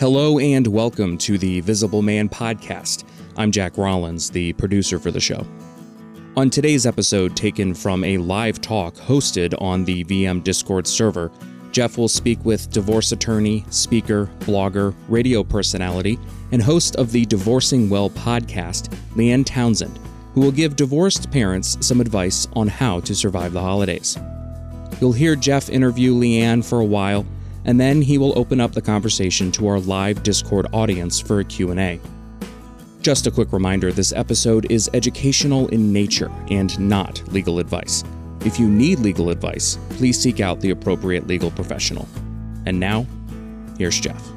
Hello 0.00 0.40
and 0.40 0.66
welcome 0.66 1.16
to 1.18 1.38
the 1.38 1.60
Visible 1.60 2.02
Man 2.02 2.28
podcast. 2.28 3.04
I'm 3.36 3.52
Jack 3.52 3.78
Rollins, 3.78 4.28
the 4.28 4.52
producer 4.54 4.98
for 4.98 5.12
the 5.12 5.20
show. 5.20 5.46
On 6.36 6.50
today's 6.50 6.84
episode, 6.84 7.36
taken 7.36 7.74
from 7.74 8.02
a 8.02 8.18
live 8.18 8.60
talk 8.60 8.94
hosted 8.96 9.54
on 9.62 9.84
the 9.84 10.02
VM 10.02 10.42
Discord 10.42 10.88
server, 10.88 11.30
Jeff 11.70 11.96
will 11.96 12.08
speak 12.08 12.44
with 12.44 12.72
divorce 12.72 13.12
attorney, 13.12 13.64
speaker, 13.70 14.28
blogger, 14.40 14.96
radio 15.08 15.44
personality, 15.44 16.18
and 16.50 16.60
host 16.60 16.96
of 16.96 17.12
the 17.12 17.24
Divorcing 17.26 17.88
Well 17.88 18.10
podcast, 18.10 18.92
Leanne 19.14 19.46
Townsend, 19.46 19.96
who 20.34 20.40
will 20.40 20.52
give 20.52 20.74
divorced 20.74 21.30
parents 21.30 21.78
some 21.80 22.00
advice 22.00 22.48
on 22.54 22.66
how 22.66 22.98
to 22.98 23.14
survive 23.14 23.52
the 23.52 23.60
holidays. 23.60 24.18
You'll 25.00 25.12
hear 25.12 25.36
Jeff 25.36 25.70
interview 25.70 26.14
Leanne 26.14 26.64
for 26.64 26.80
a 26.80 26.84
while 26.84 27.24
and 27.64 27.80
then 27.80 28.02
he 28.02 28.18
will 28.18 28.38
open 28.38 28.60
up 28.60 28.72
the 28.72 28.82
conversation 28.82 29.50
to 29.52 29.66
our 29.66 29.80
live 29.80 30.22
Discord 30.22 30.66
audience 30.72 31.20
for 31.20 31.40
a 31.40 31.44
Q&A. 31.44 32.00
Just 33.00 33.26
a 33.26 33.30
quick 33.30 33.52
reminder, 33.52 33.92
this 33.92 34.12
episode 34.12 34.70
is 34.70 34.88
educational 34.94 35.68
in 35.68 35.92
nature 35.92 36.30
and 36.50 36.78
not 36.80 37.22
legal 37.32 37.58
advice. 37.58 38.02
If 38.44 38.58
you 38.58 38.68
need 38.68 39.00
legal 39.00 39.30
advice, 39.30 39.78
please 39.90 40.18
seek 40.18 40.40
out 40.40 40.60
the 40.60 40.70
appropriate 40.70 41.26
legal 41.26 41.50
professional. 41.50 42.08
And 42.66 42.80
now, 42.80 43.06
here's 43.78 44.00
Jeff. 44.00 44.33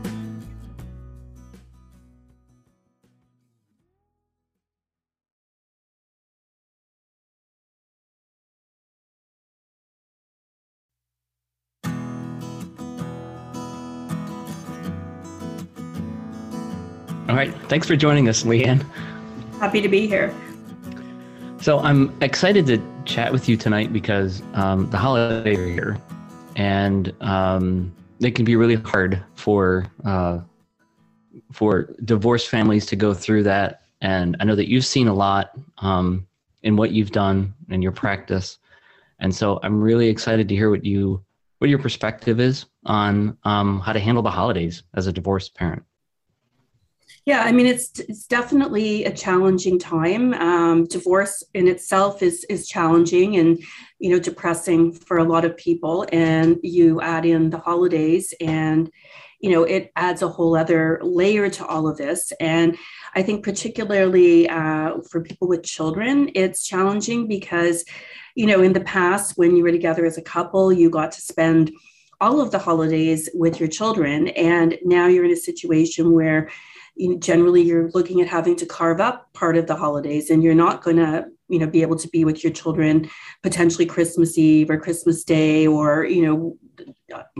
Right. 17.38 17.54
Thanks 17.70 17.85
for 17.85 17.96
joining 17.96 18.27
us, 18.27 18.43
Leanne. 18.43 18.84
Happy 19.60 19.80
to 19.80 19.88
be 19.88 20.07
here. 20.07 20.34
So 21.62 21.79
I'm 21.79 22.16
excited 22.21 22.66
to 22.66 22.82
chat 23.05 23.32
with 23.32 23.48
you 23.48 23.55
tonight 23.55 23.94
because 23.94 24.41
um, 24.54 24.90
the 24.90 24.98
holidays 24.98 25.57
are 25.57 25.68
here, 25.68 26.02
and 26.55 27.13
um, 27.21 27.94
it 28.20 28.32
can 28.32 28.44
be 28.44 28.55
really 28.55 28.76
hard 28.76 29.24
for 29.35 29.85
uh, 30.04 30.40
for 31.52 31.94
divorced 32.05 32.49
families 32.49 32.88
to 32.88 32.96
go 32.96 33.13
through 33.13 33.44
that. 33.44 33.82
And 34.01 34.35
I 34.40 34.44
know 34.44 34.55
that 34.55 34.70
you've 34.70 34.85
seen 34.85 35.07
a 35.07 35.13
lot 35.13 35.51
um, 35.77 36.26
in 36.63 36.76
what 36.76 36.91
you've 36.91 37.12
done 37.12 37.54
in 37.70 37.84
your 37.84 37.91
practice, 37.91 38.57
and 39.20 39.34
so 39.34 39.60
I'm 39.62 39.79
really 39.79 40.10
excited 40.10 40.49
to 40.49 40.55
hear 40.55 40.72
what 40.72 40.84
you 40.84 41.24
what 41.60 41.70
your 41.70 41.79
perspective 41.79 42.40
is 42.40 42.66
on 42.85 43.38
um, 43.44 43.79
how 43.79 43.94
to 43.94 43.99
handle 43.99 44.24
the 44.24 44.32
holidays 44.32 44.84
as 44.96 45.05
a 45.05 45.13
divorced 45.13 45.54
parent. 45.54 45.84
Yeah, 47.27 47.41
I 47.41 47.51
mean 47.51 47.65
it's 47.65 47.99
it's 47.99 48.25
definitely 48.25 49.03
a 49.03 49.11
challenging 49.11 49.77
time. 49.77 50.33
Um, 50.35 50.85
divorce 50.85 51.43
in 51.53 51.67
itself 51.67 52.23
is 52.23 52.45
is 52.45 52.70
challenging 52.70 53.35
and 53.35 53.61
you 53.99 54.11
know 54.11 54.17
depressing 54.17 54.93
for 54.93 55.17
a 55.17 55.25
lot 55.25 55.43
of 55.43 55.57
people, 55.57 56.05
and 56.13 56.57
you 56.63 57.01
add 57.01 57.25
in 57.25 57.49
the 57.49 57.57
holidays, 57.57 58.33
and 58.39 58.89
you 59.41 59.51
know 59.51 59.63
it 59.65 59.91
adds 59.98 60.21
a 60.21 60.29
whole 60.29 60.55
other 60.55 61.01
layer 61.03 61.49
to 61.49 61.65
all 61.65 61.89
of 61.89 61.98
this. 61.98 62.31
And 62.39 62.77
I 63.13 63.23
think 63.23 63.43
particularly 63.43 64.47
uh, 64.47 65.00
for 65.11 65.19
people 65.19 65.50
with 65.50 65.63
children, 65.63 66.31
it's 66.33 66.66
challenging 66.66 67.28
because 67.28 67.83
you 68.35 68.45
know 68.45 68.61
in 68.61 68.72
the 68.72 68.88
past 68.95 69.38
when 69.38 69.57
you 69.57 69.63
were 69.63 69.72
together 69.72 70.05
as 70.05 70.17
a 70.17 70.21
couple, 70.21 70.71
you 70.71 70.89
got 70.89 71.11
to 71.11 71.19
spend 71.19 71.73
all 72.21 72.39
of 72.39 72.51
the 72.51 72.59
holidays 72.59 73.29
with 73.33 73.59
your 73.59 73.67
children, 73.67 74.29
and 74.29 74.79
now 74.85 75.07
you're 75.07 75.25
in 75.25 75.31
a 75.31 75.45
situation 75.51 76.13
where 76.13 76.49
you 76.97 77.09
know, 77.09 77.19
generally 77.19 77.62
you're 77.62 77.90
looking 77.91 78.22
at 78.22 78.28
having 78.28 78.56
to 78.56 78.66
carve 78.66 79.00
up 79.00 79.31
part 79.34 79.58
of 79.58 79.68
the 79.68 79.75
holidays 79.75 80.30
and 80.30 80.44
you're 80.44 80.56
not 80.56 80.84
going 80.84 80.97
to 80.97 81.25
you 81.50 81.59
know 81.59 81.68
be 81.68 81.81
able 81.81 81.96
to 81.96 82.09
be 82.09 82.25
with 82.25 82.44
your 82.44 82.52
children 82.52 83.09
potentially 83.41 83.85
christmas 83.85 84.38
eve 84.38 84.69
or 84.69 84.78
christmas 84.78 85.24
day 85.24 85.66
or 85.66 86.03
you 86.03 86.25
know 86.25 86.58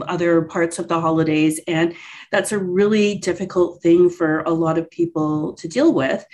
other 0.06 0.42
parts 0.42 0.78
of 0.78 0.88
the 0.88 1.00
holidays. 1.00 1.60
And 1.66 1.94
that's 2.30 2.52
a 2.52 2.58
really 2.58 3.16
difficult 3.18 3.82
thing 3.82 4.10
for 4.10 4.40
a 4.40 4.50
lot 4.50 4.78
of 4.78 4.90
people 4.90 5.54
to 5.54 5.68
deal 5.68 5.92
with. 5.92 6.24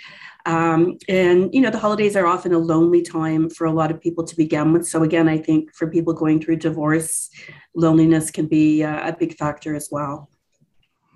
Um, 0.47 0.99
and 1.09 1.51
you 1.55 1.61
know 1.61 1.71
the 1.71 1.79
holidays 1.79 2.15
are 2.15 2.27
often 2.27 2.53
a 2.53 2.59
lonely 2.59 3.01
time 3.01 3.49
for 3.49 3.65
a 3.65 3.71
lot 3.71 3.89
of 3.89 3.99
people 3.99 4.23
to 4.23 4.35
begin 4.37 4.73
with. 4.73 4.87
So 4.87 5.01
again 5.01 5.27
i 5.27 5.39
think 5.39 5.73
for 5.73 5.89
people 5.89 6.13
going 6.13 6.39
through 6.39 6.57
divorce 6.57 7.31
loneliness 7.75 8.29
can 8.29 8.45
be 8.45 8.83
a, 8.83 9.07
a 9.07 9.17
big 9.19 9.35
factor 9.37 9.75
as 9.75 9.89
well. 9.91 10.29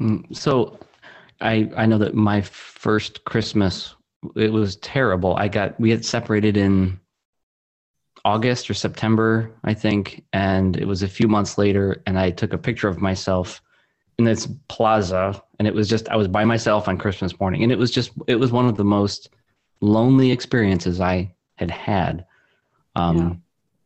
Mm, 0.01 0.35
so 0.35 0.79
I 1.41 1.69
I 1.75 1.85
know 1.85 1.97
that 1.97 2.15
my 2.15 2.41
first 2.41 3.23
Christmas 3.25 3.95
it 4.35 4.51
was 4.51 4.75
terrible. 4.77 5.35
I 5.37 5.47
got 5.47 5.79
we 5.79 5.89
had 5.89 6.03
separated 6.03 6.57
in 6.57 6.99
August 8.25 8.69
or 8.69 8.73
September, 8.73 9.51
I 9.63 9.73
think, 9.73 10.25
and 10.33 10.75
it 10.75 10.85
was 10.85 11.03
a 11.03 11.07
few 11.07 11.27
months 11.27 11.57
later 11.57 12.01
and 12.05 12.19
I 12.19 12.31
took 12.31 12.53
a 12.53 12.57
picture 12.57 12.87
of 12.87 12.99
myself 12.99 13.61
in 14.17 14.25
this 14.25 14.47
plaza 14.67 15.41
and 15.57 15.67
it 15.67 15.73
was 15.73 15.87
just 15.87 16.09
I 16.09 16.17
was 16.17 16.27
by 16.27 16.43
myself 16.43 16.87
on 16.87 16.97
Christmas 16.97 17.39
morning 17.39 17.63
and 17.63 17.71
it 17.71 17.77
was 17.77 17.91
just 17.91 18.11
it 18.27 18.35
was 18.35 18.51
one 18.51 18.67
of 18.67 18.75
the 18.75 18.83
most 18.83 19.29
lonely 19.81 20.31
experiences 20.31 20.99
I 20.99 21.33
had 21.55 21.71
had. 21.71 22.25
Um 22.95 23.17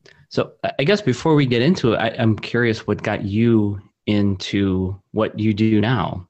yeah. 0.05 0.13
so 0.29 0.53
I 0.79 0.83
guess 0.83 1.01
before 1.01 1.35
we 1.35 1.45
get 1.45 1.61
into 1.61 1.93
it, 1.93 1.97
I, 1.97 2.09
I'm 2.17 2.35
curious 2.35 2.87
what 2.87 3.03
got 3.03 3.23
you 3.23 3.79
into 4.07 4.99
what 5.11 5.37
you 5.39 5.53
do 5.53 5.79
now. 5.79 6.27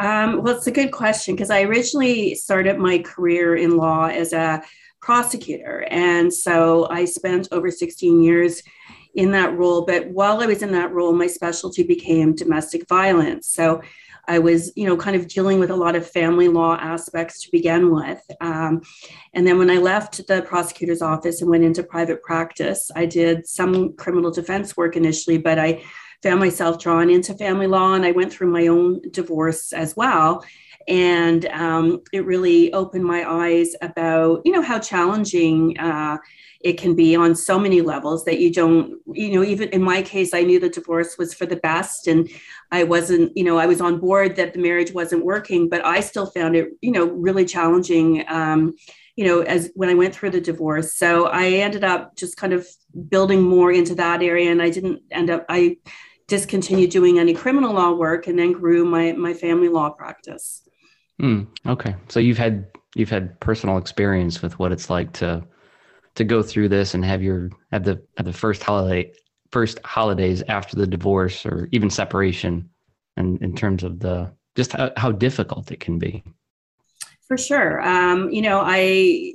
Um, 0.00 0.42
well, 0.42 0.56
it's 0.56 0.66
a 0.66 0.72
good 0.72 0.92
question 0.92 1.34
because 1.34 1.50
I 1.50 1.62
originally 1.62 2.34
started 2.34 2.78
my 2.78 3.00
career 3.00 3.56
in 3.56 3.76
law 3.76 4.06
as 4.06 4.32
a 4.32 4.62
prosecutor. 5.02 5.86
And 5.90 6.32
so 6.32 6.88
I 6.88 7.04
spent 7.04 7.48
over 7.52 7.70
16 7.70 8.22
years 8.22 8.62
in 9.14 9.30
that 9.32 9.56
role. 9.58 9.84
But 9.84 10.08
while 10.08 10.40
I 10.40 10.46
was 10.46 10.62
in 10.62 10.72
that 10.72 10.92
role, 10.92 11.12
my 11.12 11.26
specialty 11.26 11.82
became 11.82 12.34
domestic 12.34 12.88
violence. 12.88 13.48
So 13.48 13.82
I 14.26 14.38
was, 14.38 14.72
you 14.74 14.86
know, 14.86 14.96
kind 14.96 15.16
of 15.16 15.28
dealing 15.28 15.58
with 15.58 15.70
a 15.70 15.76
lot 15.76 15.96
of 15.96 16.08
family 16.08 16.48
law 16.48 16.76
aspects 16.76 17.42
to 17.42 17.50
begin 17.50 17.94
with. 17.94 18.22
Um, 18.40 18.80
and 19.34 19.46
then 19.46 19.58
when 19.58 19.70
I 19.70 19.78
left 19.78 20.26
the 20.26 20.40
prosecutor's 20.42 21.02
office 21.02 21.42
and 21.42 21.50
went 21.50 21.64
into 21.64 21.82
private 21.82 22.22
practice, 22.22 22.90
I 22.94 23.04
did 23.04 23.46
some 23.46 23.94
criminal 23.96 24.30
defense 24.30 24.78
work 24.78 24.96
initially, 24.96 25.36
but 25.36 25.58
I 25.58 25.82
found 26.22 26.40
myself 26.40 26.78
drawn 26.78 27.10
into 27.10 27.34
family 27.34 27.66
law 27.66 27.94
and 27.94 28.04
I 28.04 28.12
went 28.12 28.32
through 28.32 28.50
my 28.50 28.66
own 28.66 29.00
divorce 29.10 29.72
as 29.72 29.96
well. 29.96 30.44
And 30.88 31.46
um, 31.46 32.02
it 32.12 32.24
really 32.24 32.72
opened 32.72 33.04
my 33.04 33.30
eyes 33.30 33.74
about, 33.82 34.42
you 34.44 34.52
know, 34.52 34.62
how 34.62 34.78
challenging 34.78 35.78
uh, 35.78 36.18
it 36.62 36.78
can 36.78 36.94
be 36.94 37.16
on 37.16 37.34
so 37.34 37.58
many 37.58 37.80
levels 37.80 38.24
that 38.24 38.38
you 38.38 38.52
don't, 38.52 38.98
you 39.06 39.32
know, 39.32 39.44
even 39.44 39.68
in 39.70 39.82
my 39.82 40.02
case, 40.02 40.34
I 40.34 40.42
knew 40.42 40.58
the 40.58 40.68
divorce 40.68 41.16
was 41.16 41.32
for 41.32 41.46
the 41.46 41.56
best 41.56 42.06
and 42.06 42.28
I 42.70 42.84
wasn't, 42.84 43.34
you 43.36 43.44
know, 43.44 43.56
I 43.56 43.66
was 43.66 43.80
on 43.80 43.98
board 43.98 44.36
that 44.36 44.52
the 44.52 44.58
marriage 44.58 44.92
wasn't 44.92 45.24
working, 45.24 45.68
but 45.68 45.84
I 45.84 46.00
still 46.00 46.26
found 46.26 46.56
it, 46.56 46.70
you 46.82 46.92
know, 46.92 47.06
really 47.06 47.44
challenging. 47.44 48.24
Um, 48.28 48.74
you 49.16 49.26
know, 49.26 49.40
as 49.40 49.70
when 49.74 49.90
I 49.90 49.94
went 49.94 50.14
through 50.14 50.30
the 50.30 50.40
divorce. 50.40 50.94
So 50.94 51.26
I 51.26 51.48
ended 51.48 51.84
up 51.84 52.16
just 52.16 52.38
kind 52.38 52.54
of 52.54 52.66
building 53.10 53.42
more 53.42 53.70
into 53.70 53.94
that 53.96 54.22
area. 54.22 54.50
And 54.50 54.62
I 54.62 54.70
didn't 54.70 55.02
end 55.10 55.28
up, 55.28 55.44
I 55.50 55.76
discontinued 56.30 56.90
doing 56.90 57.18
any 57.18 57.34
criminal 57.34 57.74
law 57.74 57.92
work 57.92 58.28
and 58.28 58.38
then 58.38 58.52
grew 58.52 58.84
my 58.84 59.12
my 59.12 59.34
family 59.34 59.68
law 59.68 59.90
practice. 59.90 60.62
Mm, 61.20 61.48
okay, 61.66 61.96
so 62.08 62.20
you've 62.20 62.38
had 62.38 62.66
you've 62.94 63.10
had 63.10 63.38
personal 63.40 63.76
experience 63.76 64.40
with 64.40 64.58
what 64.58 64.72
it's 64.72 64.88
like 64.88 65.12
to 65.14 65.44
to 66.14 66.24
go 66.24 66.40
through 66.42 66.68
this 66.68 66.94
and 66.94 67.04
have 67.04 67.20
your 67.20 67.50
have 67.72 67.84
the 67.84 68.00
have 68.16 68.26
the 68.26 68.32
first 68.32 68.62
holiday 68.62 69.12
first 69.50 69.80
holidays 69.84 70.42
after 70.48 70.76
the 70.76 70.86
divorce 70.86 71.44
or 71.44 71.68
even 71.72 71.90
separation, 71.90 72.70
and 73.16 73.42
in 73.42 73.54
terms 73.54 73.82
of 73.82 73.98
the 73.98 74.32
just 74.54 74.72
how, 74.72 74.92
how 74.96 75.10
difficult 75.10 75.72
it 75.72 75.80
can 75.80 75.98
be. 75.98 76.22
For 77.26 77.36
sure, 77.36 77.80
um, 77.82 78.30
you 78.30 78.42
know, 78.42 78.62
I 78.64 79.32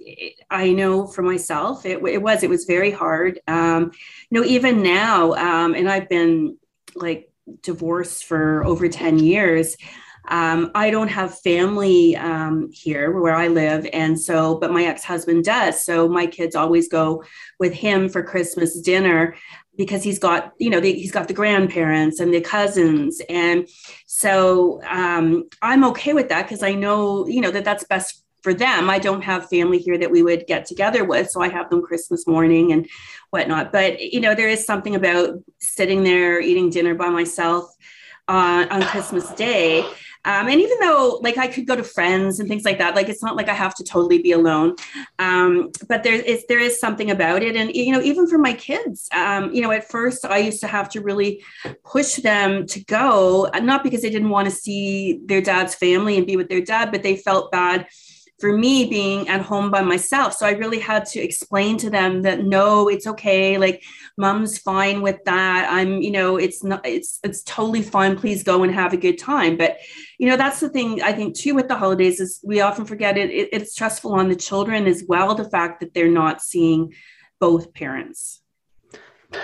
I 0.49 0.71
know 0.71 1.07
for 1.07 1.23
myself, 1.23 1.85
it, 1.85 2.01
it 2.05 2.21
was 2.21 2.41
it 2.41 2.49
was 2.49 2.63
very 2.63 2.91
hard. 2.91 3.39
Um, 3.47 3.91
you 4.29 4.39
know, 4.39 4.45
even 4.45 4.81
now, 4.81 5.33
um, 5.33 5.75
and 5.75 5.89
I've 5.89 6.09
been 6.09 6.57
like 6.95 7.31
divorced 7.61 8.25
for 8.25 8.65
over 8.65 8.87
10 8.87 9.19
years. 9.19 9.75
Um, 10.27 10.71
I 10.73 10.89
don't 10.89 11.09
have 11.09 11.39
family 11.39 12.15
um, 12.15 12.71
here 12.71 13.11
where 13.11 13.35
I 13.35 13.47
live. 13.47 13.87
And 13.93 14.19
so, 14.19 14.55
but 14.55 14.71
my 14.71 14.85
ex 14.85 15.03
husband 15.03 15.43
does. 15.43 15.83
So 15.85 16.07
my 16.07 16.25
kids 16.25 16.55
always 16.55 16.87
go 16.87 17.23
with 17.59 17.73
him 17.73 18.09
for 18.09 18.23
Christmas 18.23 18.79
dinner 18.81 19.35
because 19.77 20.03
he's 20.03 20.19
got, 20.19 20.53
you 20.57 20.69
know, 20.69 20.81
he's 20.81 21.11
got 21.11 21.27
the 21.27 21.33
grandparents 21.33 22.19
and 22.19 22.33
the 22.33 22.41
cousins. 22.41 23.21
And 23.29 23.67
so 24.07 24.81
um, 24.89 25.47
I'm 25.61 25.83
okay 25.85 26.13
with 26.13 26.29
that 26.29 26.43
because 26.43 26.63
I 26.63 26.73
know, 26.73 27.27
you 27.27 27.41
know, 27.41 27.51
that 27.51 27.65
that's 27.65 27.83
best 27.83 28.23
for 28.45 28.53
them. 28.53 28.91
I 28.91 28.99
don't 28.99 29.23
have 29.23 29.49
family 29.49 29.79
here 29.79 29.97
that 29.97 30.11
we 30.11 30.21
would 30.21 30.45
get 30.45 30.67
together 30.67 31.03
with, 31.03 31.31
so 31.31 31.41
I 31.41 31.49
have 31.49 31.69
them 31.71 31.81
Christmas 31.81 32.27
morning 32.27 32.71
and 32.71 32.87
whatnot. 33.35 33.65
But 33.77 33.91
you 34.13 34.19
know, 34.23 34.33
there 34.35 34.51
is 34.55 34.65
something 34.71 34.95
about 35.01 35.27
sitting 35.59 35.99
there 36.09 36.33
eating 36.49 36.67
dinner 36.75 36.95
by 37.03 37.09
myself. 37.19 37.63
uh, 38.27 38.65
on 38.69 38.81
Christmas 38.83 39.29
Day. 39.31 39.81
Um, 40.27 40.47
and 40.47 40.59
even 40.59 40.79
though 40.79 41.19
like 41.21 41.37
I 41.37 41.47
could 41.47 41.67
go 41.67 41.75
to 41.75 41.83
friends 41.83 42.39
and 42.39 42.49
things 42.49 42.65
like 42.65 42.79
that, 42.79 42.95
like 42.95 43.09
it's 43.09 43.21
not 43.21 43.35
like 43.35 43.47
I 43.47 43.53
have 43.53 43.75
to 43.75 43.83
totally 43.83 44.19
be 44.23 44.31
alone. 44.31 44.75
Um, 45.19 45.69
but 45.87 46.01
there 46.01 46.15
is 46.15 46.45
there 46.47 46.59
is 46.59 46.79
something 46.79 47.11
about 47.11 47.43
it, 47.43 47.55
and 47.55 47.69
you 47.75 47.91
know, 47.91 48.01
even 48.01 48.25
for 48.27 48.39
my 48.39 48.53
kids, 48.53 49.07
um, 49.13 49.53
you 49.53 49.61
know, 49.61 49.69
at 49.69 49.87
first 49.87 50.25
I 50.25 50.39
used 50.39 50.61
to 50.61 50.67
have 50.67 50.89
to 50.89 51.01
really 51.01 51.43
push 51.83 52.15
them 52.15 52.65
to 52.67 52.83
go, 52.85 53.47
not 53.61 53.83
because 53.83 54.01
they 54.01 54.09
didn't 54.09 54.31
want 54.31 54.49
to 54.49 54.55
see 54.55 55.19
their 55.25 55.41
dad's 55.41 55.75
family 55.75 56.17
and 56.17 56.25
be 56.25 56.37
with 56.37 56.49
their 56.49 56.61
dad, 56.61 56.91
but 56.91 57.03
they 57.03 57.17
felt 57.17 57.51
bad 57.51 57.85
for 58.39 58.57
me 58.57 58.85
being 58.89 59.29
at 59.29 59.41
home 59.41 59.71
by 59.71 59.81
myself. 59.81 60.33
So 60.33 60.45
I 60.45 60.51
really 60.51 60.79
had 60.79 61.05
to 61.07 61.21
explain 61.21 61.77
to 61.77 61.89
them 61.89 62.21
that 62.23 62.43
no, 62.43 62.89
it's 62.89 63.07
okay. 63.07 63.57
Like 63.57 63.83
mom's 64.17 64.57
fine 64.57 65.01
with 65.01 65.23
that. 65.23 65.69
I'm, 65.71 66.01
you 66.01 66.11
know, 66.11 66.35
it's 66.35 66.63
not, 66.63 66.85
it's, 66.85 67.19
it's 67.23 67.43
totally 67.43 67.81
fine. 67.81 68.17
Please 68.17 68.43
go 68.43 68.63
and 68.63 68.73
have 68.73 68.91
a 68.91 68.97
good 68.97 69.17
time. 69.17 69.55
But, 69.55 69.77
you 70.19 70.27
know, 70.27 70.35
that's 70.35 70.59
the 70.59 70.69
thing 70.69 71.01
I 71.01 71.13
think 71.13 71.35
too 71.35 71.55
with 71.55 71.69
the 71.69 71.77
holidays 71.77 72.19
is 72.19 72.41
we 72.43 72.59
often 72.59 72.85
forget 72.85 73.17
it, 73.17 73.29
it 73.29 73.49
it's 73.53 73.71
stressful 73.71 74.13
on 74.13 74.27
the 74.27 74.35
children 74.35 74.85
as 74.85 75.03
well. 75.07 75.33
The 75.33 75.49
fact 75.49 75.79
that 75.79 75.93
they're 75.93 76.09
not 76.09 76.41
seeing 76.41 76.93
both 77.39 77.73
parents. 77.73 78.41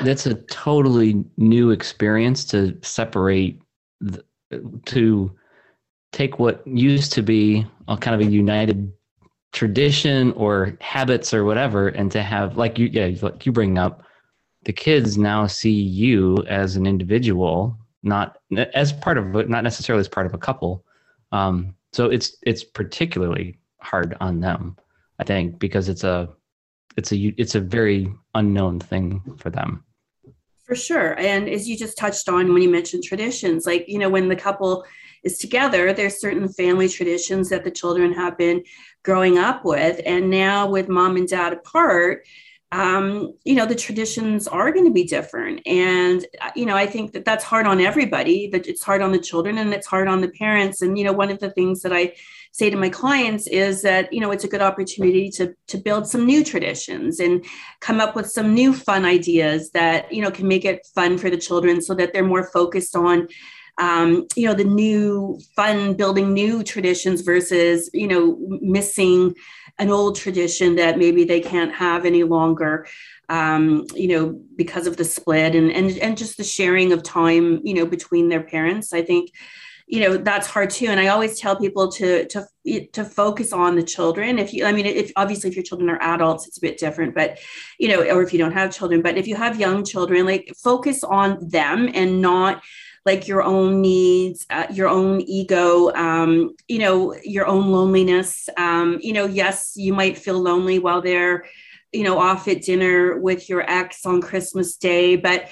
That's 0.03 0.25
a 0.25 0.35
totally 0.35 1.23
new 1.37 1.71
experience 1.71 2.45
to 2.45 2.77
separate 2.81 3.61
the, 3.99 4.23
to 4.85 5.35
take 6.11 6.39
what 6.39 6.65
used 6.67 7.13
to 7.13 7.21
be 7.21 7.65
a 7.87 7.97
kind 7.97 8.19
of 8.19 8.27
a 8.27 8.29
united 8.29 8.91
tradition 9.51 10.31
or 10.33 10.77
habits 10.79 11.33
or 11.33 11.43
whatever 11.43 11.89
and 11.89 12.11
to 12.11 12.21
have 12.23 12.57
like 12.57 12.79
you 12.79 12.87
yeah 12.87 13.11
like 13.21 13.45
you 13.45 13.51
bring 13.51 13.77
up 13.77 14.03
the 14.63 14.73
kids 14.73 15.17
now 15.17 15.47
see 15.47 15.71
you 15.71 16.37
as 16.47 16.75
an 16.75 16.85
individual 16.85 17.77
not 18.03 18.37
as 18.73 18.93
part 18.93 19.17
of 19.17 19.35
it 19.35 19.49
not 19.49 19.63
necessarily 19.63 19.99
as 19.99 20.07
part 20.07 20.25
of 20.25 20.33
a 20.33 20.37
couple. 20.37 20.83
Um, 21.31 21.75
so 21.93 22.05
it's 22.05 22.37
it's 22.43 22.63
particularly 22.63 23.59
hard 23.81 24.15
on 24.21 24.39
them 24.39 24.77
i 25.19 25.23
think 25.23 25.59
because 25.59 25.89
it's 25.89 26.03
a 26.03 26.29
it's 26.97 27.11
a 27.11 27.17
it's 27.37 27.55
a 27.55 27.59
very 27.59 28.13
unknown 28.35 28.79
thing 28.79 29.21
for 29.37 29.49
them. 29.49 29.83
For 30.65 30.75
sure. 30.75 31.19
And 31.19 31.49
as 31.49 31.67
you 31.67 31.77
just 31.77 31.97
touched 31.97 32.29
on 32.29 32.53
when 32.53 32.61
you 32.61 32.69
mentioned 32.69 33.03
traditions 33.03 33.65
like 33.65 33.85
you 33.87 33.99
know 33.99 34.09
when 34.09 34.29
the 34.29 34.35
couple 34.35 34.85
is 35.23 35.37
together, 35.37 35.93
there's 35.93 36.19
certain 36.19 36.47
family 36.49 36.89
traditions 36.89 37.49
that 37.49 37.63
the 37.63 37.71
children 37.71 38.13
have 38.13 38.37
been 38.37 38.63
growing 39.03 39.37
up 39.37 39.63
with. 39.65 40.01
And 40.05 40.29
now 40.29 40.69
with 40.69 40.89
mom 40.89 41.15
and 41.15 41.27
dad 41.27 41.53
apart, 41.53 42.25
um, 42.73 43.33
you 43.43 43.55
know, 43.55 43.65
the 43.65 43.75
traditions 43.75 44.47
are 44.47 44.71
going 44.71 44.85
to 44.85 44.93
be 44.93 45.03
different. 45.03 45.61
And, 45.65 46.25
uh, 46.39 46.51
you 46.55 46.65
know, 46.65 46.77
I 46.77 46.87
think 46.87 47.11
that 47.11 47.25
that's 47.25 47.43
hard 47.43 47.67
on 47.67 47.81
everybody, 47.81 48.47
that 48.47 48.65
it's 48.65 48.83
hard 48.83 49.01
on 49.01 49.11
the 49.11 49.19
children 49.19 49.57
and 49.57 49.73
it's 49.73 49.87
hard 49.87 50.07
on 50.07 50.21
the 50.21 50.29
parents. 50.29 50.81
And, 50.81 50.97
you 50.97 51.03
know, 51.03 51.11
one 51.11 51.29
of 51.29 51.39
the 51.39 51.51
things 51.51 51.81
that 51.81 51.91
I 51.91 52.13
say 52.53 52.69
to 52.69 52.77
my 52.77 52.87
clients 52.87 53.47
is 53.47 53.81
that, 53.81 54.11
you 54.13 54.21
know, 54.21 54.31
it's 54.31 54.45
a 54.45 54.47
good 54.47 54.61
opportunity 54.61 55.29
to, 55.31 55.53
to 55.67 55.77
build 55.77 56.07
some 56.07 56.25
new 56.25 56.45
traditions 56.45 57.19
and 57.19 57.45
come 57.81 57.99
up 57.99 58.15
with 58.15 58.31
some 58.31 58.53
new 58.53 58.73
fun 58.73 59.03
ideas 59.03 59.71
that, 59.71 60.11
you 60.11 60.21
know, 60.21 60.31
can 60.31 60.47
make 60.47 60.63
it 60.63 60.87
fun 60.95 61.17
for 61.17 61.29
the 61.29 61.37
children 61.37 61.81
so 61.81 61.93
that 61.93 62.13
they're 62.13 62.23
more 62.23 62.49
focused 62.51 62.95
on 62.95 63.27
um, 63.77 64.27
you 64.35 64.47
know 64.47 64.53
the 64.53 64.63
new 64.63 65.39
fun 65.55 65.93
building 65.93 66.33
new 66.33 66.63
traditions 66.63 67.21
versus 67.21 67.89
you 67.93 68.07
know 68.07 68.37
missing 68.61 69.33
an 69.79 69.89
old 69.89 70.15
tradition 70.15 70.75
that 70.75 70.97
maybe 70.97 71.23
they 71.23 71.39
can't 71.39 71.73
have 71.73 72.05
any 72.05 72.23
longer 72.23 72.85
um, 73.29 73.85
you 73.95 74.07
know 74.07 74.39
because 74.55 74.87
of 74.87 74.97
the 74.97 75.05
split 75.05 75.55
and 75.55 75.71
and 75.71 75.97
and 75.99 76.17
just 76.17 76.37
the 76.37 76.43
sharing 76.43 76.91
of 76.91 77.03
time 77.03 77.61
you 77.63 77.73
know 77.73 77.85
between 77.85 78.29
their 78.29 78.43
parents. 78.43 78.93
I 78.93 79.01
think 79.01 79.31
you 79.87 79.99
know 79.99 80.17
that's 80.17 80.47
hard 80.47 80.69
too. 80.69 80.87
And 80.87 80.99
i 80.99 81.07
always 81.07 81.39
tell 81.39 81.55
people 81.55 81.91
to 81.93 82.25
to 82.27 82.47
to 82.93 83.03
focus 83.03 83.51
on 83.51 83.75
the 83.75 83.83
children. 83.83 84.39
If 84.39 84.53
you 84.53 84.65
i 84.65 84.71
mean 84.71 84.85
if 84.85 85.11
obviously 85.15 85.49
if 85.49 85.55
your 85.55 85.63
children 85.63 85.89
are 85.89 86.01
adults 86.01 86.47
it's 86.47 86.57
a 86.57 86.61
bit 86.61 86.77
different 86.77 87.13
but 87.15 87.39
you 87.79 87.87
know 87.87 88.01
or 88.01 88.21
if 88.21 88.31
you 88.31 88.39
don't 88.39 88.53
have 88.53 88.75
children 88.75 89.01
but 89.01 89.17
if 89.17 89.27
you 89.27 89.35
have 89.35 89.59
young 89.59 89.83
children 89.83 90.25
like 90.25 90.51
focus 90.61 91.03
on 91.03 91.37
them 91.49 91.89
and 91.93 92.21
not 92.21 92.61
like 93.05 93.27
your 93.27 93.41
own 93.41 93.81
needs, 93.81 94.45
uh, 94.49 94.67
your 94.71 94.87
own 94.87 95.21
ego, 95.21 95.91
um, 95.93 96.55
you 96.67 96.79
know, 96.79 97.15
your 97.23 97.47
own 97.47 97.71
loneliness. 97.71 98.47
Um, 98.57 98.99
you 99.01 99.13
know, 99.13 99.25
yes, 99.25 99.73
you 99.75 99.93
might 99.93 100.17
feel 100.17 100.39
lonely 100.39 100.79
while 100.79 101.01
they're, 101.01 101.45
you 101.91 102.03
know, 102.03 102.19
off 102.19 102.47
at 102.47 102.61
dinner 102.61 103.19
with 103.19 103.49
your 103.49 103.69
ex 103.69 104.05
on 104.05 104.21
Christmas 104.21 104.77
Day, 104.77 105.15
but 105.15 105.49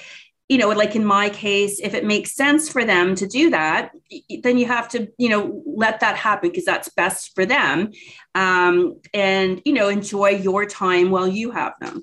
you 0.48 0.58
know, 0.58 0.68
like 0.70 0.96
in 0.96 1.04
my 1.04 1.28
case, 1.28 1.78
if 1.80 1.94
it 1.94 2.04
makes 2.04 2.34
sense 2.34 2.68
for 2.68 2.84
them 2.84 3.14
to 3.14 3.24
do 3.24 3.50
that, 3.50 3.92
then 4.42 4.58
you 4.58 4.66
have 4.66 4.88
to, 4.88 5.06
you 5.16 5.28
know, 5.28 5.62
let 5.64 6.00
that 6.00 6.16
happen 6.16 6.50
because 6.50 6.64
that's 6.64 6.88
best 6.88 7.36
for 7.36 7.46
them. 7.46 7.92
Um, 8.34 9.00
and, 9.14 9.62
you 9.64 9.72
know, 9.72 9.88
enjoy 9.88 10.30
your 10.30 10.66
time 10.66 11.12
while 11.12 11.28
you 11.28 11.52
have 11.52 11.74
them. 11.80 12.02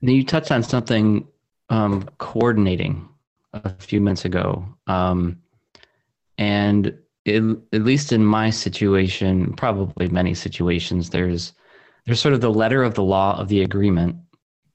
Now 0.00 0.12
you 0.12 0.24
touched 0.24 0.50
on 0.50 0.62
something 0.62 1.28
um, 1.68 2.08
coordinating 2.16 3.06
a 3.52 3.70
few 3.74 4.00
minutes 4.00 4.24
ago. 4.24 4.66
Um, 4.86 5.40
and 6.36 6.98
it, 7.24 7.42
at 7.72 7.82
least 7.82 8.12
in 8.12 8.24
my 8.24 8.50
situation, 8.50 9.54
probably 9.54 10.08
many 10.08 10.34
situations, 10.34 11.10
there's 11.10 11.52
there's 12.06 12.20
sort 12.20 12.34
of 12.34 12.40
the 12.40 12.52
letter 12.52 12.82
of 12.82 12.94
the 12.94 13.02
law 13.02 13.38
of 13.38 13.48
the 13.48 13.62
agreement, 13.62 14.16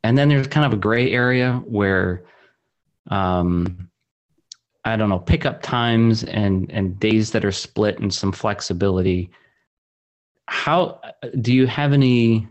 and 0.03 0.17
then 0.17 0.29
there's 0.29 0.47
kind 0.47 0.65
of 0.65 0.73
a 0.73 0.81
gray 0.81 1.11
area 1.11 1.61
where, 1.65 2.25
um, 3.09 3.89
I 4.85 4.95
don't 4.95 5.09
know, 5.09 5.19
pickup 5.19 5.61
times 5.61 6.23
and 6.23 6.71
and 6.71 6.99
days 6.99 7.31
that 7.31 7.45
are 7.45 7.51
split 7.51 7.99
and 7.99 8.13
some 8.13 8.31
flexibility. 8.31 9.31
How 10.47 10.99
do 11.39 11.53
you 11.53 11.65
have 11.67 11.93
any 11.93 12.47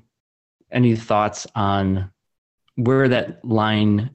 any 0.73 0.97
thoughts 0.97 1.47
on 1.55 2.11
where 2.77 3.09
that 3.09 3.45
line 3.45 4.11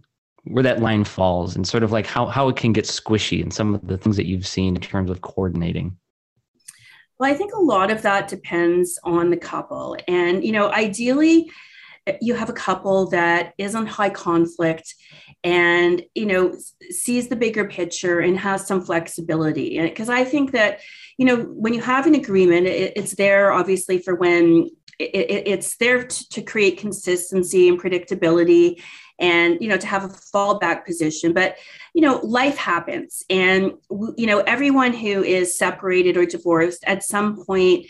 where 0.51 0.63
that 0.63 0.79
line 0.79 1.03
falls 1.03 1.55
and 1.55 1.67
sort 1.67 1.83
of 1.83 1.91
like 1.91 2.05
how, 2.05 2.25
how 2.25 2.49
it 2.49 2.55
can 2.55 2.73
get 2.73 2.85
squishy 2.85 3.41
and 3.41 3.53
some 3.53 3.75
of 3.75 3.87
the 3.87 3.97
things 3.97 4.17
that 4.17 4.25
you've 4.25 4.47
seen 4.47 4.75
in 4.75 4.81
terms 4.81 5.09
of 5.09 5.21
coordinating? 5.21 5.97
Well 7.19 7.31
i 7.31 7.33
think 7.33 7.53
a 7.53 7.59
lot 7.59 7.91
of 7.91 8.01
that 8.03 8.27
depends 8.27 8.99
on 9.03 9.29
the 9.29 9.37
couple. 9.37 9.97
And 10.07 10.43
you 10.43 10.51
know 10.51 10.71
ideally 10.71 11.49
you 12.21 12.35
have 12.35 12.49
a 12.49 12.53
couple 12.53 13.09
that 13.09 13.53
is 13.57 13.75
on 13.75 13.85
high 13.85 14.09
conflict 14.09 14.95
and 15.43 16.01
you 16.15 16.25
know 16.25 16.55
sees 16.89 17.27
the 17.27 17.35
bigger 17.35 17.65
picture 17.65 18.19
and 18.19 18.39
has 18.39 18.65
some 18.65 18.81
flexibility. 18.81 19.79
Because 19.81 20.09
i 20.09 20.23
think 20.23 20.51
that 20.51 20.79
you 21.17 21.25
know 21.25 21.37
when 21.37 21.73
you 21.73 21.81
have 21.81 22.05
an 22.05 22.15
agreement 22.15 22.67
it, 22.67 22.93
it's 22.95 23.15
there 23.15 23.51
obviously 23.51 23.99
for 23.99 24.15
when 24.15 24.69
it, 24.99 25.15
it, 25.15 25.47
it's 25.47 25.77
there 25.77 26.03
to, 26.03 26.29
to 26.29 26.41
create 26.41 26.77
consistency 26.77 27.67
and 27.67 27.79
predictability 27.79 28.81
and 29.19 29.57
you 29.61 29.67
know 29.67 29.77
to 29.77 29.87
have 29.87 30.03
a 30.03 30.09
fallback 30.09 30.85
position 30.85 31.33
but 31.33 31.57
you 31.93 32.01
know 32.01 32.19
life 32.23 32.57
happens 32.57 33.23
and 33.29 33.73
you 34.17 34.27
know 34.27 34.39
everyone 34.41 34.93
who 34.93 35.23
is 35.23 35.57
separated 35.57 36.17
or 36.17 36.25
divorced 36.25 36.83
at 36.85 37.03
some 37.03 37.43
point 37.45 37.85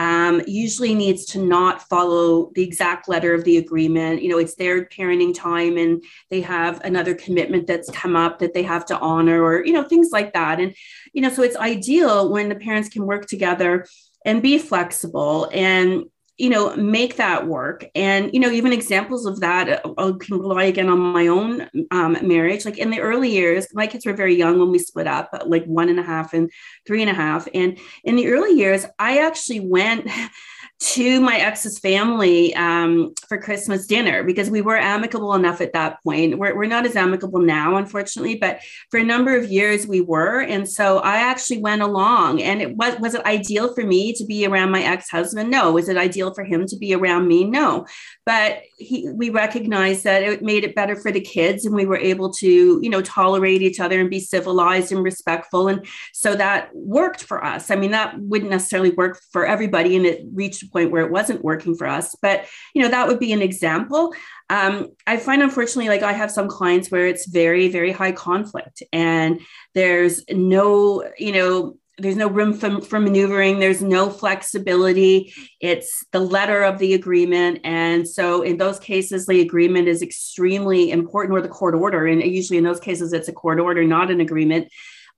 um, 0.00 0.40
usually 0.46 0.94
needs 0.94 1.26
to 1.26 1.44
not 1.44 1.86
follow 1.90 2.50
the 2.54 2.62
exact 2.62 3.06
letter 3.06 3.34
of 3.34 3.44
the 3.44 3.58
agreement. 3.58 4.22
You 4.22 4.30
know, 4.30 4.38
it's 4.38 4.54
their 4.54 4.86
parenting 4.86 5.34
time 5.34 5.76
and 5.76 6.02
they 6.30 6.40
have 6.40 6.80
another 6.80 7.14
commitment 7.14 7.66
that's 7.66 7.90
come 7.90 8.16
up 8.16 8.38
that 8.38 8.54
they 8.54 8.62
have 8.62 8.86
to 8.86 8.98
honor 8.98 9.42
or, 9.42 9.62
you 9.62 9.74
know, 9.74 9.82
things 9.82 10.08
like 10.10 10.32
that. 10.32 10.58
And, 10.58 10.74
you 11.12 11.20
know, 11.20 11.28
so 11.28 11.42
it's 11.42 11.56
ideal 11.56 12.32
when 12.32 12.48
the 12.48 12.54
parents 12.54 12.88
can 12.88 13.04
work 13.04 13.26
together 13.26 13.86
and 14.24 14.40
be 14.40 14.56
flexible 14.56 15.50
and 15.52 16.04
you 16.40 16.48
know 16.48 16.74
make 16.76 17.16
that 17.16 17.46
work. 17.46 17.84
And 17.94 18.32
you 18.32 18.40
know 18.40 18.50
even 18.50 18.72
examples 18.72 19.26
of 19.26 19.40
that 19.40 19.84
uh, 19.84 19.92
i 19.98 20.12
can 20.18 20.38
rely 20.38 20.64
again 20.64 20.88
on 20.88 20.98
my 20.98 21.26
own 21.26 21.68
um, 21.90 22.16
marriage. 22.22 22.64
Like 22.64 22.78
in 22.78 22.90
the 22.90 23.00
early 23.00 23.30
years 23.30 23.66
my 23.74 23.86
kids 23.86 24.06
were 24.06 24.14
very 24.14 24.34
young 24.34 24.58
when 24.58 24.70
we 24.70 24.78
split 24.78 25.06
up 25.06 25.30
like 25.46 25.64
one 25.66 25.88
and 25.88 26.00
a 26.00 26.02
half 26.02 26.32
and 26.32 26.50
three 26.86 27.02
and 27.02 27.10
a 27.10 27.14
half. 27.14 27.46
And 27.52 27.78
in 28.04 28.16
the 28.16 28.28
early 28.28 28.52
years 28.52 28.86
i 28.98 29.18
actually 29.18 29.60
went 29.60 30.08
to 30.80 31.20
my 31.20 31.36
ex's 31.36 31.78
family 31.78 32.54
um, 32.54 33.12
for 33.28 33.36
Christmas 33.36 33.86
dinner 33.86 34.24
because 34.24 34.48
we 34.48 34.62
were 34.62 34.78
amicable 34.78 35.34
enough 35.34 35.60
at 35.60 35.74
that 35.74 36.02
point. 36.02 36.38
We're, 36.38 36.56
we're 36.56 36.64
not 36.64 36.86
as 36.86 36.96
amicable 36.96 37.40
now, 37.40 37.76
unfortunately, 37.76 38.36
but 38.36 38.60
for 38.90 38.98
a 38.98 39.04
number 39.04 39.36
of 39.36 39.50
years 39.50 39.86
we 39.86 40.00
were. 40.00 40.40
And 40.40 40.66
so 40.66 40.98
I 41.00 41.16
actually 41.16 41.58
went 41.58 41.82
along. 41.82 42.40
And 42.40 42.62
it 42.62 42.76
was, 42.76 42.98
was 42.98 43.14
it 43.14 43.26
ideal 43.26 43.74
for 43.74 43.84
me 43.84 44.14
to 44.14 44.24
be 44.24 44.46
around 44.46 44.70
my 44.70 44.82
ex 44.82 45.10
husband? 45.10 45.50
No. 45.50 45.70
Was 45.70 45.90
it 45.90 45.98
ideal 45.98 46.32
for 46.32 46.44
him 46.44 46.64
to 46.66 46.76
be 46.76 46.94
around 46.94 47.28
me? 47.28 47.44
No. 47.44 47.86
But 48.24 48.62
he, 48.80 49.08
we 49.10 49.30
recognized 49.30 50.04
that 50.04 50.22
it 50.22 50.42
made 50.42 50.64
it 50.64 50.74
better 50.74 50.96
for 50.96 51.12
the 51.12 51.20
kids 51.20 51.66
and 51.66 51.74
we 51.74 51.86
were 51.86 51.98
able 51.98 52.32
to, 52.32 52.80
you 52.82 52.88
know, 52.88 53.02
tolerate 53.02 53.62
each 53.62 53.78
other 53.78 54.00
and 54.00 54.08
be 54.08 54.20
civilized 54.20 54.90
and 54.90 55.04
respectful. 55.04 55.68
And 55.68 55.86
so 56.12 56.34
that 56.34 56.70
worked 56.74 57.22
for 57.22 57.44
us. 57.44 57.70
I 57.70 57.76
mean, 57.76 57.90
that 57.90 58.18
wouldn't 58.18 58.50
necessarily 58.50 58.90
work 58.90 59.20
for 59.32 59.46
everybody 59.46 59.96
and 59.96 60.06
it 60.06 60.22
reached 60.32 60.62
a 60.62 60.68
point 60.68 60.90
where 60.90 61.04
it 61.04 61.12
wasn't 61.12 61.44
working 61.44 61.76
for 61.76 61.86
us. 61.86 62.16
But 62.22 62.46
you 62.74 62.82
know, 62.82 62.88
that 62.88 63.06
would 63.06 63.18
be 63.18 63.32
an 63.32 63.42
example. 63.42 64.14
Um, 64.48 64.88
I 65.06 65.16
find 65.16 65.42
unfortunately, 65.42 65.88
like 65.88 66.02
I 66.02 66.12
have 66.12 66.30
some 66.30 66.48
clients 66.48 66.90
where 66.90 67.06
it's 67.06 67.28
very, 67.28 67.68
very 67.68 67.92
high 67.92 68.10
conflict, 68.10 68.82
and 68.92 69.40
there's 69.74 70.24
no, 70.28 71.04
you 71.18 71.32
know, 71.32 71.76
there's 72.00 72.16
no 72.16 72.28
room 72.28 72.54
for, 72.54 72.80
for 72.80 72.98
maneuvering. 72.98 73.58
There's 73.58 73.82
no 73.82 74.10
flexibility. 74.10 75.32
It's 75.60 76.04
the 76.12 76.20
letter 76.20 76.62
of 76.62 76.78
the 76.78 76.94
agreement. 76.94 77.60
And 77.64 78.08
so 78.08 78.42
in 78.42 78.56
those 78.56 78.78
cases 78.78 79.26
the 79.26 79.40
agreement 79.40 79.88
is 79.88 80.02
extremely 80.02 80.90
important 80.90 81.38
or 81.38 81.42
the 81.42 81.48
court 81.48 81.74
order. 81.74 82.06
And 82.06 82.22
usually 82.22 82.58
in 82.58 82.64
those 82.64 82.80
cases 82.80 83.12
it's 83.12 83.28
a 83.28 83.32
court 83.32 83.60
order 83.60 83.84
not 83.84 84.10
an 84.10 84.20
agreement 84.20 84.68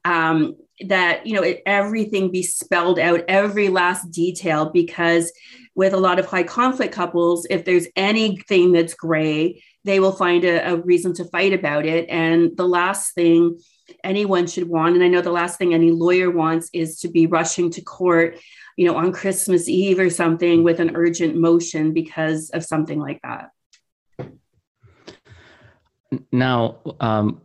um, 0.04 0.56
that 0.88 1.26
you 1.26 1.34
know 1.34 1.42
it, 1.42 1.62
everything 1.64 2.32
be 2.32 2.42
spelled 2.42 2.98
out 2.98 3.22
every 3.28 3.68
last 3.68 4.10
detail 4.10 4.70
because 4.70 5.32
with 5.74 5.92
a 5.92 5.98
lot 5.98 6.18
of 6.18 6.26
high 6.26 6.42
conflict 6.42 6.92
couples 6.92 7.46
if 7.50 7.64
there's 7.64 7.86
anything 7.94 8.72
that's 8.72 8.94
gray 8.94 9.62
they 9.84 10.00
will 10.00 10.12
find 10.12 10.44
a, 10.44 10.72
a 10.72 10.76
reason 10.76 11.12
to 11.14 11.24
fight 11.26 11.52
about 11.52 11.86
it. 11.86 12.08
And 12.08 12.56
the 12.56 12.66
last 12.66 13.14
thing 13.14 13.58
anyone 14.04 14.46
should 14.46 14.68
want 14.68 14.94
and 14.94 15.04
i 15.04 15.08
know 15.08 15.20
the 15.20 15.30
last 15.30 15.58
thing 15.58 15.75
any 15.75 15.90
lawyer 15.90 16.30
wants 16.30 16.68
is 16.72 17.00
to 17.00 17.08
be 17.08 17.26
rushing 17.26 17.70
to 17.70 17.80
court 17.80 18.38
you 18.76 18.87
know 18.87 18.96
on 18.96 19.12
christmas 19.12 19.68
eve 19.68 19.99
or 19.99 20.11
something 20.11 20.64
with 20.64 20.80
an 20.80 20.94
urgent 20.94 21.37
motion 21.37 21.92
because 21.92 22.50
of 22.50 22.64
something 22.64 23.00
like 23.00 23.20
that 23.22 23.50
now 26.30 26.78
um, 27.00 27.40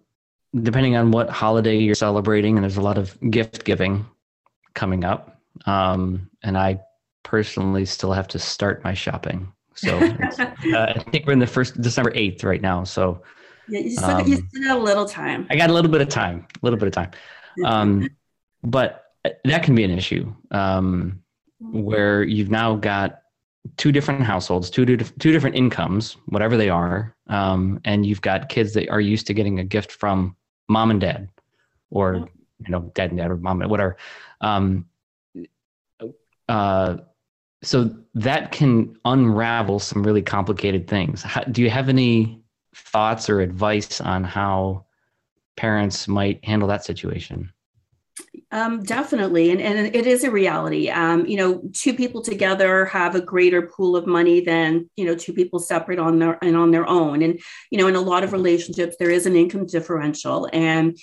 depending 0.62 0.96
on 0.96 1.12
what 1.12 1.30
holiday 1.30 1.78
you're 1.78 1.96
celebrating, 1.96 2.58
and 2.58 2.64
there's 2.64 2.78
a 2.78 2.82
lot 2.82 2.98
of 2.98 3.18
gift 3.30 3.64
giving 3.64 4.06
coming 4.74 5.04
up. 5.04 5.40
Um, 5.66 6.30
and 6.44 6.58
I 6.58 6.80
personally 7.24 7.86
still 7.86 8.14
have 8.14 8.28
to 8.30 8.40
start 8.40 8.84
my 8.84 8.94
shopping. 8.94 9.52
So 9.76 9.98
uh, 10.40 10.46
I 10.74 11.04
think 11.12 11.26
we're 11.26 11.34
in 11.34 11.40
the 11.40 11.48
first 11.48 11.80
December 11.82 12.12
8th 12.12 12.44
right 12.44 12.62
now. 12.62 12.84
So 12.84 13.22
yeah, 13.70 13.80
you, 13.80 13.92
still, 13.92 14.10
um, 14.10 14.28
you 14.28 14.36
still 14.36 14.64
got 14.64 14.78
a 14.78 14.80
little 14.80 15.06
time. 15.06 15.48
I 15.50 15.56
got 15.56 15.70
a 15.70 15.74
little 15.74 15.92
bit 15.92 16.02
of 16.02 16.10
time, 16.10 16.48
a 16.56 16.66
little 16.66 16.80
bit 16.80 16.88
of 16.88 16.94
time. 16.94 17.12
Um, 17.66 18.10
but 18.64 19.12
that 19.44 19.64
can 19.64 19.76
be 19.76 19.84
an 19.84 19.92
issue 19.92 20.34
um, 20.52 21.22
where 21.60 22.24
you've 22.24 22.50
now 22.50 22.76
got 22.76 23.22
two 23.76 23.92
different 23.92 24.24
households, 24.24 24.70
two, 24.70 24.86
two 24.86 25.32
different 25.32 25.56
incomes, 25.56 26.14
whatever 26.28 26.56
they 26.56 26.70
are, 26.70 27.16
um, 27.28 27.80
and 27.86 28.06
you've 28.06 28.22
got 28.22 28.50
kids 28.50 28.74
that 28.74 28.90
are 28.90 29.02
used 29.02 29.28
to 29.28 29.34
getting 29.34 29.60
a 29.60 29.64
gift 29.64 29.92
from 29.92 30.36
mom 30.70 30.92
and 30.92 31.02
dad, 31.02 31.30
or 31.90 32.28
you 32.60 32.70
know, 32.70 32.92
dad 32.96 33.10
and 33.10 33.20
dad, 33.20 33.32
or 33.32 33.38
mom 33.38 33.62
and 33.62 33.70
whatever. 33.70 33.98
Um, 34.42 34.86
uh, 36.48 36.98
so 37.64 37.96
that 38.14 38.52
can 38.52 38.96
unravel 39.04 39.80
some 39.80 40.04
really 40.04 40.22
complicated 40.22 40.88
things. 40.88 41.24
How, 41.24 41.42
do 41.42 41.62
you 41.62 41.70
have 41.70 41.90
any 41.90 42.42
thoughts 42.76 43.30
or 43.30 43.42
advice 43.42 44.02
on 44.02 44.24
how 44.24 44.86
parents 45.56 46.08
might 46.08 46.44
handle 46.46 46.68
that 46.70 46.86
situation? 46.86 47.52
Um, 48.52 48.82
definitely. 48.84 49.52
And, 49.52 49.60
and 49.60 49.94
it 49.94 50.08
is 50.08 50.24
a 50.24 50.32
reality. 50.32 50.90
Um, 50.90 51.26
you 51.26 51.36
know, 51.36 51.62
two 51.74 51.94
people 51.94 52.22
together 52.22 52.86
have 52.86 53.14
a 53.16 53.22
greater 53.22 53.64
pool 53.64 53.96
of 53.96 54.08
money 54.08 54.40
than, 54.40 54.90
you 54.96 55.06
know, 55.06 55.16
two 55.16 55.34
people 55.34 55.60
separate 55.60 56.00
on 56.00 56.20
their 56.20 56.42
and 56.44 56.56
on 56.56 56.72
their 56.72 56.88
own. 56.88 57.22
And, 57.24 57.40
you 57.72 57.78
know, 57.78 57.88
in 57.88 57.96
a 57.96 58.02
lot 58.02 58.24
of 58.24 58.32
relationships, 58.32 58.96
there 59.00 59.10
is 59.10 59.26
an 59.26 59.36
income 59.36 59.66
differential. 59.66 60.50
And 60.54 60.98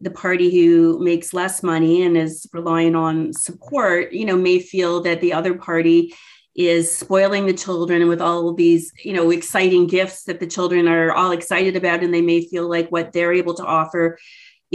the 0.00 0.10
party 0.10 0.50
who 0.54 0.98
makes 1.02 1.34
less 1.34 1.62
money 1.62 2.02
and 2.02 2.16
is 2.16 2.46
relying 2.52 2.94
on 2.94 3.32
support, 3.32 4.12
you 4.12 4.24
know, 4.24 4.36
may 4.36 4.60
feel 4.60 5.00
that 5.02 5.20
the 5.20 5.32
other 5.32 5.54
party 5.54 6.14
is 6.54 6.94
spoiling 6.94 7.46
the 7.46 7.52
children 7.52 8.08
with 8.08 8.20
all 8.20 8.52
these 8.52 8.92
you 9.02 9.12
know 9.12 9.30
exciting 9.30 9.86
gifts 9.86 10.24
that 10.24 10.40
the 10.40 10.46
children 10.46 10.86
are 10.86 11.12
all 11.12 11.32
excited 11.32 11.76
about 11.76 12.02
and 12.02 12.14
they 12.14 12.22
may 12.22 12.40
feel 12.40 12.68
like 12.68 12.88
what 12.90 13.12
they're 13.12 13.32
able 13.32 13.54
to 13.54 13.64
offer 13.64 14.18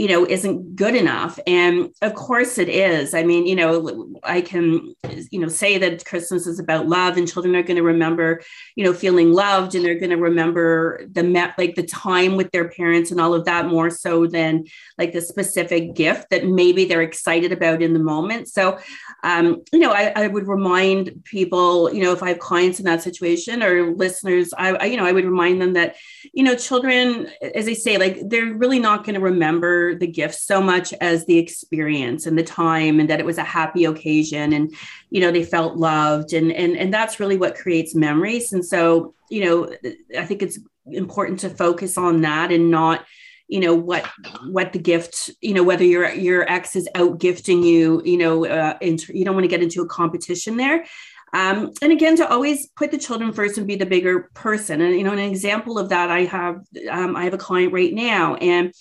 you 0.00 0.08
know 0.08 0.26
isn't 0.26 0.76
good 0.76 0.96
enough. 0.96 1.38
And 1.46 1.90
of 2.02 2.14
course 2.14 2.58
it 2.58 2.68
is. 2.68 3.14
I 3.14 3.22
mean 3.22 3.46
you 3.46 3.56
know 3.56 4.08
i 4.22 4.40
can 4.40 4.94
you 5.30 5.40
know 5.40 5.48
say 5.48 5.78
that 5.78 6.04
christmas 6.04 6.46
is 6.46 6.58
about 6.58 6.88
love 6.88 7.16
and 7.16 7.30
children 7.30 7.56
are 7.56 7.62
going 7.62 7.76
to 7.76 7.82
remember 7.82 8.40
you 8.76 8.84
know 8.84 8.92
feeling 8.92 9.32
loved 9.32 9.74
and 9.74 9.84
they're 9.84 9.98
going 9.98 10.10
to 10.10 10.16
remember 10.16 11.00
the 11.12 11.22
met 11.22 11.54
like 11.58 11.74
the 11.74 11.82
time 11.82 12.36
with 12.36 12.50
their 12.50 12.68
parents 12.68 13.10
and 13.10 13.20
all 13.20 13.34
of 13.34 13.44
that 13.44 13.66
more 13.66 13.90
so 13.90 14.26
than 14.26 14.64
like 14.98 15.12
the 15.12 15.20
specific 15.20 15.94
gift 15.94 16.30
that 16.30 16.46
maybe 16.46 16.84
they're 16.84 17.02
excited 17.02 17.52
about 17.52 17.82
in 17.82 17.92
the 17.92 17.98
moment. 17.98 18.48
So 18.48 18.78
um, 19.22 19.62
you 19.72 19.80
know 19.80 19.92
I, 19.92 20.12
I 20.16 20.26
would 20.28 20.46
remind 20.46 21.24
people 21.24 21.92
you 21.92 22.02
know 22.02 22.12
if 22.12 22.22
i 22.22 22.28
have 22.28 22.38
clients 22.38 22.78
in 22.78 22.86
that 22.86 23.02
situation 23.02 23.62
or 23.62 23.92
listeners 23.92 24.52
I, 24.56 24.70
I 24.74 24.84
you 24.86 24.96
know 24.96 25.04
i 25.04 25.12
would 25.12 25.24
remind 25.24 25.60
them 25.60 25.74
that 25.74 25.96
you 26.32 26.42
know 26.42 26.54
children 26.54 27.28
as 27.54 27.68
i 27.68 27.74
say 27.74 27.98
like 27.98 28.20
they're 28.28 28.54
really 28.54 28.78
not 28.78 29.04
going 29.04 29.14
to 29.14 29.20
remember 29.20 29.89
the 29.94 30.06
gift 30.06 30.34
so 30.34 30.60
much 30.60 30.92
as 31.00 31.26
the 31.26 31.38
experience 31.38 32.26
and 32.26 32.38
the 32.38 32.42
time 32.42 33.00
and 33.00 33.10
that 33.10 33.20
it 33.20 33.26
was 33.26 33.38
a 33.38 33.44
happy 33.44 33.84
occasion 33.84 34.52
and 34.52 34.74
you 35.10 35.20
know 35.20 35.30
they 35.30 35.44
felt 35.44 35.76
loved. 35.76 36.32
And 36.32 36.52
and 36.52 36.76
and 36.76 36.92
that's 36.92 37.20
really 37.20 37.36
what 37.36 37.54
creates 37.54 37.94
memories. 37.94 38.52
And 38.52 38.64
so 38.64 39.14
you 39.30 39.44
know 39.44 39.72
i 40.18 40.26
think 40.26 40.42
it's 40.42 40.58
important 40.86 41.40
to 41.40 41.48
focus 41.48 41.96
on 41.96 42.20
that 42.20 42.52
and 42.52 42.70
not 42.70 43.06
you 43.48 43.60
know 43.60 43.74
what 43.74 44.04
what 44.50 44.72
the 44.72 44.78
gift 44.78 45.30
you 45.40 45.54
know 45.54 45.62
whether 45.62 45.84
your 45.84 46.12
your 46.12 46.50
ex 46.50 46.76
is 46.76 46.88
out 46.94 47.18
gifting 47.18 47.62
you 47.62 48.02
you 48.04 48.18
know 48.18 48.46
uh, 48.46 48.76
into, 48.80 49.16
you 49.16 49.24
don't 49.24 49.34
want 49.34 49.44
to 49.44 49.48
get 49.48 49.62
into 49.62 49.82
a 49.82 49.88
competition 49.88 50.56
there. 50.56 50.84
Um, 51.32 51.70
and 51.80 51.92
again 51.92 52.16
to 52.16 52.28
always 52.28 52.66
put 52.70 52.90
the 52.90 52.98
children 52.98 53.32
first 53.32 53.56
and 53.56 53.66
be 53.66 53.76
the 53.76 53.86
bigger 53.86 54.30
person. 54.34 54.80
And 54.80 54.96
you 54.96 55.04
know 55.04 55.12
an 55.12 55.20
example 55.20 55.78
of 55.78 55.88
that 55.90 56.10
i 56.10 56.24
have 56.24 56.60
um, 56.90 57.16
i 57.16 57.24
have 57.24 57.34
a 57.34 57.38
client 57.38 57.72
right 57.72 57.94
now 57.94 58.34
and 58.36 58.72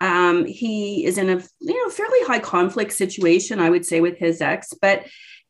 um, 0.00 0.44
he 0.44 1.04
is 1.04 1.18
in 1.18 1.30
a 1.30 1.42
you 1.60 1.84
know 1.84 1.90
fairly 1.90 2.18
high 2.24 2.40
conflict 2.40 2.92
situation, 2.92 3.60
I 3.60 3.70
would 3.70 3.86
say, 3.86 4.00
with 4.00 4.18
his 4.18 4.40
ex, 4.40 4.72
but 4.80 5.06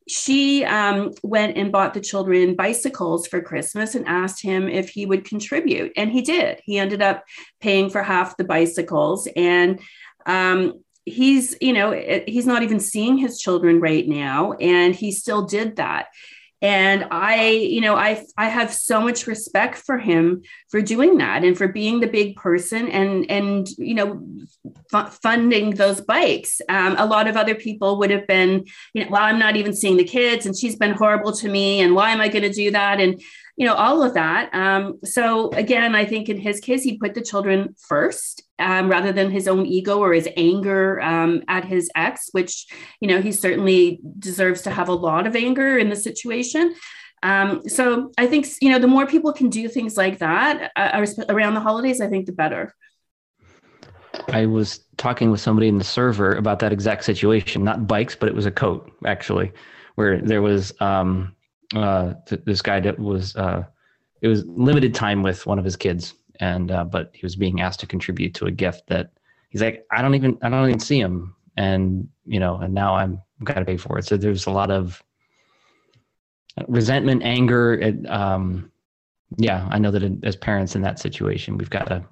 she 0.07 0.65
um, 0.65 1.13
went 1.23 1.57
and 1.57 1.73
bought 1.73 1.95
the 1.95 2.01
children 2.01 2.55
bicycles 2.55 3.27
for 3.27 3.41
Christmas 3.41 3.95
and 3.95 4.07
asked 4.07 4.43
him 4.43 4.69
if 4.69 4.91
he 4.91 5.07
would 5.07 5.25
contribute. 5.25 5.93
And 5.97 6.11
he 6.11 6.21
did. 6.21 6.61
He 6.65 6.79
ended 6.79 7.01
up 7.01 7.25
paying 7.61 7.89
for 7.89 8.03
half 8.03 8.37
the 8.37 8.45
bicycles. 8.45 9.27
And 9.35 9.81
um, 10.27 10.85
he's, 11.07 11.57
you 11.61 11.73
know, 11.73 11.93
he's 12.27 12.47
not 12.47 12.63
even 12.63 12.81
seeing 12.81 13.17
his 13.17 13.39
children 13.39 13.81
right 13.81 14.07
now. 14.07 14.53
And 14.53 14.95
he 14.95 15.11
still 15.11 15.47
did 15.47 15.77
that 15.77 16.09
and 16.65 17.07
i 17.11 17.51
you 17.51 17.81
know 17.83 17.95
i 17.95 18.25
i 18.39 18.49
have 18.49 18.73
so 18.73 18.99
much 18.99 19.27
respect 19.27 19.77
for 19.77 19.99
him 19.99 20.43
for 20.71 20.81
doing 20.81 21.19
that 21.19 21.45
and 21.45 21.59
for 21.59 21.69
being 21.69 22.01
the 22.01 22.07
big 22.07 22.35
person 22.37 22.89
and 22.89 23.31
and 23.31 23.69
you 23.77 23.95
know 23.95 24.27
f- 24.93 25.19
funding 25.23 25.71
those 25.71 26.01
bikes. 26.01 26.61
Um, 26.69 26.97
a 26.99 27.07
lot 27.07 27.29
of 27.29 27.37
other 27.37 27.55
people 27.55 27.99
would 27.99 28.11
have 28.11 28.27
been 28.27 28.65
you 28.95 29.05
know 29.05 29.11
well 29.11 29.23
i'm 29.23 29.39
not 29.39 29.57
even 29.57 29.75
seeing 29.75 29.99
the 29.99 30.05
kids 30.05 30.47
and 30.47 30.57
she's 30.57 30.77
been 30.77 30.93
horrible 30.93 31.33
to 31.33 31.49
me 31.49 31.81
and 31.81 31.95
why 31.95 32.11
am 32.11 32.21
i 32.21 32.29
going 32.29 32.43
to 32.43 32.51
do 32.51 32.71
that? 32.71 32.99
And 33.01 33.21
you 33.57 33.67
know 33.67 33.75
all 33.75 34.03
of 34.03 34.15
that. 34.15 34.53
Um, 34.55 35.01
so 35.05 35.51
again 35.51 35.95
i 35.95 36.05
think 36.05 36.29
in 36.29 36.39
his 36.39 36.61
case 36.61 36.83
he 36.83 36.97
put 36.97 37.15
the 37.15 37.23
children 37.23 37.75
first 37.79 38.44
um, 38.59 38.89
rather 38.89 39.13
than 39.13 39.31
his 39.31 39.49
own 39.49 39.67
ego 39.67 39.99
or 39.99 40.13
his 40.13 40.29
anger 40.37 41.01
um, 41.01 41.43
at 41.49 41.65
his 41.65 41.91
ex 41.95 42.29
which 42.33 42.67
you 43.01 43.09
know 43.09 43.21
he 43.21 43.33
certainly 43.33 44.01
deserves 44.19 44.63
to 44.63 44.71
have 44.71 44.89
a 44.89 44.95
lot 44.95 45.27
of 45.27 45.37
anger 45.37 45.79
in 45.79 45.89
the 45.89 45.97
situation. 45.97 46.75
Um, 47.23 47.67
so 47.67 48.13
i 48.19 48.27
think 48.27 48.47
you 48.61 48.71
know 48.71 48.79
the 48.79 48.87
more 48.87 49.07
people 49.07 49.33
can 49.33 49.49
do 49.49 49.67
things 49.67 49.97
like 49.97 50.19
that 50.19 50.71
uh, 50.77 51.07
around 51.31 51.55
the 51.55 51.61
holidays 51.61 52.03
i 52.03 52.07
think 52.07 52.27
the 52.27 52.33
better. 52.33 52.75
I 54.29 54.47
was 54.47 54.81
talking 54.97 55.31
with 55.31 55.41
somebody 55.41 55.69
in 55.69 55.79
the 55.79 55.85
server 55.85 56.35
about 56.35 56.59
that 56.61 56.73
exact 56.73 57.05
situation, 57.05 57.65
not 57.65 57.87
bikes, 57.87 58.15
but 58.15 58.29
it 58.29 58.35
was 58.35 58.47
a 58.47 58.51
coat 58.51 58.91
actually, 59.07 59.53
where 59.97 60.21
there 60.21 60.43
was 60.43 60.73
um, 60.81 61.35
uh, 61.75 62.15
this 62.45 62.63
guy 62.63 62.81
that 62.81 62.99
was 62.99 63.35
uh, 63.37 63.65
it 64.23 64.29
was 64.29 64.45
limited 64.47 64.95
time 64.95 65.23
with 65.23 65.47
one 65.47 65.59
of 65.59 65.65
his 65.65 65.77
kids, 65.77 66.15
and 66.41 66.71
uh, 66.71 66.85
but 66.85 67.11
he 67.15 67.25
was 67.25 67.37
being 67.37 67.61
asked 67.61 67.81
to 67.81 67.87
contribute 67.87 68.35
to 68.35 68.47
a 68.47 68.51
gift 68.51 68.87
that 68.89 69.13
he's 69.49 69.63
like, 69.63 69.85
I 69.91 70.03
don't 70.03 70.15
even 70.15 70.39
I 70.43 70.49
don't 70.49 70.69
even 70.69 70.81
see 70.81 71.01
him, 71.01 71.35
and 71.57 72.09
you 72.25 72.41
know, 72.41 72.57
and 72.57 72.75
now 72.75 72.95
I'm 72.95 73.21
got 73.43 73.55
to 73.55 73.65
pay 73.65 73.77
for 73.77 73.99
it. 73.99 74.07
So 74.07 74.17
there's 74.17 74.47
a 74.47 74.51
lot 74.51 74.71
of 74.71 75.03
resentment, 76.69 77.23
anger. 77.23 77.75
It, 77.75 78.09
um, 78.11 78.71
yeah, 79.37 79.69
I 79.71 79.79
know 79.79 79.91
that 79.91 80.25
as 80.25 80.37
parents 80.37 80.77
in 80.77 80.83
that 80.83 80.99
situation, 80.99 81.59
we've 81.59 81.71
got 81.71 81.89
to 81.89 82.05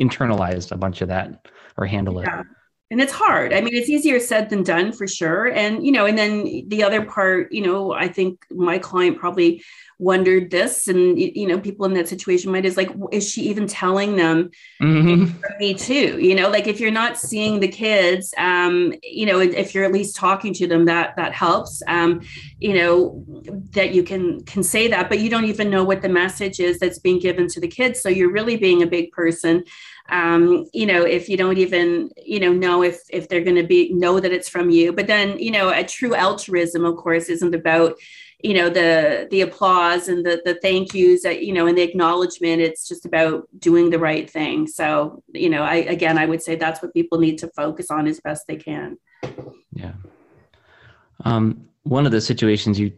internalize 0.00 0.70
a 0.72 0.76
bunch 0.76 1.02
of 1.02 1.08
that 1.08 1.48
or 1.76 1.86
handle 1.86 2.20
yeah. 2.22 2.40
it. 2.40 2.46
And 2.90 3.00
it's 3.00 3.12
hard. 3.12 3.52
I 3.52 3.60
mean 3.60 3.74
it's 3.74 3.88
easier 3.88 4.18
said 4.18 4.48
than 4.48 4.62
done 4.62 4.92
for 4.92 5.06
sure. 5.06 5.46
And 5.46 5.84
you 5.84 5.92
know 5.92 6.06
and 6.06 6.16
then 6.16 6.64
the 6.68 6.82
other 6.82 7.04
part 7.04 7.52
you 7.52 7.62
know 7.62 7.92
i 7.92 8.08
think 8.08 8.44
my 8.50 8.78
client 8.78 9.18
probably 9.18 9.62
wondered 10.00 10.48
this 10.50 10.86
and 10.86 11.18
you 11.18 11.46
know 11.46 11.58
people 11.58 11.84
in 11.84 11.92
that 11.92 12.06
situation 12.06 12.52
might 12.52 12.64
is 12.64 12.76
like 12.76 12.88
is 13.10 13.28
she 13.28 13.42
even 13.42 13.66
telling 13.66 14.14
them 14.14 14.48
mm-hmm. 14.80 15.36
me 15.58 15.74
too? 15.74 16.18
You 16.20 16.34
know 16.36 16.48
like 16.48 16.68
if 16.68 16.78
you're 16.78 16.90
not 16.90 17.18
seeing 17.18 17.58
the 17.60 17.68
kids 17.68 18.32
um 18.38 18.94
you 19.02 19.26
know 19.26 19.40
if 19.40 19.74
you're 19.74 19.84
at 19.84 19.92
least 19.92 20.16
talking 20.16 20.54
to 20.54 20.66
them 20.66 20.84
that 20.84 21.16
that 21.16 21.32
helps. 21.32 21.82
Um 21.88 22.22
you 22.58 22.74
know 22.74 23.24
that 23.72 23.92
you 23.92 24.02
can 24.02 24.42
can 24.44 24.62
say 24.62 24.88
that 24.88 25.08
but 25.08 25.18
you 25.18 25.28
don't 25.28 25.46
even 25.46 25.68
know 25.68 25.84
what 25.84 26.00
the 26.00 26.08
message 26.08 26.60
is 26.60 26.78
that's 26.78 26.98
being 26.98 27.18
given 27.18 27.48
to 27.48 27.60
the 27.60 27.68
kids. 27.68 28.00
So 28.00 28.08
you're 28.08 28.32
really 28.32 28.56
being 28.56 28.82
a 28.82 28.86
big 28.86 29.10
person 29.12 29.64
um, 30.08 30.66
you 30.72 30.86
know, 30.86 31.02
if 31.02 31.28
you 31.28 31.36
don't 31.36 31.58
even, 31.58 32.10
you 32.24 32.40
know, 32.40 32.52
know 32.52 32.82
if 32.82 33.00
if 33.10 33.28
they're 33.28 33.44
going 33.44 33.56
to 33.56 33.66
be 33.66 33.92
know 33.92 34.20
that 34.20 34.32
it's 34.32 34.48
from 34.48 34.70
you. 34.70 34.92
But 34.92 35.06
then, 35.06 35.38
you 35.38 35.50
know, 35.50 35.68
a 35.70 35.84
true 35.84 36.14
altruism, 36.14 36.84
of 36.84 36.96
course, 36.96 37.28
isn't 37.28 37.54
about, 37.54 37.94
you 38.42 38.54
know, 38.54 38.70
the 38.70 39.28
the 39.30 39.42
applause 39.42 40.08
and 40.08 40.24
the 40.24 40.40
the 40.44 40.54
thank 40.62 40.94
yous, 40.94 41.22
that, 41.24 41.44
you 41.44 41.52
know, 41.52 41.66
and 41.66 41.76
the 41.76 41.82
acknowledgement. 41.82 42.62
It's 42.62 42.88
just 42.88 43.04
about 43.04 43.46
doing 43.58 43.90
the 43.90 43.98
right 43.98 44.30
thing. 44.30 44.66
So, 44.66 45.22
you 45.34 45.50
know, 45.50 45.62
I 45.62 45.76
again, 45.76 46.16
I 46.16 46.24
would 46.24 46.42
say 46.42 46.56
that's 46.56 46.80
what 46.80 46.94
people 46.94 47.18
need 47.18 47.38
to 47.38 47.48
focus 47.48 47.90
on 47.90 48.06
as 48.06 48.20
best 48.20 48.46
they 48.46 48.56
can. 48.56 48.96
Yeah. 49.72 49.92
Um, 51.24 51.68
one 51.82 52.06
of 52.06 52.12
the 52.12 52.20
situations 52.20 52.78
you 52.78 52.92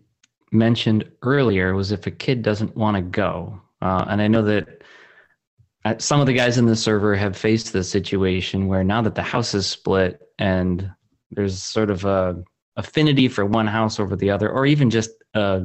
mentioned 0.52 1.10
earlier 1.22 1.74
was 1.74 1.90
if 1.90 2.06
a 2.06 2.10
kid 2.10 2.42
doesn't 2.42 2.76
want 2.76 2.96
to 2.96 3.02
go, 3.02 3.60
uh, 3.82 4.04
and 4.08 4.20
I 4.20 4.28
know 4.28 4.42
that 4.42 4.82
some 5.98 6.20
of 6.20 6.26
the 6.26 6.32
guys 6.32 6.58
in 6.58 6.66
the 6.66 6.76
server 6.76 7.14
have 7.14 7.36
faced 7.36 7.72
the 7.72 7.82
situation 7.82 8.66
where 8.66 8.84
now 8.84 9.00
that 9.02 9.14
the 9.14 9.22
house 9.22 9.54
is 9.54 9.66
split 9.66 10.20
and 10.38 10.90
there's 11.30 11.62
sort 11.62 11.90
of 11.90 12.04
a 12.04 12.42
affinity 12.76 13.28
for 13.28 13.44
one 13.44 13.66
house 13.66 13.98
over 13.98 14.16
the 14.16 14.30
other, 14.30 14.50
or 14.50 14.66
even 14.66 14.90
just 14.90 15.10
uh, 15.34 15.60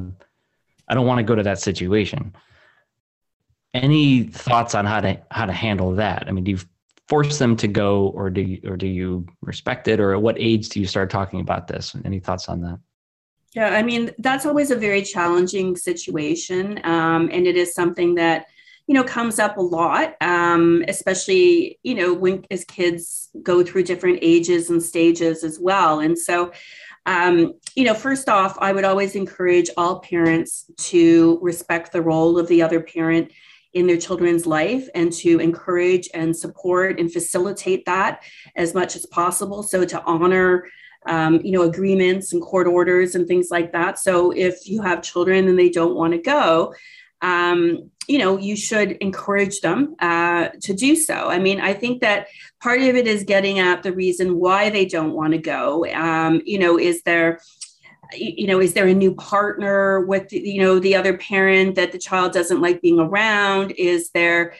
I 0.88 0.94
don't 0.94 1.06
want 1.06 1.18
to 1.18 1.24
go 1.24 1.34
to 1.34 1.42
that 1.42 1.58
situation. 1.58 2.34
Any 3.74 4.24
thoughts 4.24 4.74
on 4.74 4.86
how 4.86 5.00
to 5.00 5.20
how 5.30 5.46
to 5.46 5.52
handle 5.52 5.94
that? 5.96 6.24
I 6.26 6.32
mean, 6.32 6.44
do 6.44 6.52
you 6.52 6.58
force 7.08 7.38
them 7.38 7.56
to 7.56 7.68
go, 7.68 8.08
or 8.08 8.30
do 8.30 8.40
you, 8.40 8.60
or 8.64 8.76
do 8.76 8.86
you 8.86 9.26
respect 9.42 9.86
it, 9.86 10.00
or 10.00 10.14
at 10.14 10.22
what 10.22 10.36
age 10.38 10.70
do 10.70 10.80
you 10.80 10.86
start 10.86 11.10
talking 11.10 11.40
about 11.40 11.68
this? 11.68 11.94
Any 12.04 12.20
thoughts 12.20 12.48
on 12.48 12.62
that? 12.62 12.78
Yeah, 13.54 13.68
I 13.68 13.82
mean 13.82 14.12
that's 14.18 14.46
always 14.46 14.70
a 14.70 14.76
very 14.76 15.02
challenging 15.02 15.76
situation, 15.76 16.80
um, 16.84 17.28
and 17.32 17.46
it 17.46 17.56
is 17.56 17.74
something 17.74 18.14
that 18.14 18.46
you 18.86 18.94
know 18.94 19.04
comes 19.04 19.38
up 19.38 19.56
a 19.56 19.62
lot 19.62 20.14
um, 20.20 20.84
especially 20.88 21.78
you 21.82 21.94
know 21.94 22.14
when 22.14 22.44
as 22.50 22.64
kids 22.64 23.30
go 23.42 23.62
through 23.62 23.82
different 23.82 24.18
ages 24.22 24.70
and 24.70 24.82
stages 24.82 25.44
as 25.44 25.58
well. 25.58 26.00
And 26.00 26.18
so 26.18 26.52
um, 27.04 27.54
you 27.74 27.84
know 27.84 27.94
first 27.94 28.28
off 28.28 28.56
i 28.60 28.72
would 28.72 28.84
always 28.84 29.14
encourage 29.14 29.70
all 29.76 30.00
parents 30.00 30.64
to 30.76 31.38
respect 31.40 31.92
the 31.92 32.02
role 32.02 32.38
of 32.38 32.48
the 32.48 32.62
other 32.62 32.80
parent 32.80 33.30
in 33.76 33.86
their 33.86 33.98
children's 33.98 34.46
life 34.46 34.88
and 34.94 35.12
to 35.12 35.38
encourage 35.38 36.08
and 36.14 36.34
support 36.34 36.98
and 36.98 37.12
facilitate 37.12 37.84
that 37.84 38.22
as 38.56 38.72
much 38.72 38.96
as 38.96 39.04
possible. 39.04 39.62
So 39.62 39.84
to 39.84 40.02
honor 40.04 40.66
um, 41.06 41.40
you 41.44 41.52
know 41.52 41.62
agreements 41.62 42.32
and 42.32 42.42
court 42.42 42.66
orders 42.66 43.14
and 43.14 43.28
things 43.28 43.48
like 43.50 43.72
that. 43.72 43.98
So 43.98 44.32
if 44.32 44.66
you 44.66 44.82
have 44.82 45.02
children 45.02 45.46
and 45.46 45.58
they 45.58 45.68
don't 45.68 45.94
want 45.94 46.14
to 46.14 46.18
go 46.18 46.74
um, 47.22 47.90
you 48.08 48.18
know, 48.18 48.38
you 48.38 48.56
should 48.56 48.92
encourage 48.92 49.60
them 49.60 49.96
uh, 50.00 50.48
to 50.62 50.74
do 50.74 50.94
so. 50.94 51.28
I 51.28 51.38
mean, 51.38 51.60
I 51.60 51.74
think 51.74 52.00
that 52.00 52.28
part 52.62 52.80
of 52.80 52.94
it 52.94 53.06
is 53.06 53.24
getting 53.24 53.58
at 53.58 53.82
the 53.82 53.92
reason 53.92 54.38
why 54.38 54.70
they 54.70 54.86
don't 54.86 55.12
want 55.12 55.32
to 55.32 55.38
go. 55.38 55.86
Um, 55.86 56.40
you 56.44 56.58
know, 56.58 56.78
is 56.78 57.02
there, 57.02 57.40
you 58.14 58.46
know, 58.46 58.60
is 58.60 58.74
there 58.74 58.86
a 58.86 58.94
new 58.94 59.14
partner 59.14 60.06
with, 60.06 60.32
you 60.32 60.62
know, 60.62 60.78
the 60.78 60.94
other 60.94 61.18
parent 61.18 61.74
that 61.74 61.90
the 61.90 61.98
child 61.98 62.32
doesn't 62.32 62.60
like 62.60 62.80
being 62.80 63.00
around? 63.00 63.72
Is 63.72 64.10
there, 64.10 64.54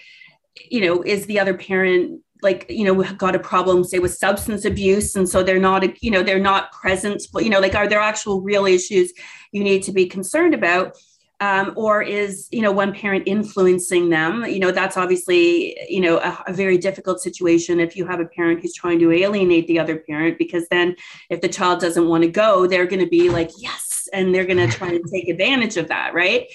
you 0.69 0.81
know, 0.81 1.03
is 1.03 1.27
the 1.27 1.39
other 1.39 1.55
parent 1.55 2.21
like 2.43 2.67
you 2.69 2.85
know 2.85 3.03
got 3.15 3.35
a 3.35 3.39
problem 3.39 3.83
say 3.83 3.99
with 3.99 4.15
substance 4.15 4.67
abuse 4.67 5.17
and 5.17 5.27
so 5.27 5.43
they're 5.43 5.59
not 5.59 6.03
you 6.03 6.11
know 6.11 6.23
they're 6.23 6.39
not 6.39 6.71
present 6.71 7.23
you 7.37 7.49
know 7.49 7.61
like 7.61 7.75
are 7.75 7.89
there 7.89 7.99
actual 7.99 8.43
real 8.43 8.67
issues 8.67 9.11
you 9.53 9.65
need 9.65 9.83
to 9.83 9.91
be 9.91 10.07
concerned 10.07 10.55
about 10.55 10.95
um, 11.41 11.73
or 11.77 12.03
is 12.03 12.49
you 12.51 12.63
know 12.63 12.73
one 12.73 12.93
parent 12.93 13.25
influencing 13.27 14.09
them 14.09 14.45
you 14.47 14.59
know 14.59 14.71
that's 14.71 14.97
obviously 14.97 15.77
you 15.89 16.01
know 16.01 16.19
a, 16.19 16.45
a, 16.47 16.53
very 16.53 16.79
difficult 16.79 17.21
situation 17.21 17.79
if 17.79 17.95
you 17.95 18.07
have 18.07 18.21
a 18.21 18.27
parent 18.27 18.61
who's 18.61 18.75
trying 18.75 18.99
to 18.99 19.13
alienate 19.13 19.67
the 19.67 19.79
other 19.79 19.99
parent 19.99 20.39
because 20.39 20.67
then 20.69 20.97
if 21.29 21.41
the 21.41 21.49
child 21.49 21.79
doesn't 21.81 22.09
want 22.09 22.23
to 22.23 22.31
go 22.31 22.67
they're 22.67 22.87
going 22.87 23.05
to 23.05 23.11
be 23.11 23.29
like 23.29 23.51
yes 23.59 24.09
and 24.13 24.35
they're 24.35 24.47
going 24.47 24.57
to 24.57 24.77
try 24.77 24.91
to 24.91 25.03
take 25.13 25.29
advantage 25.29 25.77
of 25.77 25.89
that 25.89 26.15
right? 26.15 26.47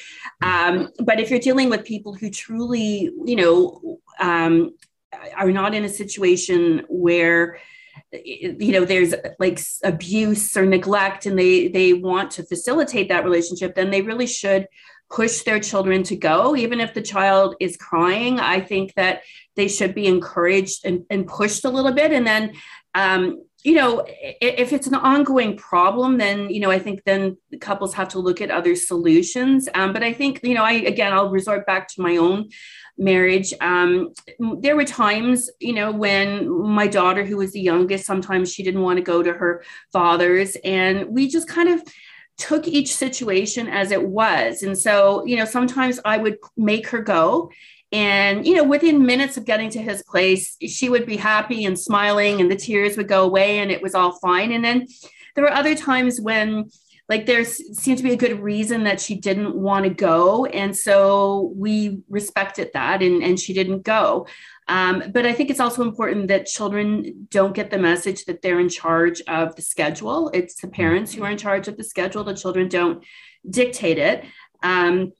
Um, 0.41 0.89
but 0.99 1.19
if 1.19 1.29
you're 1.29 1.39
dealing 1.39 1.69
with 1.69 1.85
people 1.85 2.13
who 2.13 2.29
truly 2.29 3.11
you 3.25 3.35
know 3.35 3.99
um, 4.19 4.75
are 5.35 5.51
not 5.51 5.75
in 5.75 5.85
a 5.85 5.89
situation 5.89 6.85
where 6.89 7.59
you 8.13 8.71
know 8.71 8.85
there's 8.85 9.13
like 9.39 9.59
abuse 9.83 10.55
or 10.57 10.65
neglect 10.65 11.25
and 11.25 11.37
they 11.39 11.67
they 11.69 11.93
want 11.93 12.31
to 12.31 12.43
facilitate 12.43 13.09
that 13.09 13.23
relationship 13.23 13.75
then 13.75 13.89
they 13.89 14.01
really 14.01 14.27
should 14.27 14.67
push 15.09 15.41
their 15.41 15.59
children 15.59 16.03
to 16.03 16.15
go. 16.15 16.55
Even 16.55 16.79
if 16.79 16.93
the 16.93 17.01
child 17.01 17.55
is 17.59 17.77
crying 17.77 18.39
i 18.39 18.59
think 18.59 18.93
that 18.95 19.21
they 19.55 19.67
should 19.67 19.93
be 19.93 20.07
encouraged 20.07 20.85
and, 20.85 21.03
and 21.09 21.27
pushed 21.27 21.65
a 21.65 21.69
little 21.69 21.91
bit. 21.91 22.11
And 22.11 22.25
then 22.25 22.53
um, 22.95 23.43
you 23.63 23.75
know 23.75 24.03
if 24.07 24.73
it's 24.73 24.87
an 24.87 24.95
ongoing 24.95 25.55
problem 25.55 26.17
then 26.17 26.49
you 26.49 26.59
know 26.59 26.71
i 26.71 26.79
think 26.79 27.03
then 27.05 27.37
couples 27.59 27.93
have 27.93 28.07
to 28.09 28.19
look 28.19 28.41
at 28.41 28.51
other 28.51 28.75
solutions. 28.75 29.69
Um, 29.73 29.93
but 29.93 30.03
i 30.03 30.13
think 30.13 30.39
you 30.43 30.55
know 30.55 30.63
i 30.63 30.73
again 30.73 31.13
i'll 31.13 31.29
resort 31.29 31.65
back 31.65 31.87
to 31.89 32.01
my 32.01 32.17
own 32.17 32.49
marriage. 32.97 33.53
Um, 33.61 34.13
there 34.59 34.75
were 34.75 34.85
times 34.85 35.49
you 35.59 35.73
know 35.73 35.91
when 35.91 36.49
my 36.49 36.87
daughter 36.87 37.25
who 37.25 37.37
was 37.37 37.51
the 37.51 37.61
youngest 37.61 38.05
sometimes 38.05 38.53
she 38.53 38.63
didn't 38.63 38.81
want 38.81 38.97
to 38.97 39.03
go 39.03 39.23
to 39.23 39.33
her 39.33 39.63
father's 39.91 40.55
and 40.63 41.07
we 41.07 41.27
just 41.27 41.47
kind 41.47 41.69
of 41.69 41.81
took 42.37 42.67
each 42.67 42.95
situation 42.95 43.67
as 43.67 43.91
it 43.91 44.03
was. 44.03 44.63
And 44.63 44.77
so 44.77 45.25
you 45.25 45.35
know 45.35 45.45
sometimes 45.45 45.99
i 46.05 46.17
would 46.17 46.37
make 46.57 46.87
her 46.87 47.01
go 47.01 47.51
and 47.91 48.45
you 48.45 48.55
know 48.55 48.63
within 48.63 49.05
minutes 49.05 49.37
of 49.37 49.45
getting 49.45 49.69
to 49.69 49.81
his 49.81 50.01
place 50.03 50.55
she 50.65 50.87
would 50.89 51.05
be 51.05 51.17
happy 51.17 51.65
and 51.65 51.77
smiling 51.77 52.39
and 52.39 52.49
the 52.49 52.55
tears 52.55 52.95
would 52.95 53.07
go 53.07 53.23
away 53.23 53.59
and 53.59 53.71
it 53.71 53.81
was 53.81 53.95
all 53.95 54.13
fine. 54.19 54.51
And 54.51 54.63
then 54.63 54.87
there 55.35 55.43
were 55.43 55.53
other 55.53 55.75
times 55.75 56.19
when 56.19 56.69
like 57.11 57.25
there 57.25 57.43
seemed 57.43 57.97
to 57.97 58.05
be 58.05 58.13
a 58.13 58.23
good 58.23 58.39
reason 58.39 58.85
that 58.85 59.01
she 59.01 59.15
didn't 59.15 59.53
want 59.53 59.83
to 59.83 59.89
go 59.89 60.45
and 60.45 60.75
so 60.75 61.51
we 61.57 61.99
respected 62.07 62.69
that 62.73 63.03
and, 63.03 63.21
and 63.21 63.37
she 63.37 63.53
didn't 63.53 63.83
go. 63.83 64.25
Um, 64.69 65.03
but 65.13 65.25
i 65.25 65.33
think 65.33 65.49
it's 65.49 65.59
also 65.59 65.81
important 65.81 66.29
that 66.29 66.45
children 66.45 67.27
don't 67.29 67.53
get 67.53 67.69
the 67.69 67.77
message 67.77 68.23
that 68.25 68.41
they're 68.41 68.61
in 68.61 68.69
charge 68.69 69.19
of 69.27 69.55
the 69.57 69.61
schedule. 69.61 70.31
It's 70.33 70.55
the 70.61 70.69
parents 70.69 71.13
who 71.13 71.23
are 71.25 71.31
in 71.31 71.37
charge 71.37 71.67
of 71.67 71.75
the 71.75 71.83
schedule 71.83 72.23
the 72.23 72.41
children 72.43 72.69
don't 72.69 73.03
dictate 73.59 73.97
it. 73.97 74.23
Um, 74.63 75.11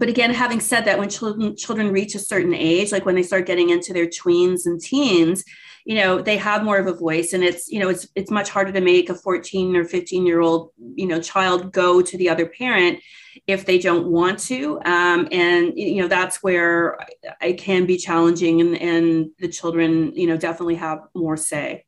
but 0.00 0.08
again 0.08 0.32
having 0.32 0.60
said 0.60 0.84
that 0.84 0.98
when 1.00 1.10
children 1.10 1.56
children 1.56 1.90
reach 1.90 2.14
a 2.14 2.18
certain 2.32 2.54
age 2.54 2.92
like 2.92 3.04
when 3.04 3.16
they 3.16 3.28
start 3.30 3.46
getting 3.46 3.70
into 3.70 3.92
their 3.92 4.06
tweens 4.06 4.60
and 4.64 4.80
teens 4.80 5.44
you 5.84 5.96
know 5.96 6.20
they 6.22 6.36
have 6.36 6.64
more 6.64 6.78
of 6.78 6.86
a 6.86 6.92
voice 6.92 7.32
and 7.32 7.42
it's 7.42 7.68
you 7.68 7.80
know 7.80 7.88
it's 7.88 8.06
it's 8.14 8.30
much 8.30 8.48
harder 8.48 8.72
to 8.72 8.80
make 8.80 9.10
a 9.10 9.14
14 9.14 9.76
or 9.76 9.84
15 9.84 10.26
year 10.26 10.40
old 10.40 10.70
you 10.94 11.06
know 11.06 11.20
child 11.20 11.72
go 11.72 12.00
to 12.00 12.16
the 12.16 12.28
other 12.28 12.46
parent 12.46 13.00
if 13.46 13.66
they 13.66 13.78
don't 13.78 14.06
want 14.06 14.38
to. 14.38 14.80
Um, 14.84 15.28
and 15.32 15.72
you 15.76 16.02
know 16.02 16.08
that's 16.08 16.42
where 16.42 16.98
it 17.40 17.54
can 17.54 17.86
be 17.86 17.96
challenging 17.96 18.60
and 18.60 18.80
and 18.80 19.30
the 19.38 19.48
children 19.48 20.12
you 20.14 20.26
know 20.26 20.36
definitely 20.36 20.76
have 20.76 21.00
more 21.14 21.36
say. 21.36 21.84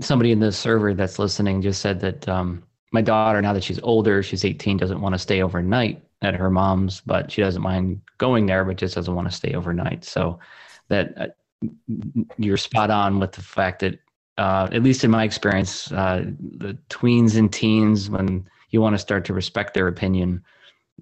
Somebody 0.00 0.32
in 0.32 0.40
the 0.40 0.52
server 0.52 0.94
that's 0.94 1.18
listening 1.18 1.62
just 1.62 1.80
said 1.80 2.00
that 2.00 2.28
um, 2.28 2.64
my 2.92 3.02
daughter 3.02 3.40
now 3.42 3.52
that 3.52 3.64
she's 3.64 3.80
older 3.82 4.22
she's 4.22 4.44
18 4.44 4.76
doesn't 4.76 5.00
want 5.00 5.14
to 5.14 5.18
stay 5.18 5.42
overnight 5.42 6.02
at 6.22 6.34
her 6.34 6.50
mom's 6.50 7.02
but 7.02 7.30
she 7.30 7.42
doesn't 7.42 7.60
mind 7.60 8.00
going 8.16 8.46
there 8.46 8.64
but 8.64 8.76
just 8.76 8.94
doesn't 8.94 9.14
want 9.14 9.28
to 9.28 9.34
stay 9.34 9.54
overnight. 9.54 10.04
So 10.04 10.38
that 10.88 11.18
uh, 11.18 11.26
you're 12.38 12.56
spot 12.56 12.90
on 12.90 13.18
with 13.18 13.32
the 13.32 13.42
fact 13.42 13.80
that, 13.80 13.98
uh, 14.38 14.68
at 14.72 14.82
least 14.82 15.04
in 15.04 15.10
my 15.10 15.24
experience, 15.24 15.90
uh, 15.92 16.24
the 16.58 16.76
tweens 16.90 17.36
and 17.36 17.52
teens, 17.52 18.10
when 18.10 18.48
you 18.70 18.80
want 18.80 18.94
to 18.94 18.98
start 18.98 19.24
to 19.26 19.34
respect 19.34 19.74
their 19.74 19.88
opinion, 19.88 20.42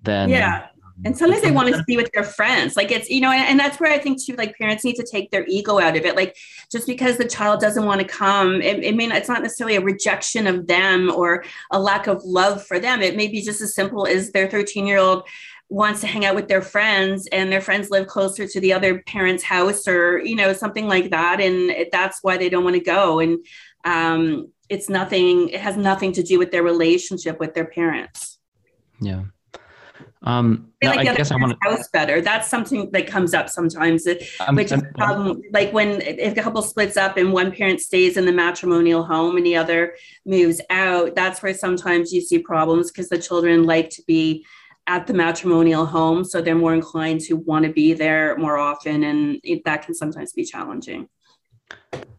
then 0.02 0.28
yeah. 0.28 0.66
And 1.04 1.16
sometimes 1.16 1.42
they 1.42 1.50
want 1.50 1.74
to 1.74 1.82
be 1.84 1.96
with 1.96 2.10
their 2.12 2.22
friends. 2.22 2.76
Like 2.76 2.92
it's, 2.92 3.10
you 3.10 3.20
know, 3.20 3.32
and, 3.32 3.48
and, 3.48 3.58
that's 3.58 3.80
where 3.80 3.90
I 3.90 3.98
think 3.98 4.22
too, 4.22 4.34
like 4.36 4.56
parents 4.56 4.84
need 4.84 4.94
to 4.96 5.06
take 5.10 5.30
their 5.30 5.44
ego 5.48 5.80
out 5.80 5.96
of 5.96 6.04
it. 6.04 6.14
Like 6.14 6.36
just 6.70 6.86
because 6.86 7.16
the 7.16 7.26
child 7.26 7.60
doesn't 7.60 7.84
want 7.84 8.00
to 8.00 8.06
come, 8.06 8.60
it, 8.60 8.84
it 8.84 8.94
may 8.94 9.06
not, 9.06 9.18
it's 9.18 9.28
not 9.28 9.42
necessarily 9.42 9.76
a 9.76 9.80
rejection 9.80 10.46
of 10.46 10.66
them 10.66 11.10
or 11.10 11.44
a 11.72 11.80
lack 11.80 12.06
of 12.06 12.22
love 12.24 12.64
for 12.64 12.78
them. 12.78 13.00
It 13.02 13.16
may 13.16 13.26
be 13.26 13.42
just 13.42 13.60
as 13.60 13.74
simple 13.74 14.06
as 14.06 14.30
their 14.30 14.48
13 14.48 14.86
year 14.86 14.98
old 14.98 15.26
wants 15.72 16.02
to 16.02 16.06
hang 16.06 16.26
out 16.26 16.34
with 16.34 16.48
their 16.48 16.60
friends 16.60 17.26
and 17.32 17.50
their 17.50 17.62
friends 17.62 17.88
live 17.88 18.06
closer 18.06 18.46
to 18.46 18.60
the 18.60 18.74
other 18.74 19.02
parent's 19.04 19.42
house 19.42 19.88
or 19.88 20.18
you 20.18 20.36
know 20.36 20.52
something 20.52 20.86
like 20.86 21.10
that 21.10 21.40
and 21.40 21.74
that's 21.90 22.18
why 22.20 22.36
they 22.36 22.50
don't 22.50 22.62
want 22.62 22.76
to 22.76 22.82
go 22.82 23.20
and 23.20 23.38
um, 23.86 24.48
it's 24.68 24.90
nothing 24.90 25.48
it 25.48 25.60
has 25.60 25.78
nothing 25.78 26.12
to 26.12 26.22
do 26.22 26.38
with 26.38 26.50
their 26.50 26.62
relationship 26.62 27.40
with 27.40 27.54
their 27.54 27.64
parents 27.64 28.38
yeah 29.00 29.22
um, 30.24 30.68
I, 30.84 30.86
like 30.88 31.08
I 31.08 31.14
guess 31.16 31.32
I 31.32 31.36
want 31.36 31.50
to 31.52 31.68
house 31.68 31.88
better. 31.88 32.20
That's 32.20 32.48
something 32.48 32.92
that 32.92 33.08
comes 33.08 33.34
up 33.34 33.48
sometimes, 33.48 34.06
um, 34.38 34.54
which 34.54 34.70
is 34.70 34.80
a 34.80 34.92
problem. 34.96 35.42
Like 35.52 35.72
when 35.72 36.00
if 36.00 36.36
a 36.36 36.40
couple 36.40 36.62
splits 36.62 36.96
up 36.96 37.16
and 37.16 37.32
one 37.32 37.50
parent 37.50 37.80
stays 37.80 38.16
in 38.16 38.24
the 38.24 38.32
matrimonial 38.32 39.02
home 39.02 39.36
and 39.36 39.44
the 39.44 39.56
other 39.56 39.96
moves 40.24 40.60
out, 40.70 41.16
that's 41.16 41.42
where 41.42 41.54
sometimes 41.54 42.12
you 42.12 42.20
see 42.20 42.38
problems 42.38 42.92
because 42.92 43.08
the 43.08 43.18
children 43.18 43.64
like 43.64 43.90
to 43.90 44.02
be 44.06 44.46
at 44.86 45.06
the 45.06 45.14
matrimonial 45.14 45.86
home, 45.86 46.24
so 46.24 46.40
they're 46.40 46.54
more 46.54 46.74
inclined 46.74 47.20
to 47.22 47.34
want 47.34 47.64
to 47.64 47.72
be 47.72 47.94
there 47.94 48.36
more 48.36 48.58
often, 48.58 49.04
and 49.04 49.38
it, 49.44 49.64
that 49.64 49.84
can 49.84 49.94
sometimes 49.94 50.32
be 50.32 50.44
challenging. 50.44 51.08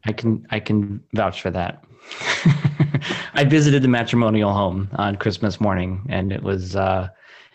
I 0.05 0.13
can 0.13 0.45
I 0.49 0.59
can 0.59 1.03
vouch 1.13 1.41
for 1.41 1.51
that. 1.51 1.83
I 3.33 3.43
visited 3.43 3.81
the 3.81 3.87
matrimonial 3.87 4.53
home 4.53 4.89
on 4.93 5.15
Christmas 5.17 5.59
morning, 5.59 6.05
and 6.09 6.31
it 6.31 6.43
was. 6.43 6.75
Uh, 6.75 7.09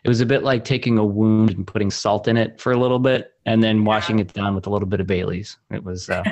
it 0.05 0.09
was 0.09 0.21
a 0.21 0.27
bit 0.27 0.45
like 0.45 0.65
taking 0.65 0.97
a 0.97 1.05
wound 1.05 1.51
and 1.51 1.67
putting 1.67 1.91
salt 1.91 2.29
in 2.29 2.37
it 2.37 2.61
for 2.61 2.73
a 2.73 2.79
little 2.79 3.01
bit 3.01 3.33
and 3.47 3.63
then 3.63 3.85
washing 3.85 4.21
it 4.21 4.33
down 4.33 4.55
with 4.55 4.67
a 4.67 4.71
little 4.71 4.87
bit 4.87 5.01
of 5.01 5.07
Bailey's. 5.07 5.59
It 5.71 5.83
was 5.83 6.09
uh, 6.09 6.23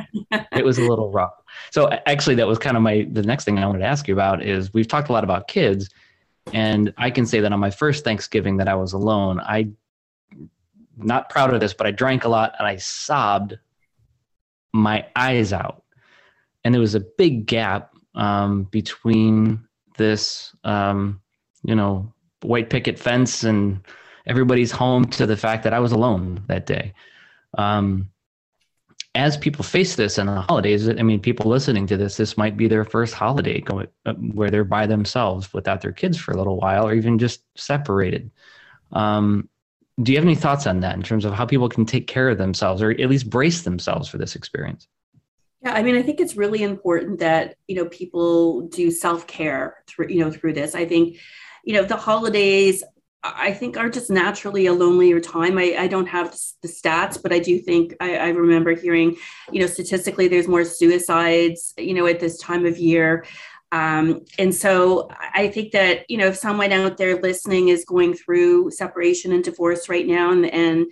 it 0.53 0.65
was 0.65 0.79
a 0.79 0.83
little 0.83 1.11
rough. 1.11 1.33
So 1.73 1.91
actually, 2.07 2.37
that 2.37 2.47
was 2.47 2.59
kind 2.59 2.77
of 2.77 2.83
my 2.83 3.07
the 3.11 3.23
next 3.23 3.45
thing 3.45 3.59
I 3.59 3.67
wanted 3.67 3.81
to 3.81 3.87
ask 3.87 4.07
you 4.07 4.15
about 4.15 4.43
is 4.43 4.73
we've 4.73 4.87
talked 4.87 5.09
a 5.09 5.13
lot 5.13 5.25
about 5.25 5.49
kids, 5.49 5.91
and 6.53 6.93
I 6.97 7.11
can 7.11 7.27
say 7.27 7.41
that 7.41 7.53
on 7.53 7.61
my 7.61 7.71
first 7.71 8.05
Thanksgiving 8.05 8.59
that 8.59 8.69
I 8.69 8.75
was 8.75 8.93
alone, 8.93 9.41
I 9.41 9.69
not 10.97 11.29
proud 11.29 11.53
of 11.53 11.61
this, 11.61 11.75
but 11.75 11.87
I 11.87 11.91
drank 11.91 12.25
a 12.25 12.29
lot 12.29 12.55
and 12.59 12.67
I 12.67 12.77
sobbed 12.77 13.59
my 14.73 15.07
eyes 15.15 15.53
out, 15.53 15.83
and 16.65 16.75
there 16.75 16.81
was 16.81 16.95
a 16.95 17.01
big 17.01 17.47
gap 17.47 17.95
um, 18.15 18.65
between 18.65 19.67
this, 19.97 20.55
um, 20.65 21.21
you 21.63 21.75
know, 21.75 22.13
white 22.43 22.71
picket 22.71 22.99
fence 22.99 23.45
and 23.45 23.81
everybody's 24.27 24.71
home 24.71 25.05
to 25.05 25.27
the 25.27 25.37
fact 25.37 25.65
that 25.65 25.73
I 25.73 25.81
was 25.81 25.93
alone 25.93 26.43
that 26.49 26.67
day. 26.67 26.95
Um, 27.57 28.11
as 29.17 29.37
people 29.37 29.65
face 29.65 29.97
this 29.97 30.19
in 30.19 30.27
the 30.27 30.43
holidays, 30.43 30.89
I 30.89 31.03
mean, 31.03 31.21
people 31.21 31.51
listening 31.51 31.87
to 31.87 31.97
this, 31.97 32.17
this 32.17 32.37
might 32.37 32.57
be 32.57 32.69
their 32.69 32.85
first 32.85 33.15
holiday 33.15 33.61
going, 33.61 33.89
uh, 34.05 34.13
where 34.15 34.51
they're 34.51 34.63
by 34.63 34.87
themselves 34.87 35.53
without 35.53 35.81
their 35.81 35.93
kids 35.93 36.19
for 36.19 36.33
a 36.33 36.37
little 36.37 36.59
while, 36.59 36.87
or 36.87 36.95
even 36.95 37.19
just 37.19 37.43
separated. 37.57 38.31
Um, 38.93 39.49
do 40.03 40.13
you 40.13 40.19
have 40.19 40.25
any 40.25 40.35
thoughts 40.35 40.67
on 40.67 40.81
that 40.81 40.95
in 40.95 41.03
terms 41.03 41.25
of 41.25 41.33
how 41.33 41.47
people 41.47 41.69
can 41.71 41.87
take 41.87 42.07
care 42.07 42.29
of 42.29 42.37
themselves, 42.37 42.83
or 42.83 42.91
at 42.91 43.09
least 43.09 43.31
brace 43.31 43.63
themselves 43.63 44.07
for 44.09 44.19
this 44.19 44.37
experience? 44.37 44.87
Yeah, 45.63 45.73
I 45.73 45.83
mean, 45.83 45.97
I 45.97 46.03
think 46.03 46.21
it's 46.21 46.37
really 46.37 46.63
important 46.63 47.19
that 47.21 47.57
you 47.67 47.77
know 47.77 47.87
people 47.87 48.69
do 48.69 48.91
self 48.91 49.27
care 49.27 49.77
through 49.87 50.09
you 50.11 50.21
know 50.21 50.31
through 50.31 50.53
this. 50.53 50.75
I 50.75 50.85
think 50.85 51.17
you 51.67 51.75
know, 51.75 51.85
the 51.85 51.97
holidays, 51.97 52.83
I 53.37 53.53
think 53.53 53.77
are 53.77 53.89
just 53.89 54.11
naturally 54.11 54.67
a 54.67 54.73
lonelier 54.73 55.21
time. 55.21 55.59
I, 55.59 55.77
I 55.79 55.87
don't 55.87 56.07
have 56.07 56.37
the 56.63 56.69
stats, 56.69 57.21
but 57.21 57.33
I 57.33 57.39
do 57.39 57.59
think 57.59 57.95
I, 58.01 58.17
I, 58.17 58.29
remember 58.29 58.75
hearing, 58.75 59.17
you 59.51 59.61
know, 59.61 59.67
statistically 59.67 60.29
there's 60.29 60.49
more 60.49 60.65
suicides, 60.65 61.75
you 61.79 61.95
know, 61.95 62.07
at 62.07 62.21
this 62.21 62.39
time 62.39 62.67
of 62.67 62.79
year. 62.79 63.25
Um, 63.73 64.25
and 64.39 64.55
so 64.55 65.09
I 65.35 65.49
think 65.49 65.73
that, 65.73 66.09
you 66.09 66.19
know, 66.19 66.27
if 66.27 66.37
someone 66.37 66.73
out 66.73 66.97
there 66.97 67.21
listening 67.21 67.69
is 67.69 67.85
going 67.85 68.15
through 68.15 68.71
separation 68.71 69.33
and 69.33 69.43
divorce 69.43 69.89
right 69.89 70.07
now 70.07 70.31
and, 70.31 70.47
and 70.47 70.87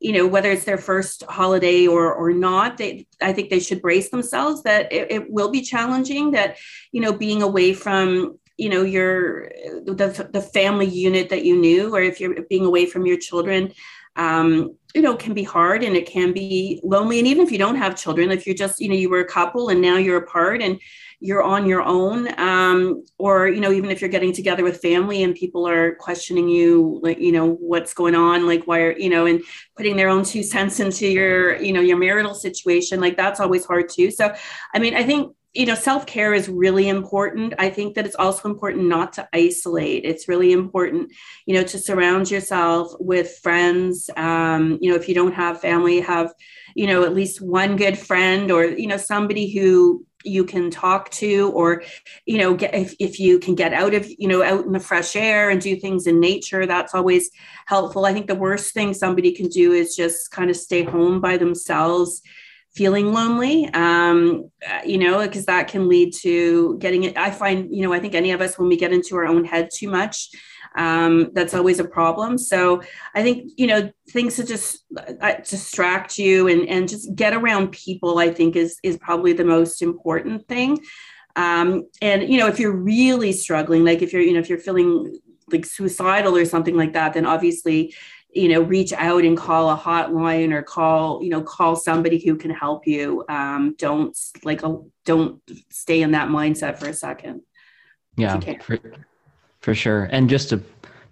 you 0.00 0.12
know, 0.12 0.26
whether 0.26 0.50
it's 0.50 0.64
their 0.64 0.78
first 0.78 1.22
holiday 1.30 1.86
or 1.86 2.12
or 2.12 2.32
not, 2.32 2.76
they 2.76 3.06
I 3.22 3.32
think 3.32 3.48
they 3.48 3.60
should 3.60 3.80
brace 3.80 4.10
themselves 4.10 4.62
that 4.64 4.92
it, 4.92 5.10
it 5.10 5.30
will 5.30 5.50
be 5.50 5.62
challenging, 5.62 6.32
that, 6.32 6.58
you 6.92 7.00
know, 7.00 7.12
being 7.12 7.42
away 7.42 7.72
from 7.72 8.38
you 8.56 8.68
know 8.68 8.82
your 8.82 9.48
the, 9.84 10.28
the 10.32 10.40
family 10.40 10.86
unit 10.86 11.28
that 11.28 11.44
you 11.44 11.56
knew 11.56 11.94
or 11.94 12.00
if 12.00 12.20
you're 12.20 12.42
being 12.48 12.64
away 12.64 12.86
from 12.86 13.06
your 13.06 13.18
children 13.18 13.72
um, 14.16 14.76
you 14.94 15.02
know 15.02 15.16
can 15.16 15.34
be 15.34 15.42
hard 15.42 15.82
and 15.82 15.96
it 15.96 16.06
can 16.06 16.32
be 16.32 16.80
lonely. 16.84 17.18
And 17.18 17.26
even 17.26 17.44
if 17.44 17.50
you 17.50 17.58
don't 17.58 17.76
have 17.76 17.96
children 17.96 18.30
if 18.30 18.46
you're 18.46 18.54
just 18.54 18.80
you 18.80 18.88
know 18.88 18.94
you 18.94 19.10
were 19.10 19.20
a 19.20 19.28
couple 19.28 19.68
and 19.68 19.80
now 19.80 19.96
you're 19.96 20.18
apart 20.18 20.62
and 20.62 20.80
you're 21.20 21.42
on 21.42 21.66
your 21.66 21.82
own 21.82 22.28
um, 22.38 23.04
or 23.18 23.48
you 23.48 23.60
know 23.60 23.72
even 23.72 23.90
if 23.90 24.00
you're 24.00 24.10
getting 24.10 24.32
together 24.32 24.62
with 24.62 24.80
family 24.80 25.24
and 25.24 25.34
people 25.34 25.66
are 25.66 25.96
questioning 25.96 26.48
you 26.48 27.00
like 27.02 27.18
you 27.18 27.32
know 27.32 27.54
what's 27.54 27.92
going 27.94 28.14
on 28.14 28.46
like 28.46 28.64
why 28.66 28.80
are 28.80 28.96
you 28.98 29.08
know 29.08 29.26
and 29.26 29.42
putting 29.76 29.96
their 29.96 30.08
own 30.08 30.22
two 30.22 30.42
cents 30.42 30.78
into 30.78 31.08
your 31.08 31.56
you 31.60 31.72
know 31.72 31.80
your 31.80 31.96
marital 31.96 32.34
situation 32.34 33.00
like 33.00 33.16
that's 33.16 33.40
always 33.40 33.64
hard 33.64 33.88
too. 33.88 34.10
So 34.10 34.32
i 34.74 34.78
mean 34.78 34.94
i 34.94 35.02
think 35.02 35.34
you 35.54 35.66
know 35.66 35.74
self 35.74 36.04
care 36.06 36.34
is 36.34 36.48
really 36.48 36.88
important. 36.88 37.54
I 37.58 37.70
think 37.70 37.94
that 37.94 38.06
it's 38.06 38.16
also 38.16 38.48
important 38.48 38.86
not 38.86 39.12
to 39.14 39.28
isolate. 39.32 40.04
It's 40.04 40.28
really 40.28 40.52
important 40.52 41.12
you 41.46 41.54
know 41.54 41.62
to 41.64 41.78
surround 41.78 42.30
yourself 42.30 42.92
with 42.98 43.38
friends. 43.38 44.10
Um, 44.16 44.78
you 44.80 44.90
know 44.90 44.96
if 44.96 45.08
you 45.08 45.14
don't 45.14 45.34
have 45.34 45.60
family 45.60 46.00
have 46.00 46.32
you 46.74 46.86
know 46.86 47.04
at 47.04 47.14
least 47.14 47.40
one 47.40 47.76
good 47.76 47.98
friend 47.98 48.50
or 48.50 48.64
you 48.64 48.88
know 48.88 48.96
somebody 48.96 49.52
who 49.52 50.04
you 50.24 50.44
can 50.44 50.70
talk 50.70 51.10
to 51.10 51.52
or 51.54 51.82
you 52.24 52.38
know 52.38 52.54
get 52.54 52.74
if, 52.74 52.94
if 52.98 53.20
you 53.20 53.38
can 53.38 53.54
get 53.54 53.72
out 53.72 53.94
of 53.94 54.08
you 54.18 54.26
know 54.26 54.42
out 54.42 54.64
in 54.64 54.72
the 54.72 54.80
fresh 54.80 55.14
air 55.14 55.50
and 55.50 55.60
do 55.60 55.76
things 55.76 56.06
in 56.06 56.18
nature 56.18 56.66
that's 56.66 56.94
always 56.94 57.30
helpful. 57.66 58.04
I 58.04 58.12
think 58.12 58.26
the 58.26 58.34
worst 58.34 58.74
thing 58.74 58.92
somebody 58.92 59.32
can 59.32 59.48
do 59.48 59.72
is 59.72 59.94
just 59.94 60.30
kind 60.30 60.50
of 60.50 60.56
stay 60.56 60.82
home 60.82 61.20
by 61.20 61.36
themselves 61.36 62.22
feeling 62.74 63.12
lonely 63.12 63.68
um, 63.74 64.50
uh, 64.68 64.80
you 64.84 64.98
know 64.98 65.20
because 65.20 65.46
that 65.46 65.68
can 65.68 65.88
lead 65.88 66.12
to 66.12 66.76
getting 66.78 67.04
it 67.04 67.16
i 67.16 67.30
find 67.30 67.74
you 67.74 67.82
know 67.82 67.92
i 67.92 67.98
think 68.00 68.14
any 68.14 68.32
of 68.32 68.40
us 68.40 68.58
when 68.58 68.68
we 68.68 68.76
get 68.76 68.92
into 68.92 69.16
our 69.16 69.26
own 69.26 69.44
head 69.44 69.68
too 69.72 69.88
much 69.88 70.30
um, 70.76 71.30
that's 71.34 71.54
always 71.54 71.78
a 71.78 71.84
problem. 71.84 72.38
So 72.38 72.82
i 73.14 73.22
think 73.22 73.52
you 73.56 73.66
know 73.66 73.90
things 74.10 74.36
to 74.36 74.44
just 74.44 74.84
uh, 75.20 75.34
distract 75.48 76.18
you 76.18 76.48
and 76.48 76.68
and 76.68 76.88
just 76.88 77.14
get 77.14 77.32
around 77.32 77.72
people 77.72 78.18
i 78.18 78.30
think 78.30 78.56
is 78.56 78.78
is 78.82 78.96
probably 78.98 79.32
the 79.32 79.44
most 79.44 79.82
important 79.82 80.46
thing. 80.48 80.78
Um, 81.36 81.88
and 82.00 82.28
you 82.28 82.38
know 82.38 82.46
if 82.46 82.58
you're 82.58 82.76
really 82.76 83.32
struggling 83.32 83.84
like 83.84 84.02
if 84.02 84.12
you're 84.12 84.22
you 84.22 84.32
know 84.32 84.40
if 84.40 84.48
you're 84.48 84.58
feeling 84.58 85.18
like 85.52 85.66
suicidal 85.66 86.36
or 86.36 86.44
something 86.44 86.76
like 86.76 86.94
that 86.94 87.12
then 87.12 87.26
obviously 87.26 87.94
you 88.34 88.48
know 88.48 88.62
reach 88.62 88.92
out 88.92 89.24
and 89.24 89.36
call 89.36 89.70
a 89.70 89.76
hotline 89.76 90.52
or 90.52 90.62
call 90.62 91.22
you 91.22 91.30
know 91.30 91.42
call 91.42 91.76
somebody 91.76 92.18
who 92.18 92.36
can 92.36 92.50
help 92.50 92.86
you. 92.86 93.24
Um, 93.28 93.74
don't 93.78 94.16
like 94.42 94.62
don't 95.04 95.42
stay 95.70 96.02
in 96.02 96.12
that 96.12 96.28
mindset 96.28 96.78
for 96.78 96.88
a 96.88 96.94
second. 96.94 97.42
Yeah 98.16 98.40
for, 98.60 98.78
for 99.60 99.74
sure. 99.74 100.04
And 100.12 100.28
just 100.28 100.48
to 100.50 100.62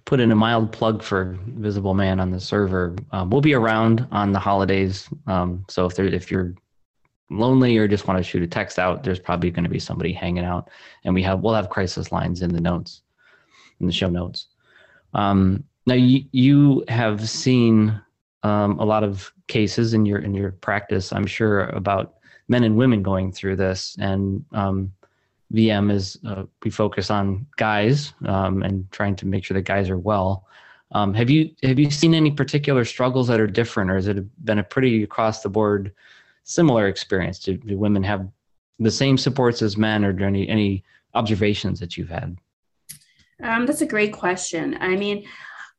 put 0.05 0.21
in 0.21 0.33
a 0.33 0.37
mild 0.37 0.73
plug 0.73 1.03
for 1.03 1.39
visible 1.47 1.95
man 1.95 2.19
on 2.19 2.31
the 2.31 2.41
server 2.41 2.97
um, 3.13 3.31
we'll 3.31 3.41
be 3.41 3.55
around 3.55 4.07
on 4.11 4.33
the 4.33 4.39
holidays. 4.39 5.09
Um, 5.27 5.65
so 5.69 5.87
if 5.87 5.95
there 5.95 6.07
if 6.07 6.31
you're 6.31 6.55
lonely 7.31 7.79
or 7.79 7.89
just 7.89 8.07
want 8.07 8.19
to 8.19 8.23
shoot 8.23 8.43
a 8.43 8.47
text 8.47 8.79
out 8.79 9.03
there's 9.03 9.19
probably 9.19 9.51
going 9.51 9.65
to 9.65 9.71
be 9.71 9.79
somebody 9.79 10.13
hanging 10.13 10.45
out. 10.45 10.71
And 11.05 11.15
we 11.15 11.23
have 11.23 11.41
we'll 11.41 11.55
have 11.55 11.71
crisis 11.71 12.13
lines 12.13 12.43
in 12.43 12.53
the 12.53 12.61
notes 12.61 13.03
in 13.81 13.87
the 13.87 13.93
show 13.93 14.09
notes. 14.09 14.47
Um, 15.15 15.65
now 15.87 15.95
you, 15.95 16.25
you 16.33 16.85
have 16.89 17.29
seen 17.29 18.01
um, 18.43 18.79
a 18.79 18.85
lot 18.85 19.05
of 19.05 19.33
cases 19.49 19.95
in 19.95 20.07
your 20.07 20.19
in 20.19 20.35
your 20.35 20.53
practice, 20.53 21.13
I'm 21.13 21.27
sure, 21.27 21.67
about 21.67 22.15
men 22.49 22.65
and 22.65 22.77
women 22.77 23.03
going 23.03 23.33
through 23.33 23.57
this. 23.57 23.97
And 24.01 24.45
um, 24.53 24.93
VM 25.53 25.93
is 25.93 26.19
uh, 26.27 26.45
we 26.65 26.71
focus 26.71 27.11
on 27.11 27.47
guys 27.57 28.15
um, 28.27 28.63
and 28.63 28.91
trying 28.91 29.17
to 29.17 29.27
make 29.27 29.45
sure 29.45 29.55
that 29.55 29.63
guys 29.63 29.91
are 29.91 29.99
well. 29.99 30.47
Um, 30.93 31.15
have 31.15 31.31
you 31.31 31.51
have 31.63 31.79
you 31.79 31.91
seen 31.91 32.15
any 32.15 32.31
particular 32.31 32.85
struggles 32.85 33.29
that 33.29 33.41
are 33.41 33.47
different, 33.47 33.91
or 33.91 33.97
has 33.97 34.09
it 34.09 34.45
been 34.45 34.59
a 34.59 34.65
pretty 34.65 35.03
across 35.03 35.43
the 35.43 35.49
board 35.49 35.93
similar 36.45 36.89
experience? 36.89 37.39
Do, 37.39 37.57
do 37.57 37.79
women 37.79 38.03
have 38.03 38.29
the 38.79 38.91
same 38.91 39.17
supports 39.17 39.63
as 39.63 39.77
men, 39.77 40.05
or 40.05 40.11
any 40.23 40.49
any 40.49 40.85
observations 41.15 41.81
that 41.81 41.97
you've 41.97 42.11
had? 42.11 42.37
Um, 43.43 43.67
that's 43.67 43.81
a 43.81 43.87
great 43.87 44.13
question. 44.13 44.77
I 44.81 44.97
mean, 44.97 45.25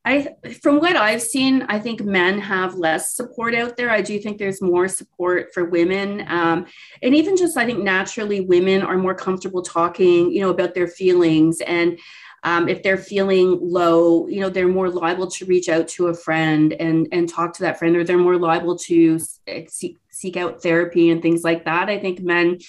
I, 0.06 0.36
from 0.62 0.80
what 0.80 0.98
I've 0.98 1.22
seen, 1.22 1.62
I 1.70 1.80
think 1.80 2.02
men 2.02 2.38
have 2.40 2.76
less 2.76 3.14
support 3.14 3.56
out 3.56 3.78
there. 3.78 3.90
I 3.90 4.02
do 4.02 4.20
think 4.20 4.38
there's 4.38 4.62
more 4.62 4.90
support 4.90 5.54
for 5.54 5.64
women, 5.64 6.26
um, 6.28 6.66
and 7.02 7.16
even 7.16 7.38
just 7.38 7.56
I 7.56 7.66
think 7.66 7.82
naturally 7.84 8.42
women 8.42 8.82
are 8.82 8.98
more 8.98 9.16
comfortable 9.16 9.62
talking, 9.62 10.30
you 10.32 10.42
know, 10.42 10.50
about 10.50 10.74
their 10.74 10.88
feelings, 10.88 11.62
and 11.62 11.98
um, 12.44 12.68
if 12.68 12.84
they're 12.84 12.98
feeling 12.98 13.58
low, 13.62 14.28
you 14.28 14.42
know, 14.42 14.50
they're 14.50 14.68
more 14.68 14.90
liable 14.90 15.28
to 15.32 15.46
reach 15.46 15.70
out 15.70 15.88
to 15.90 16.08
a 16.08 16.14
friend 16.14 16.74
and 16.74 17.08
and 17.14 17.30
talk 17.30 17.54
to 17.54 17.64
that 17.64 17.80
friend, 17.80 17.96
or 17.96 18.04
they're 18.04 18.18
more 18.18 18.38
liable 18.38 18.78
to 18.80 19.20
seek, 19.70 19.98
seek 20.10 20.36
out 20.36 20.62
therapy 20.62 21.12
and 21.12 21.22
things 21.22 21.46
like 21.46 21.64
that. 21.64 21.90
I 21.90 21.98
think 21.98 22.20
men 22.20 22.60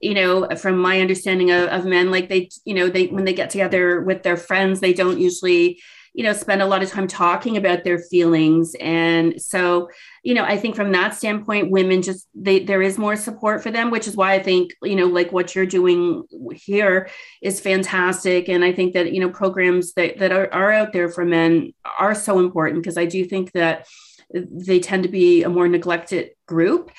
you 0.00 0.14
know 0.14 0.48
from 0.56 0.78
my 0.78 1.00
understanding 1.00 1.50
of, 1.50 1.68
of 1.70 1.84
men 1.84 2.08
like 2.08 2.28
they 2.28 2.48
you 2.64 2.72
know 2.72 2.88
they 2.88 3.06
when 3.08 3.24
they 3.24 3.32
get 3.32 3.50
together 3.50 4.00
with 4.00 4.22
their 4.22 4.36
friends 4.36 4.78
they 4.78 4.92
don't 4.92 5.18
usually 5.18 5.80
you 6.14 6.24
know 6.24 6.32
spend 6.32 6.62
a 6.62 6.66
lot 6.66 6.82
of 6.82 6.90
time 6.90 7.06
talking 7.06 7.56
about 7.56 7.84
their 7.84 7.98
feelings. 7.98 8.74
And 8.80 9.40
so 9.40 9.88
you 10.24 10.34
know 10.34 10.44
i 10.44 10.56
think 10.56 10.74
from 10.74 10.92
that 10.92 11.14
standpoint 11.14 11.70
women 11.70 12.02
just 12.02 12.28
they 12.34 12.58
there 12.58 12.82
is 12.82 12.98
more 12.98 13.16
support 13.16 13.62
for 13.62 13.70
them 13.70 13.90
which 13.90 14.06
is 14.08 14.16
why 14.16 14.34
i 14.34 14.42
think 14.42 14.74
you 14.82 14.96
know 14.96 15.06
like 15.06 15.32
what 15.32 15.54
you're 15.54 15.64
doing 15.64 16.24
here 16.54 17.08
is 17.40 17.60
fantastic. 17.60 18.48
And 18.48 18.64
i 18.64 18.72
think 18.72 18.94
that 18.94 19.12
you 19.12 19.20
know 19.20 19.30
programs 19.30 19.94
that 19.94 20.18
that 20.18 20.32
are, 20.32 20.52
are 20.52 20.72
out 20.72 20.92
there 20.92 21.08
for 21.08 21.24
men 21.24 21.72
are 21.98 22.14
so 22.14 22.40
important 22.40 22.82
because 22.82 22.98
i 22.98 23.06
do 23.06 23.24
think 23.24 23.52
that 23.52 23.86
they 24.32 24.80
tend 24.80 25.02
to 25.04 25.08
be 25.08 25.42
a 25.42 25.48
more 25.48 25.68
neglected 25.68 26.30
group. 26.46 26.90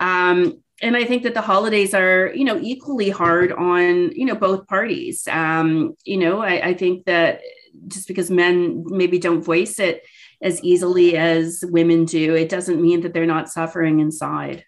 Um, 0.00 0.62
and 0.82 0.96
I 0.96 1.04
think 1.04 1.22
that 1.22 1.34
the 1.34 1.40
holidays 1.40 1.94
are, 1.94 2.32
you 2.34 2.44
know, 2.44 2.58
equally 2.60 3.10
hard 3.10 3.52
on, 3.52 4.10
you 4.12 4.26
know, 4.26 4.34
both 4.34 4.66
parties. 4.66 5.26
Um, 5.30 5.94
you 6.04 6.18
know, 6.18 6.40
I, 6.40 6.68
I 6.68 6.74
think 6.74 7.06
that 7.06 7.40
just 7.88 8.08
because 8.08 8.30
men 8.30 8.84
maybe 8.86 9.18
don't 9.18 9.42
voice 9.42 9.78
it 9.78 10.02
as 10.42 10.62
easily 10.62 11.16
as 11.16 11.64
women 11.68 12.04
do, 12.04 12.34
it 12.34 12.48
doesn't 12.48 12.80
mean 12.80 13.00
that 13.02 13.14
they're 13.14 13.26
not 13.26 13.48
suffering 13.48 14.00
inside. 14.00 14.64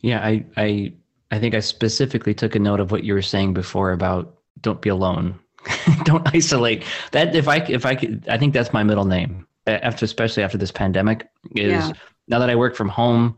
Yeah, 0.00 0.20
I, 0.20 0.44
I, 0.56 0.92
I 1.30 1.38
think 1.38 1.54
I 1.54 1.60
specifically 1.60 2.34
took 2.34 2.54
a 2.54 2.58
note 2.58 2.80
of 2.80 2.90
what 2.90 3.04
you 3.04 3.14
were 3.14 3.22
saying 3.22 3.54
before 3.54 3.92
about 3.92 4.38
don't 4.60 4.80
be 4.80 4.88
alone, 4.88 5.38
don't 6.04 6.34
isolate. 6.34 6.84
That 7.12 7.34
if 7.34 7.48
I 7.48 7.56
if 7.56 7.86
I 7.86 7.94
could, 7.94 8.26
I 8.28 8.38
think 8.38 8.54
that's 8.54 8.72
my 8.72 8.82
middle 8.82 9.04
name 9.04 9.46
after, 9.66 10.04
especially 10.04 10.42
after 10.42 10.58
this 10.58 10.70
pandemic. 10.70 11.28
Is 11.56 11.72
yeah. 11.72 11.92
now 12.28 12.38
that 12.38 12.50
I 12.50 12.54
work 12.54 12.76
from 12.76 12.88
home 12.88 13.36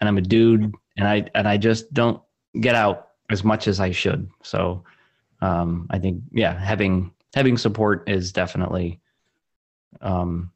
and 0.00 0.08
I'm 0.08 0.18
a 0.18 0.22
dude 0.22 0.74
and 0.96 1.08
I 1.08 1.24
and 1.34 1.48
I 1.48 1.56
just 1.56 1.92
don't 1.92 2.20
get 2.60 2.74
out 2.74 3.08
as 3.30 3.44
much 3.44 3.68
as 3.68 3.80
I 3.80 3.90
should. 3.90 4.28
So 4.42 4.84
um, 5.40 5.86
I 5.90 5.98
think 5.98 6.22
yeah, 6.32 6.58
having 6.58 7.12
having 7.34 7.58
support 7.58 8.08
is 8.08 8.32
definitely 8.32 9.00
um, 10.00 10.52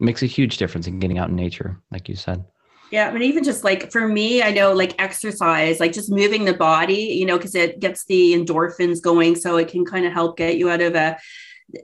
makes 0.00 0.22
a 0.22 0.26
huge 0.26 0.56
difference 0.56 0.86
in 0.86 0.98
getting 0.98 1.18
out 1.18 1.28
in 1.28 1.36
nature, 1.36 1.80
like 1.90 2.08
you 2.08 2.16
said. 2.16 2.44
Yeah, 2.90 3.08
I 3.08 3.12
mean, 3.12 3.22
even 3.22 3.42
just 3.42 3.64
like 3.64 3.90
for 3.90 4.06
me, 4.06 4.42
I 4.42 4.50
know 4.50 4.72
like 4.72 5.00
exercise, 5.00 5.80
like 5.80 5.92
just 5.92 6.10
moving 6.10 6.44
the 6.44 6.54
body, 6.54 7.16
you 7.18 7.26
know, 7.26 7.36
because 7.36 7.54
it 7.54 7.80
gets 7.80 8.04
the 8.04 8.34
endorphins 8.34 9.02
going, 9.02 9.36
so 9.36 9.56
it 9.56 9.68
can 9.68 9.84
kind 9.84 10.06
of 10.06 10.12
help 10.12 10.36
get 10.36 10.58
you 10.58 10.70
out 10.70 10.80
of 10.80 10.94
a 10.94 11.18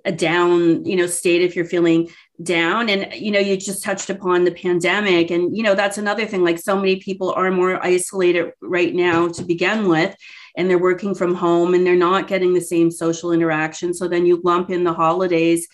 a 0.04 0.12
down, 0.12 0.84
you 0.84 0.94
know, 0.94 1.06
state 1.06 1.42
if 1.42 1.56
you're 1.56 1.64
feeling 1.64 2.10
down 2.42 2.88
and 2.88 3.12
you 3.14 3.30
know 3.30 3.38
you 3.38 3.56
just 3.56 3.82
touched 3.82 4.08
upon 4.08 4.44
the 4.44 4.52
pandemic 4.52 5.30
and 5.30 5.54
you 5.54 5.62
know 5.62 5.74
that's 5.74 5.98
another 5.98 6.24
thing 6.24 6.42
like 6.42 6.58
so 6.58 6.74
many 6.74 6.96
people 6.96 7.32
are 7.32 7.50
more 7.50 7.84
isolated 7.84 8.52
right 8.62 8.94
now 8.94 9.28
to 9.28 9.44
begin 9.44 9.88
with 9.88 10.16
and 10.56 10.68
they're 10.68 10.78
working 10.78 11.14
from 11.14 11.34
home 11.34 11.74
and 11.74 11.86
they're 11.86 11.96
not 11.96 12.28
getting 12.28 12.54
the 12.54 12.60
same 12.60 12.90
social 12.90 13.32
interaction. 13.32 13.94
So 13.94 14.08
then 14.08 14.26
you 14.26 14.40
lump 14.42 14.70
in 14.70 14.84
the 14.84 14.92
holidays 14.92 15.66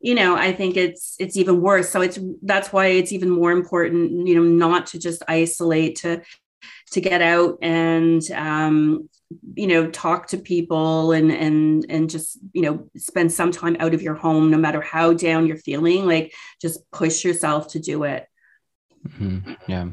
you 0.00 0.14
know 0.14 0.36
i 0.36 0.52
think 0.52 0.76
it's 0.76 1.16
it's 1.18 1.36
even 1.36 1.62
worse. 1.62 1.88
So 1.88 2.02
it's 2.02 2.18
that's 2.42 2.72
why 2.72 2.86
it's 2.88 3.10
even 3.10 3.30
more 3.30 3.52
important 3.52 4.26
you 4.28 4.34
know 4.34 4.42
not 4.42 4.86
to 4.88 4.98
just 4.98 5.22
isolate 5.26 5.96
to 6.02 6.22
to 6.90 7.00
get 7.00 7.22
out 7.22 7.58
and 7.62 8.22
um, 8.32 9.08
you 9.54 9.66
know 9.66 9.90
talk 9.90 10.28
to 10.28 10.38
people 10.38 11.12
and 11.12 11.32
and 11.32 11.86
and 11.88 12.10
just 12.10 12.38
you 12.52 12.62
know 12.62 12.88
spend 12.96 13.32
some 13.32 13.50
time 13.50 13.76
out 13.80 13.94
of 13.94 14.02
your 14.02 14.14
home 14.14 14.50
no 14.50 14.58
matter 14.58 14.80
how 14.80 15.12
down 15.12 15.46
you're 15.46 15.56
feeling 15.56 16.06
like 16.06 16.32
just 16.60 16.88
push 16.92 17.24
yourself 17.24 17.68
to 17.68 17.80
do 17.80 18.04
it. 18.04 18.26
Mm-hmm. 19.08 19.54
yeah. 19.66 19.88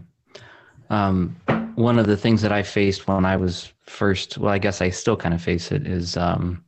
Um, 0.89 1.37
one 1.75 1.97
of 1.97 2.05
the 2.05 2.17
things 2.17 2.41
that 2.41 2.51
i 2.51 2.61
faced 2.61 3.07
when 3.07 3.23
i 3.23 3.37
was 3.37 3.71
first 3.91 4.37
well 4.37 4.53
i 4.53 4.57
guess 4.57 4.81
i 4.81 4.89
still 4.89 5.17
kind 5.17 5.33
of 5.33 5.41
face 5.41 5.71
it 5.71 5.85
is 5.85 6.17
um, 6.17 6.63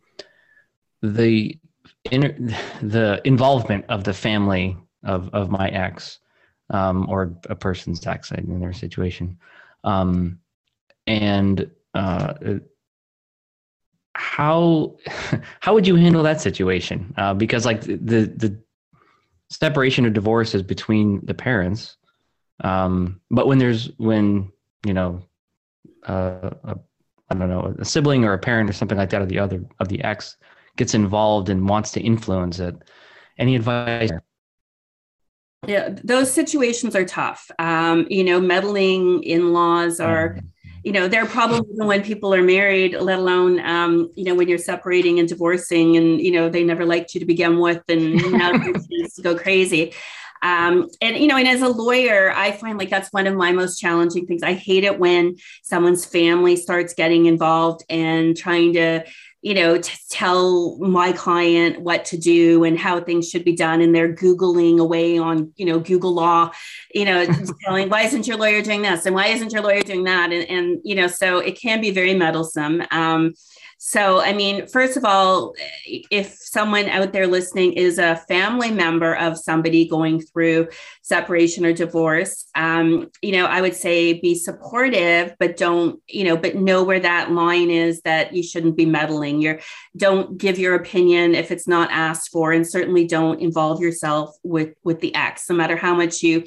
the 1.02 1.58
the 2.82 3.22
involvement 3.24 3.86
of 3.90 4.04
the 4.04 4.14
family 4.14 4.78
of 5.04 5.30
of 5.34 5.50
my 5.50 5.70
ex 5.70 6.20
um, 6.70 7.10
or 7.10 7.36
a 7.50 7.56
person's 7.56 8.06
ex 8.06 8.32
in 8.32 8.60
their 8.60 8.74
situation 8.74 9.38
um, 9.84 10.40
and 11.08 11.70
uh, 11.94 12.34
how 14.16 14.96
how 15.60 15.74
would 15.74 15.88
you 15.88 15.96
handle 15.96 16.24
that 16.24 16.42
situation? 16.42 17.14
Uh, 17.18 17.34
because 17.34 17.66
like 17.66 17.82
the 17.82 18.32
the 18.36 18.58
separation 19.50 20.06
or 20.06 20.10
divorce 20.10 20.56
is 20.56 20.64
between 20.64 21.26
the 21.26 21.34
parents, 21.34 21.98
um, 22.64 23.20
but 23.30 23.48
when 23.48 23.58
there's 23.58 23.92
when 23.98 24.52
you 24.86 24.94
know 24.94 25.22
uh, 26.08 26.52
a, 26.64 26.80
I 27.34 27.40
don't 27.40 27.50
know 27.50 27.76
a 27.80 27.86
sibling 27.86 28.26
or 28.26 28.34
a 28.34 28.38
parent 28.38 28.70
or 28.70 28.74
something 28.74 28.98
like 28.98 29.10
that 29.10 29.22
of 29.22 29.30
the 29.30 29.40
other 29.40 29.64
of 29.80 29.88
the 29.88 30.04
ex 30.04 30.38
gets 30.78 30.94
involved 30.94 31.50
and 31.50 31.68
wants 31.68 31.92
to 31.92 32.02
influence 32.02 32.60
it. 32.60 32.76
Any 33.38 33.56
advice? 33.56 34.12
Yeah, 35.66 35.96
those 36.04 36.32
situations 36.32 36.96
are 36.96 37.06
tough. 37.06 37.50
Um, 37.58 38.06
you 38.10 38.24
know, 38.24 38.40
meddling 38.40 39.24
in 39.24 39.54
laws 39.54 40.00
are. 40.00 40.30
Mm-hmm 40.30 40.48
you 40.84 40.92
know 40.92 41.08
they're 41.08 41.26
probably 41.26 41.86
when 41.86 42.04
people 42.04 42.34
are 42.34 42.44
married 42.44 42.94
let 43.00 43.18
alone 43.18 43.60
um, 43.62 44.12
you 44.16 44.26
know 44.26 44.36
when 44.36 44.48
you're 44.48 44.58
separating 44.58 45.18
and 45.20 45.30
divorcing 45.30 45.96
and 45.98 46.22
you 46.22 46.32
know 46.32 46.50
they 46.50 46.64
never 46.64 46.86
liked 46.86 47.14
you 47.14 47.20
to 47.20 47.26
begin 47.26 47.58
with 47.58 47.82
and 47.88 48.16
now 48.34 48.52
go 49.24 49.34
crazy 49.36 49.94
um, 50.44 50.88
and 51.02 51.18
you 51.18 51.28
know 51.28 51.38
and 51.38 51.48
as 51.48 51.62
a 51.62 51.70
lawyer 51.70 52.32
i 52.36 52.52
find 52.52 52.78
like 52.78 52.90
that's 52.90 53.12
one 53.12 53.26
of 53.26 53.36
my 53.36 53.52
most 53.52 53.80
challenging 53.80 54.28
things 54.28 54.44
i 54.44 54.54
hate 54.54 54.84
it 54.84 55.00
when 55.00 55.36
someone's 55.64 56.06
family 56.06 56.56
starts 56.56 56.94
getting 56.94 57.26
involved 57.26 57.84
and 57.90 58.38
trying 58.38 58.74
to 58.74 59.04
you 59.44 59.54
know, 59.54 59.78
to 59.78 59.92
tell 60.10 60.78
my 60.78 61.12
client 61.12 61.82
what 61.82 62.06
to 62.06 62.18
do 62.18 62.64
and 62.64 62.80
how 62.80 63.02
things 63.02 63.30
should 63.30 63.44
be 63.44 63.54
done. 63.54 63.82
And 63.82 63.94
they're 63.94 64.16
Googling 64.16 64.80
away 64.80 65.18
on, 65.18 65.52
you 65.58 65.66
know, 65.66 65.80
Google 65.80 66.14
law, 66.14 66.50
you 66.94 67.04
know, 67.04 67.26
telling, 67.66 67.90
why 67.90 68.04
isn't 68.04 68.26
your 68.26 68.38
lawyer 68.38 68.62
doing 68.62 68.84
this? 68.84 69.06
And 69.06 69.14
why 69.14 69.28
isn't 69.28 69.52
your 69.52 69.62
lawyer 69.62 69.82
doing 69.82 70.06
that? 70.06 70.32
And, 70.32 70.50
and 70.50 70.80
you 70.86 70.96
know, 70.96 71.08
so 71.08 71.40
it 71.40 71.60
can 71.60 71.82
be 71.82 71.92
very 71.92 72.14
meddlesome. 72.14 72.84
Um, 72.90 73.34
so, 73.86 74.22
I 74.22 74.32
mean, 74.32 74.66
first 74.68 74.96
of 74.96 75.04
all, 75.04 75.56
if 75.86 76.38
someone 76.40 76.88
out 76.88 77.12
there 77.12 77.28
listening 77.28 77.74
is 77.74 78.00
a 78.00 78.16
family 78.30 78.72
member 78.72 79.14
of 79.14 79.38
somebody 79.38 79.86
going 79.86 80.22
through 80.22 80.70
separation 81.02 81.66
or 81.66 81.74
divorce, 81.74 82.48
um, 82.56 83.12
you 83.22 83.34
know, 83.34 83.46
I 83.46 83.60
would 83.60 83.76
say 83.76 84.22
be 84.22 84.36
supportive, 84.36 85.36
but 85.38 85.58
don't, 85.58 86.02
you 86.08 86.24
know, 86.24 86.38
but 86.38 86.56
know 86.56 86.82
where 86.82 87.02
that 87.02 87.34
line 87.34 87.70
is 87.70 88.00
that 88.04 88.34
you 88.34 88.42
shouldn't 88.42 88.78
be 88.78 88.86
meddling. 88.86 89.42
You're 89.42 89.60
don't 89.98 90.38
give 90.38 90.58
your 90.58 90.76
opinion 90.76 91.36
if 91.36 91.52
it's 91.52 91.68
not 91.68 91.92
asked 91.92 92.32
for, 92.32 92.54
and 92.54 92.66
certainly 92.66 93.06
don't 93.06 93.42
involve 93.42 93.82
yourself 93.82 94.34
with 94.44 94.76
with 94.86 95.02
the 95.02 95.14
ex, 95.14 95.50
no 95.50 95.58
matter 95.58 95.76
how 95.76 95.94
much 95.94 96.24
you 96.24 96.46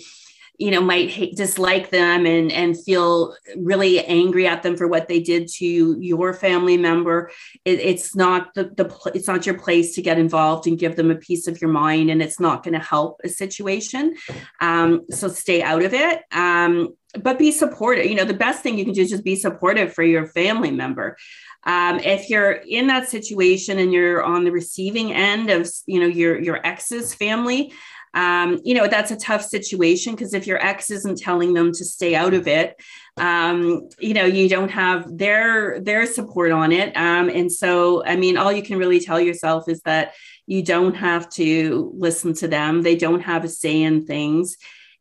you 0.58 0.70
know 0.70 0.80
might 0.80 1.10
hate, 1.10 1.36
dislike 1.36 1.90
them 1.90 2.26
and 2.26 2.50
and 2.52 2.82
feel 2.82 3.34
really 3.56 4.04
angry 4.04 4.46
at 4.46 4.62
them 4.62 4.76
for 4.76 4.86
what 4.86 5.08
they 5.08 5.20
did 5.20 5.48
to 5.48 5.96
your 6.00 6.32
family 6.32 6.76
member. 6.76 7.30
It, 7.64 7.80
it's 7.80 8.14
not 8.14 8.54
the, 8.54 8.64
the 8.64 9.12
it's 9.14 9.28
not 9.28 9.46
your 9.46 9.58
place 9.58 9.94
to 9.94 10.02
get 10.02 10.18
involved 10.18 10.66
and 10.66 10.78
give 10.78 10.96
them 10.96 11.10
a 11.10 11.16
piece 11.16 11.46
of 11.46 11.60
your 11.60 11.70
mind 11.70 12.10
and 12.10 12.22
it's 12.22 12.40
not 12.40 12.62
going 12.62 12.74
to 12.74 12.80
help 12.80 13.20
a 13.24 13.28
situation. 13.28 14.16
Um, 14.60 15.06
so 15.10 15.28
stay 15.28 15.62
out 15.62 15.82
of 15.82 15.94
it. 15.94 16.22
Um, 16.32 16.94
but 17.22 17.38
be 17.38 17.52
supportive. 17.52 18.06
You 18.06 18.14
know 18.14 18.24
the 18.24 18.34
best 18.34 18.62
thing 18.62 18.78
you 18.78 18.84
can 18.84 18.94
do 18.94 19.02
is 19.02 19.10
just 19.10 19.24
be 19.24 19.36
supportive 19.36 19.92
for 19.92 20.02
your 20.02 20.26
family 20.26 20.70
member. 20.70 21.16
Um, 21.64 21.98
if 21.98 22.30
you're 22.30 22.52
in 22.52 22.86
that 22.86 23.08
situation 23.08 23.78
and 23.80 23.92
you're 23.92 24.22
on 24.22 24.44
the 24.44 24.52
receiving 24.52 25.12
end 25.12 25.50
of 25.50 25.68
you 25.86 26.00
know 26.00 26.06
your 26.06 26.40
your 26.40 26.64
ex's 26.64 27.14
family 27.14 27.72
um, 28.14 28.60
you 28.64 28.74
know 28.74 28.86
that's 28.86 29.10
a 29.10 29.16
tough 29.16 29.42
situation 29.42 30.14
because 30.14 30.34
if 30.34 30.46
your 30.46 30.64
ex 30.64 30.90
isn't 30.90 31.18
telling 31.18 31.54
them 31.54 31.72
to 31.72 31.84
stay 31.84 32.14
out 32.14 32.34
of 32.34 32.46
it 32.48 32.80
um, 33.18 33.88
you 33.98 34.14
know 34.14 34.24
you 34.24 34.48
don't 34.48 34.70
have 34.70 35.16
their 35.16 35.80
their 35.80 36.06
support 36.06 36.52
on 36.52 36.72
it. 36.72 36.96
Um, 36.96 37.28
and 37.28 37.50
so 37.50 38.04
i 38.04 38.16
mean 38.16 38.36
all 38.36 38.52
you 38.52 38.62
can 38.62 38.78
really 38.78 39.00
tell 39.00 39.20
yourself 39.20 39.68
is 39.68 39.80
that 39.82 40.14
you 40.46 40.62
don't 40.62 40.94
have 40.94 41.28
to 41.30 41.92
listen 41.96 42.32
to 42.34 42.48
them. 42.48 42.82
They 42.82 42.96
don't 42.96 43.20
have 43.20 43.44
a 43.44 43.48
say 43.48 43.82
in 43.82 44.06
things. 44.06 44.56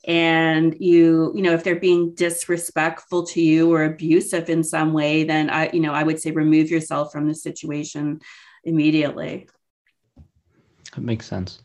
And 0.07 0.75
you 0.79 1.31
you 1.35 1.41
know 1.41 1.53
if 1.53 1.63
they're 1.63 1.79
being 1.79 2.13
disrespectful 2.13 3.25
to 3.27 3.41
you 3.41 3.73
or 3.73 3.85
abusive 3.85 4.49
in 4.51 4.63
some 4.63 4.93
way 4.93 5.23
then 5.23 5.49
i 5.49 5.71
you 5.73 5.79
know 5.79 5.93
i 5.93 6.03
would 6.03 6.19
say 6.19 6.29
remove 6.29 6.69
yourself 6.69 7.11
from 7.11 7.27
the 7.27 7.33
situation 7.33 8.19
immediately. 8.63 9.47
That 10.93 11.01
makes 11.01 11.25
sense 11.25 11.63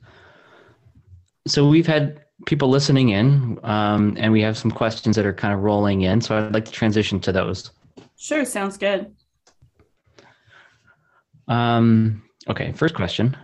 so 1.46 1.68
we've 1.68 1.86
had 1.86 2.24
people 2.46 2.68
listening 2.68 3.10
in, 3.10 3.58
um, 3.62 4.16
and 4.18 4.32
we 4.32 4.42
have 4.42 4.56
some 4.56 4.70
questions 4.70 5.16
that 5.16 5.26
are 5.26 5.32
kind 5.32 5.54
of 5.54 5.60
rolling 5.60 6.02
in. 6.02 6.20
So 6.20 6.36
I'd 6.36 6.54
like 6.54 6.64
to 6.64 6.72
transition 6.72 7.20
to 7.20 7.32
those. 7.32 7.70
Sure, 8.16 8.44
sounds 8.44 8.76
good. 8.76 9.14
Um, 11.48 12.22
okay, 12.48 12.72
first 12.72 12.94
question: 12.94 13.36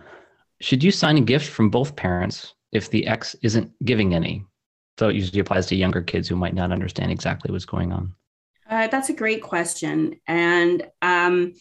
Should 0.61 0.83
you 0.83 0.91
sign 0.91 1.17
a 1.17 1.21
gift 1.21 1.49
from 1.49 1.69
both 1.69 1.95
parents 1.95 2.53
if 2.71 2.89
the 2.89 3.07
ex 3.07 3.35
isn't 3.41 3.71
giving 3.85 4.13
any? 4.13 4.45
So 4.99 5.09
it 5.09 5.15
usually 5.15 5.39
applies 5.39 5.67
to 5.67 5.75
younger 5.75 6.01
kids 6.01 6.27
who 6.27 6.35
might 6.35 6.55
not 6.55 6.71
understand 6.71 7.11
exactly 7.11 7.51
what's 7.51 7.65
going 7.65 7.91
on. 7.91 8.13
Uh, 8.69 8.87
that's 8.87 9.09
a 9.09 9.13
great 9.13 9.41
question, 9.41 10.19
and 10.27 10.87
um, 11.01 11.53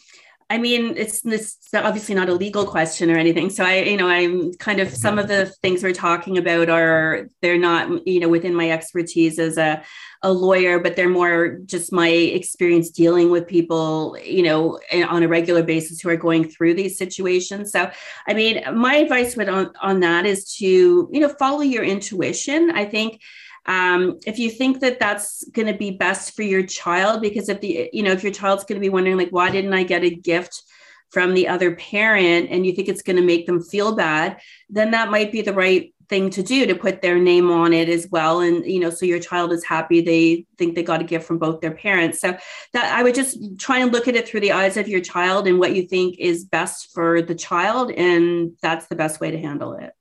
I 0.48 0.58
mean, 0.58 0.96
it's 0.96 1.22
this 1.22 1.56
obviously 1.74 2.14
not 2.14 2.28
a 2.28 2.34
legal 2.34 2.64
question 2.66 3.10
or 3.10 3.16
anything. 3.16 3.50
So 3.50 3.64
I, 3.64 3.78
you 3.78 3.96
know, 3.96 4.06
I'm 4.06 4.54
kind 4.54 4.78
of 4.78 4.94
some 4.94 5.18
of 5.18 5.26
the 5.26 5.46
things 5.60 5.82
we're 5.82 5.92
talking 5.92 6.38
about 6.38 6.68
are 6.68 7.28
they're 7.42 7.58
not, 7.58 8.06
you 8.06 8.20
know, 8.20 8.28
within 8.28 8.54
my 8.54 8.70
expertise 8.70 9.40
as 9.40 9.58
a, 9.58 9.82
a 10.22 10.32
lawyer, 10.32 10.78
but 10.78 10.94
they're 10.94 11.08
more 11.08 11.58
just 11.66 11.92
my 11.92 12.08
experience 12.08 12.90
dealing 12.90 13.30
with 13.30 13.48
people, 13.48 14.16
you 14.24 14.44
know, 14.44 14.78
eh, 14.90 15.02
on 15.02 15.24
a 15.24 15.28
regular 15.28 15.64
basis 15.64 16.00
who 16.00 16.10
are 16.10 16.16
going 16.16 16.48
through 16.48 16.74
these 16.74 16.96
situations. 16.96 17.72
So, 17.72 17.90
I 18.28 18.32
mean, 18.32 18.62
my 18.72 18.94
advice 18.94 19.36
would 19.36 19.48
on, 19.48 19.72
on 19.82 19.98
that 20.00 20.26
is 20.26 20.54
to, 20.58 20.64
you 21.12 21.20
know, 21.20 21.34
follow 21.40 21.62
your 21.62 21.82
intuition. 21.82 22.70
I 22.70 22.84
think 22.84 23.20
um, 23.66 24.18
if 24.26 24.38
you 24.38 24.50
think 24.50 24.80
that 24.80 24.98
that's 24.98 25.44
going 25.50 25.66
to 25.66 25.74
be 25.74 25.90
best 25.90 26.34
for 26.34 26.42
your 26.42 26.64
child 26.64 27.20
because 27.20 27.48
if 27.48 27.60
the 27.60 27.90
you 27.92 28.02
know 28.02 28.12
if 28.12 28.22
your 28.22 28.32
child's 28.32 28.64
going 28.64 28.80
to 28.80 28.84
be 28.84 28.88
wondering 28.88 29.16
like 29.16 29.30
why 29.30 29.50
didn't 29.50 29.72
i 29.72 29.82
get 29.82 30.04
a 30.04 30.10
gift 30.10 30.62
from 31.10 31.34
the 31.34 31.48
other 31.48 31.74
parent? 31.76 32.48
and 32.50 32.66
you 32.66 32.72
think 32.72 32.88
it's 32.88 33.02
going 33.02 33.16
to 33.16 33.22
make 33.22 33.46
them 33.46 33.62
feel 33.62 33.94
bad 33.94 34.40
then 34.68 34.90
that 34.92 35.10
might 35.10 35.32
be 35.32 35.42
the 35.42 35.52
right 35.52 35.92
thing 36.08 36.30
to 36.30 36.42
do 36.42 36.66
to 36.66 36.74
put 36.74 37.02
their 37.02 37.18
name 37.18 37.50
on 37.50 37.72
it 37.72 37.88
as 37.88 38.08
well. 38.10 38.40
And 38.40 38.64
you 38.64 38.80
know 38.80 38.90
so 38.90 39.06
your 39.06 39.18
child 39.18 39.52
is 39.52 39.64
happy 39.64 40.00
they 40.00 40.46
think 40.56 40.74
they 40.74 40.82
got 40.82 41.00
a 41.00 41.04
gift 41.04 41.26
from 41.26 41.38
both 41.38 41.60
their 41.60 41.74
parents. 41.74 42.20
So 42.20 42.36
that 42.72 42.94
i 42.94 43.02
would 43.02 43.14
just 43.14 43.38
try 43.58 43.78
and 43.78 43.92
look 43.92 44.08
at 44.08 44.14
it 44.14 44.28
through 44.28 44.40
the 44.40 44.52
eyes 44.52 44.76
of 44.76 44.88
your 44.88 45.00
child 45.00 45.46
and 45.46 45.58
what 45.58 45.74
you 45.74 45.82
think 45.82 46.18
is 46.18 46.44
best 46.44 46.92
for 46.92 47.22
the 47.22 47.34
child 47.34 47.90
and 47.90 48.52
that's 48.62 48.86
the 48.86 48.96
best 48.96 49.20
way 49.20 49.30
to 49.30 49.38
handle 49.38 49.72
it 49.72 49.92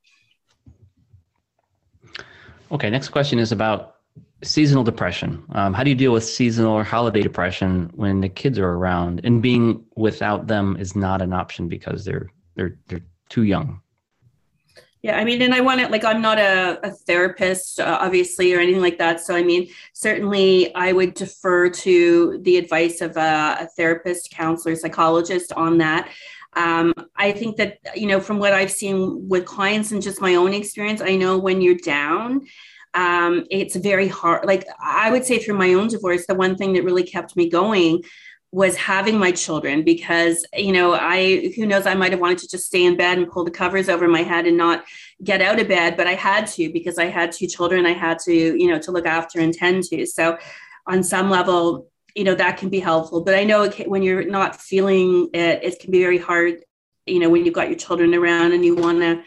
Okay, 2.72 2.90
next 2.90 3.10
question 3.10 3.38
is 3.38 3.52
about 3.52 3.96
seasonal 4.42 4.84
depression. 4.84 5.42
Um, 5.52 5.72
how 5.72 5.84
do 5.84 5.90
you 5.90 5.96
deal 5.96 6.12
with 6.12 6.24
seasonal 6.24 6.72
or 6.72 6.84
holiday 6.84 7.22
depression 7.22 7.90
when 7.94 8.20
the 8.20 8.28
kids 8.28 8.58
are 8.58 8.70
around 8.70 9.20
and 9.24 9.40
being 9.40 9.84
without 9.96 10.46
them 10.46 10.76
is 10.78 10.96
not 10.96 11.22
an 11.22 11.32
option 11.32 11.68
because 11.68 12.04
they're 12.04 12.30
they're 12.54 12.76
they're 12.88 13.04
too 13.28 13.44
young? 13.44 13.80
Yeah, 15.02 15.18
I 15.18 15.24
mean, 15.24 15.40
and 15.42 15.54
I 15.54 15.60
want 15.60 15.80
to 15.80 15.88
like 15.88 16.04
I'm 16.04 16.20
not 16.20 16.38
a, 16.38 16.80
a 16.82 16.90
therapist, 16.90 17.78
uh, 17.78 17.98
obviously, 18.00 18.52
or 18.52 18.58
anything 18.58 18.82
like 18.82 18.98
that. 18.98 19.20
So, 19.20 19.36
I 19.36 19.42
mean, 19.44 19.68
certainly 19.92 20.74
I 20.74 20.90
would 20.90 21.14
defer 21.14 21.70
to 21.70 22.38
the 22.42 22.56
advice 22.56 23.00
of 23.00 23.16
a, 23.16 23.58
a 23.60 23.68
therapist, 23.76 24.32
counselor, 24.32 24.74
psychologist 24.74 25.52
on 25.52 25.78
that. 25.78 26.10
Um, 26.56 26.94
I 27.16 27.32
think 27.32 27.56
that, 27.58 27.78
you 27.94 28.06
know, 28.06 28.18
from 28.18 28.38
what 28.38 28.54
I've 28.54 28.72
seen 28.72 29.28
with 29.28 29.44
clients 29.44 29.92
and 29.92 30.02
just 30.02 30.20
my 30.20 30.34
own 30.34 30.54
experience, 30.54 31.00
I 31.00 31.14
know 31.14 31.38
when 31.38 31.60
you're 31.60 31.76
down, 31.76 32.46
um, 32.94 33.44
it's 33.50 33.76
very 33.76 34.08
hard. 34.08 34.46
Like 34.46 34.66
I 34.82 35.10
would 35.10 35.24
say 35.24 35.38
through 35.38 35.58
my 35.58 35.74
own 35.74 35.88
divorce, 35.88 36.26
the 36.26 36.34
one 36.34 36.56
thing 36.56 36.72
that 36.72 36.82
really 36.84 37.02
kept 37.02 37.36
me 37.36 37.50
going 37.50 38.02
was 38.52 38.76
having 38.76 39.18
my 39.18 39.32
children 39.32 39.82
because 39.82 40.46
you 40.56 40.72
know 40.72 40.94
i 40.94 41.52
who 41.56 41.66
knows 41.66 41.84
i 41.84 41.94
might 41.94 42.12
have 42.12 42.20
wanted 42.20 42.38
to 42.38 42.48
just 42.48 42.66
stay 42.66 42.84
in 42.84 42.96
bed 42.96 43.18
and 43.18 43.30
pull 43.30 43.44
the 43.44 43.50
covers 43.50 43.88
over 43.88 44.06
my 44.06 44.22
head 44.22 44.46
and 44.46 44.56
not 44.56 44.84
get 45.22 45.42
out 45.42 45.60
of 45.60 45.66
bed 45.66 45.96
but 45.96 46.06
i 46.06 46.14
had 46.14 46.46
to 46.46 46.72
because 46.72 46.96
i 46.96 47.06
had 47.06 47.32
two 47.32 47.46
children 47.46 47.84
i 47.84 47.92
had 47.92 48.18
to 48.18 48.32
you 48.32 48.68
know 48.68 48.78
to 48.78 48.92
look 48.92 49.04
after 49.04 49.40
and 49.40 49.52
tend 49.52 49.82
to 49.82 50.06
so 50.06 50.38
on 50.86 51.02
some 51.02 51.28
level 51.28 51.90
you 52.16 52.24
know 52.24 52.34
that 52.34 52.56
can 52.56 52.68
be 52.70 52.80
helpful. 52.80 53.22
But 53.22 53.34
i 53.34 53.44
know 53.44 53.68
when 53.86 54.02
you're 54.02 54.24
not 54.24 54.60
feeling 54.60 55.28
it 55.32 55.62
it 55.62 55.78
can 55.78 55.90
be 55.90 56.00
very 56.00 56.18
hard 56.18 56.64
you 57.06 57.20
know 57.20 57.28
when 57.28 57.44
you've 57.44 57.54
got 57.54 57.68
your 57.68 57.78
children 57.78 58.14
around 58.14 58.52
and 58.52 58.64
you 58.64 58.74
want 58.74 59.00
to 59.00 59.22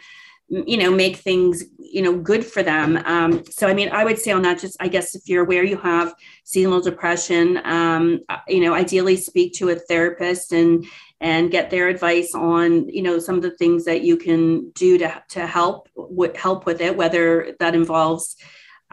you 0.48 0.76
know 0.76 0.90
make 0.90 1.16
things 1.16 1.64
you 1.78 2.02
know 2.02 2.16
good 2.16 2.44
for 2.44 2.62
them. 2.62 2.96
Um, 3.04 3.44
so 3.48 3.68
i 3.68 3.74
mean 3.74 3.88
i 3.90 4.04
would 4.04 4.18
say 4.18 4.32
on 4.32 4.42
that 4.42 4.58
just 4.58 4.76
i 4.80 4.88
guess 4.88 5.14
if 5.14 5.22
you're 5.28 5.44
aware 5.44 5.62
you 5.62 5.76
have 5.76 6.14
seasonal 6.44 6.80
depression 6.80 7.60
um, 7.64 8.20
uh, 8.28 8.38
you 8.48 8.60
know 8.60 8.74
ideally 8.74 9.16
speak 9.16 9.54
to 9.54 9.70
a 9.70 9.76
therapist 9.76 10.52
and 10.52 10.84
and 11.20 11.50
get 11.50 11.70
their 11.70 11.88
advice 11.88 12.34
on 12.34 12.88
you 12.88 13.02
know 13.02 13.18
some 13.20 13.36
of 13.36 13.42
the 13.42 13.56
things 13.56 13.84
that 13.84 14.02
you 14.02 14.16
can 14.16 14.70
do 14.70 14.98
to, 14.98 15.22
to 15.28 15.46
help 15.46 15.88
w- 15.94 16.32
help 16.34 16.66
with 16.66 16.80
it 16.80 16.96
whether 16.96 17.54
that 17.60 17.76
involves 17.76 18.36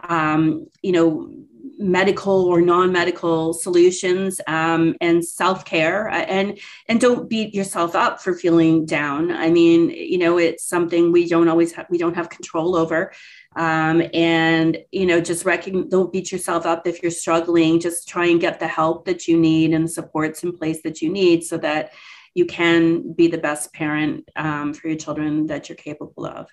um, 0.03 0.67
you 0.83 0.91
know 0.91 1.31
medical 1.77 2.45
or 2.45 2.61
non-medical 2.61 3.53
solutions 3.53 4.41
um, 4.47 4.95
and 5.01 5.23
self-care. 5.23 6.09
Uh, 6.09 6.15
and 6.21 6.59
and 6.87 6.99
don't 6.99 7.29
beat 7.29 7.53
yourself 7.53 7.95
up 7.95 8.21
for 8.21 8.33
feeling 8.33 8.85
down. 8.85 9.31
I 9.31 9.49
mean 9.49 9.89
you 9.89 10.17
know 10.17 10.37
it's 10.37 10.63
something 10.67 11.11
we 11.11 11.27
don't 11.27 11.47
always 11.47 11.71
have 11.73 11.87
we 11.89 11.97
don't 11.97 12.15
have 12.15 12.29
control 12.29 12.75
over. 12.75 13.11
Um, 13.55 14.03
and 14.13 14.77
you 14.91 15.05
know 15.05 15.21
just 15.21 15.45
don't 15.45 16.11
beat 16.11 16.31
yourself 16.31 16.65
up 16.65 16.87
if 16.87 17.01
you're 17.01 17.11
struggling. 17.11 17.79
Just 17.79 18.07
try 18.07 18.27
and 18.27 18.41
get 18.41 18.59
the 18.59 18.67
help 18.67 19.05
that 19.05 19.27
you 19.27 19.37
need 19.37 19.73
and 19.73 19.85
the 19.85 19.89
supports 19.89 20.43
in 20.43 20.51
place 20.51 20.81
that 20.83 21.01
you 21.01 21.09
need 21.09 21.43
so 21.43 21.57
that 21.57 21.93
you 22.33 22.45
can 22.45 23.13
be 23.13 23.27
the 23.27 23.37
best 23.37 23.73
parent 23.73 24.29
um, 24.35 24.73
for 24.73 24.87
your 24.87 24.97
children 24.97 25.47
that 25.47 25.69
you're 25.69 25.75
capable 25.75 26.25
of 26.25 26.47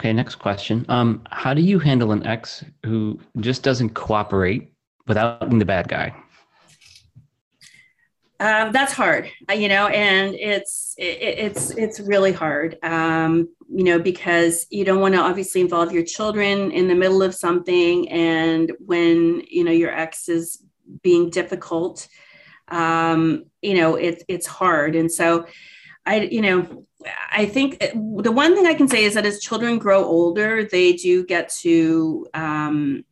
Okay, 0.00 0.14
next 0.14 0.36
question. 0.36 0.86
Um, 0.88 1.22
how 1.30 1.52
do 1.52 1.60
you 1.60 1.78
handle 1.78 2.12
an 2.12 2.26
ex 2.26 2.64
who 2.86 3.20
just 3.38 3.62
doesn't 3.62 3.90
cooperate 3.90 4.72
without 5.06 5.46
being 5.46 5.58
the 5.58 5.66
bad 5.66 5.88
guy? 5.88 6.14
Um, 8.40 8.72
that's 8.72 8.94
hard, 8.94 9.30
uh, 9.50 9.52
you 9.52 9.68
know, 9.68 9.88
and 9.88 10.34
it's 10.36 10.94
it, 10.96 11.18
it's 11.20 11.70
it's 11.72 12.00
really 12.00 12.32
hard, 12.32 12.78
um, 12.82 13.50
you 13.68 13.84
know, 13.84 13.98
because 13.98 14.66
you 14.70 14.86
don't 14.86 15.02
want 15.02 15.12
to 15.16 15.20
obviously 15.20 15.60
involve 15.60 15.92
your 15.92 16.02
children 16.02 16.70
in 16.70 16.88
the 16.88 16.94
middle 16.94 17.22
of 17.22 17.34
something, 17.34 18.08
and 18.08 18.72
when 18.78 19.42
you 19.50 19.64
know 19.64 19.70
your 19.70 19.94
ex 19.94 20.30
is 20.30 20.64
being 21.02 21.28
difficult, 21.28 22.08
um, 22.68 23.44
you 23.60 23.74
know, 23.74 23.96
it's 23.96 24.24
it's 24.28 24.46
hard, 24.46 24.96
and 24.96 25.12
so 25.12 25.44
I, 26.06 26.20
you 26.20 26.40
know, 26.40 26.86
I 27.32 27.46
think 27.46 27.78
the 27.78 28.32
one 28.32 28.54
thing 28.54 28.66
I 28.66 28.74
can 28.74 28.88
say 28.88 29.04
is 29.04 29.14
that 29.14 29.26
as 29.26 29.40
children 29.40 29.78
grow 29.78 30.04
older, 30.04 30.64
they 30.64 30.92
do 30.92 31.24
get 31.24 31.48
to 31.60 32.26
um, 32.34 33.04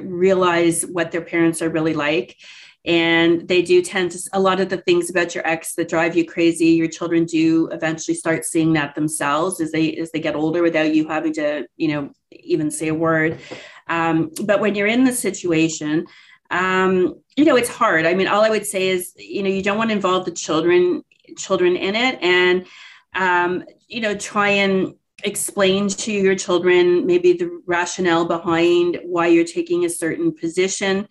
realize 0.00 0.84
what 0.84 1.10
their 1.10 1.22
parents 1.22 1.60
are 1.62 1.70
really 1.70 1.94
like. 1.94 2.36
And 2.84 3.46
they 3.46 3.62
do 3.62 3.80
tend 3.80 4.10
to, 4.10 4.18
a 4.32 4.40
lot 4.40 4.58
of 4.60 4.68
the 4.68 4.78
things 4.78 5.08
about 5.08 5.36
your 5.36 5.46
ex 5.46 5.74
that 5.74 5.88
drive 5.88 6.16
you 6.16 6.24
crazy, 6.24 6.66
your 6.66 6.88
children 6.88 7.24
do 7.24 7.68
eventually 7.68 8.14
start 8.14 8.44
seeing 8.44 8.72
that 8.72 8.96
themselves 8.96 9.60
as 9.60 9.70
they 9.70 9.94
as 9.96 10.10
they 10.10 10.18
get 10.18 10.34
older 10.34 10.62
without 10.62 10.92
you 10.92 11.06
having 11.06 11.32
to, 11.34 11.64
you 11.76 11.88
know, 11.88 12.10
even 12.32 12.72
say 12.72 12.88
a 12.88 12.94
word. 12.94 13.38
Um, 13.86 14.32
but 14.44 14.58
when 14.60 14.74
you're 14.74 14.88
in 14.88 15.04
the 15.04 15.12
situation, 15.12 16.06
um, 16.50 17.22
you 17.36 17.44
know, 17.44 17.56
it's 17.56 17.68
hard. 17.68 18.04
I 18.04 18.14
mean, 18.14 18.26
all 18.26 18.42
I 18.42 18.50
would 18.50 18.66
say 18.66 18.88
is, 18.88 19.12
you 19.16 19.44
know, 19.44 19.48
you 19.48 19.62
don't 19.62 19.78
want 19.78 19.90
to 19.90 19.96
involve 19.96 20.24
the 20.24 20.32
children 20.32 21.04
children 21.36 21.76
in 21.76 21.94
it 21.94 22.18
and 22.22 22.66
um, 23.14 23.64
you 23.88 24.00
know 24.00 24.14
try 24.14 24.48
and 24.48 24.94
explain 25.24 25.88
to 25.88 26.12
your 26.12 26.34
children 26.34 27.06
maybe 27.06 27.32
the 27.32 27.62
rationale 27.66 28.24
behind 28.24 28.98
why 29.04 29.26
you're 29.28 29.44
taking 29.44 29.84
a 29.84 29.90
certain 29.90 30.34
position. 30.34 31.06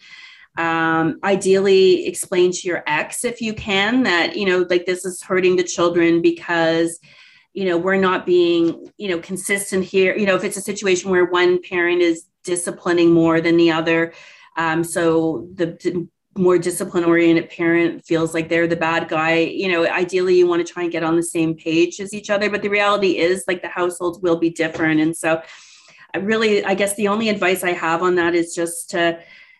Um, 0.57 1.19
ideally 1.23 2.05
explain 2.07 2.51
to 2.51 2.67
your 2.67 2.83
ex 2.85 3.23
if 3.23 3.39
you 3.39 3.53
can 3.53 4.03
that 4.03 4.35
you 4.35 4.45
know 4.45 4.65
like 4.69 4.85
this 4.85 5.05
is 5.05 5.23
hurting 5.23 5.55
the 5.55 5.63
children 5.63 6.21
because 6.21 6.99
you 7.53 7.63
know 7.63 7.77
we're 7.77 7.95
not 7.95 8.25
being 8.25 8.91
you 8.97 9.09
know 9.09 9.19
consistent 9.19 9.85
here. 9.85 10.15
You 10.15 10.25
know 10.25 10.35
if 10.35 10.43
it's 10.43 10.57
a 10.57 10.61
situation 10.61 11.09
where 11.09 11.25
one 11.25 11.61
parent 11.61 12.01
is 12.01 12.25
disciplining 12.43 13.11
more 13.11 13.39
than 13.39 13.55
the 13.55 13.71
other 13.71 14.13
um, 14.57 14.83
so 14.83 15.47
the 15.53 16.07
more 16.37 16.57
discipline 16.57 17.03
oriented 17.03 17.49
parent 17.49 18.05
feels 18.05 18.33
like 18.33 18.47
they're 18.47 18.67
the 18.67 18.75
bad 18.75 19.09
guy 19.09 19.39
you 19.39 19.69
know 19.69 19.85
ideally 19.87 20.37
you 20.37 20.47
want 20.47 20.65
to 20.65 20.73
try 20.73 20.83
and 20.83 20.91
get 20.91 21.03
on 21.03 21.17
the 21.17 21.23
same 21.23 21.53
page 21.53 21.99
as 21.99 22.13
each 22.13 22.29
other 22.29 22.49
but 22.49 22.61
the 22.61 22.69
reality 22.69 23.17
is 23.17 23.43
like 23.47 23.61
the 23.61 23.67
households 23.67 24.19
will 24.19 24.37
be 24.37 24.49
different 24.49 25.01
and 25.01 25.15
so 25.15 25.41
i 26.13 26.17
really 26.17 26.63
i 26.63 26.73
guess 26.73 26.95
the 26.95 27.07
only 27.07 27.27
advice 27.27 27.63
i 27.63 27.71
have 27.71 28.01
on 28.01 28.15
that 28.15 28.33
is 28.33 28.55
just 28.55 28.89
to 28.89 29.19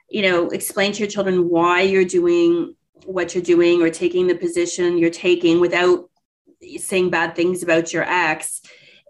you 0.09 0.21
know 0.21 0.47
explain 0.49 0.93
to 0.93 0.99
your 0.99 1.09
children 1.09 1.49
why 1.49 1.81
you're 1.81 2.05
doing 2.05 2.73
what 3.05 3.35
you're 3.35 3.43
doing 3.43 3.81
or 3.81 3.89
taking 3.89 4.27
the 4.27 4.35
position 4.35 4.97
you're 4.97 5.09
taking 5.09 5.59
without 5.59 6.09
saying 6.77 7.09
bad 7.09 7.35
things 7.35 7.63
about 7.63 7.91
your 7.91 8.03
ex 8.03 8.61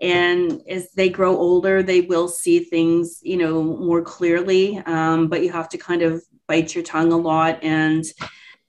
and 0.02 0.64
as 0.68 0.92
they 0.94 1.10
grow 1.10 1.38
older 1.38 1.84
they 1.84 2.02
will 2.02 2.28
see 2.28 2.60
things 2.60 3.20
you 3.22 3.38
know 3.38 3.62
more 3.62 4.02
clearly 4.02 4.78
um, 4.88 5.28
but 5.28 5.44
you 5.44 5.52
have 5.52 5.70
to 5.70 5.78
kind 5.78 6.02
of 6.02 6.24
bite 6.52 6.76
your 6.76 6.84
tongue 6.84 7.14
a 7.14 7.18
lot 7.18 7.64
and 7.64 8.04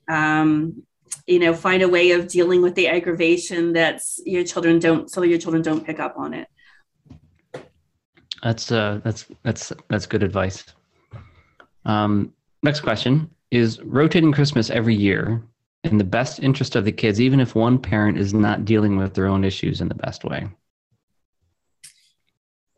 um, 0.08 0.84
you 1.26 1.40
know 1.40 1.52
find 1.52 1.82
a 1.82 1.88
way 1.88 2.12
of 2.12 2.28
dealing 2.28 2.62
with 2.62 2.74
the 2.76 2.86
aggravation 2.86 3.72
that's 3.72 4.20
your 4.24 4.44
children 4.44 4.78
don't 4.78 5.10
so 5.10 5.22
your 5.22 5.38
children 5.38 5.62
don't 5.62 5.84
pick 5.84 5.98
up 5.98 6.14
on 6.16 6.32
it. 6.32 6.46
That's 8.44 8.70
uh 8.70 9.00
that's 9.02 9.26
that's 9.42 9.72
that's 9.88 10.06
good 10.06 10.22
advice. 10.22 10.64
Um, 11.84 12.32
next 12.62 12.80
question 12.80 13.28
is 13.50 13.80
rotating 13.82 14.32
christmas 14.32 14.70
every 14.70 14.94
year 14.94 15.42
in 15.82 15.98
the 15.98 16.04
best 16.18 16.38
interest 16.38 16.76
of 16.76 16.84
the 16.84 16.92
kids 16.92 17.20
even 17.20 17.40
if 17.40 17.56
one 17.56 17.76
parent 17.76 18.16
is 18.16 18.32
not 18.32 18.64
dealing 18.64 18.96
with 18.96 19.12
their 19.14 19.26
own 19.26 19.42
issues 19.44 19.80
in 19.80 19.88
the 19.88 20.00
best 20.06 20.24
way 20.24 20.48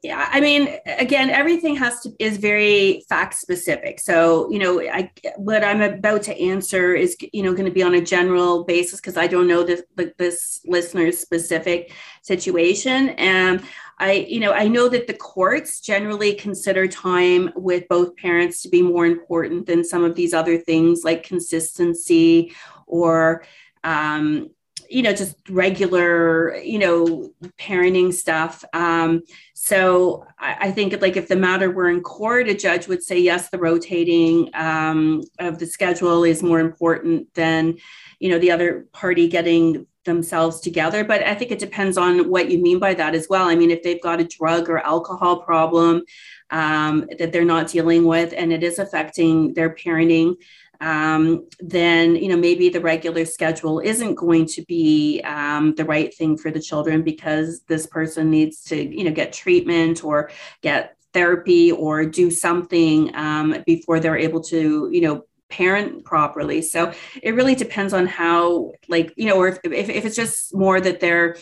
yeah 0.04 0.28
i 0.30 0.38
mean 0.38 0.68
again 0.98 1.30
everything 1.30 1.74
has 1.74 2.00
to 2.00 2.12
is 2.18 2.36
very 2.36 3.02
fact 3.08 3.34
specific. 3.34 3.98
So 3.98 4.50
you 4.50 4.58
know 4.58 4.80
i 4.80 5.10
what 5.36 5.64
i'm 5.64 5.80
about 5.80 6.22
to 6.24 6.38
answer 6.38 6.94
is 6.94 7.16
you 7.32 7.42
know 7.42 7.52
going 7.52 7.64
to 7.64 7.72
be 7.72 7.82
on 7.82 7.94
a 7.94 8.02
general 8.02 8.64
basis 8.64 9.00
because 9.00 9.16
i 9.16 9.26
don't 9.26 9.48
know 9.48 9.64
this 9.64 9.82
this 10.18 10.60
listener's 10.66 11.18
specific 11.18 11.92
situation. 12.22 13.10
And 13.10 13.62
i 13.98 14.12
you 14.28 14.40
know 14.40 14.52
i 14.52 14.68
know 14.68 14.88
that 14.88 15.06
the 15.06 15.14
courts 15.14 15.80
generally 15.80 16.34
consider 16.34 16.86
time 16.86 17.50
with 17.56 17.88
both 17.88 18.16
parents 18.16 18.60
to 18.62 18.68
be 18.68 18.82
more 18.82 19.06
important 19.06 19.66
than 19.66 19.84
some 19.84 20.04
of 20.04 20.14
these 20.16 20.34
other 20.34 20.58
things 20.58 21.02
like 21.04 21.22
consistency 21.22 22.52
or 22.86 23.44
um, 23.84 24.50
you 24.94 25.02
know 25.02 25.12
just 25.12 25.36
regular 25.50 26.56
you 26.58 26.78
know 26.78 27.28
parenting 27.58 28.14
stuff. 28.14 28.64
Um, 28.72 29.22
so 29.54 30.24
I, 30.38 30.68
I, 30.68 30.70
think 30.70 31.02
like 31.02 31.16
if 31.16 31.26
the 31.26 31.34
matter 31.34 31.68
were 31.68 31.88
in 31.88 32.00
court 32.00 32.46
a 32.48 32.54
judge 32.54 32.86
would 32.86 33.02
say 33.02 33.18
yes 33.18 33.50
the 33.50 33.58
rotating 33.58 34.50
um, 34.54 35.24
of 35.40 35.58
the 35.58 35.66
schedule 35.66 36.22
is 36.22 36.44
more 36.44 36.60
important 36.60 37.34
than 37.34 37.78
you 38.20 38.30
know 38.30 38.38
the 38.38 38.52
other 38.52 38.86
party 38.92 39.26
getting 39.28 39.84
themselves 40.04 40.60
together. 40.60 41.02
But 41.02 41.24
i 41.24 41.34
think 41.34 41.50
it 41.50 41.58
depends 41.58 41.98
on 41.98 42.30
what 42.30 42.48
you 42.48 42.58
mean 42.58 42.78
by 42.78 42.94
that 42.94 43.16
as 43.16 43.26
well. 43.28 43.48
I 43.48 43.56
mean 43.56 43.72
if 43.72 43.82
they've 43.82 44.02
got 44.02 44.20
a 44.20 44.24
drug 44.38 44.70
or 44.70 44.78
alcohol 44.78 45.40
problem 45.40 46.04
um, 46.50 47.08
that 47.18 47.32
they're 47.32 47.44
not 47.44 47.66
dealing 47.66 48.04
with 48.04 48.32
and 48.36 48.52
it 48.52 48.62
is 48.62 48.78
affecting 48.78 49.54
their 49.54 49.74
parenting 49.74 50.36
um, 50.80 51.46
then 51.60 52.16
you 52.16 52.28
know 52.28 52.36
maybe 52.36 52.68
the 52.68 52.80
regular 52.80 53.24
schedule 53.24 53.80
isn't 53.80 54.14
going 54.14 54.46
to 54.46 54.62
be 54.66 55.20
um, 55.22 55.74
the 55.74 55.84
right 55.84 56.14
thing 56.14 56.36
for 56.36 56.50
the 56.50 56.60
children 56.60 57.02
because 57.02 57.60
this 57.68 57.86
person 57.86 58.30
needs 58.30 58.62
to 58.64 58.76
you 58.76 59.04
know 59.04 59.12
get 59.12 59.32
treatment 59.32 60.04
or 60.04 60.30
get 60.62 60.96
therapy 61.12 61.70
or 61.72 62.04
do 62.04 62.30
something 62.30 63.14
um, 63.14 63.62
before 63.66 64.00
they're 64.00 64.18
able 64.18 64.40
to 64.42 64.88
you 64.92 65.00
know 65.00 65.24
parent 65.48 66.04
properly. 66.04 66.60
So 66.62 66.92
it 67.22 67.34
really 67.34 67.54
depends 67.54 67.92
on 67.92 68.06
how 68.06 68.72
like 68.88 69.12
you 69.16 69.26
know 69.26 69.36
or 69.36 69.48
if, 69.48 69.58
if, 69.64 69.88
if 69.88 70.04
it's 70.04 70.16
just 70.16 70.54
more 70.54 70.80
that 70.80 71.00
they're 71.00 71.36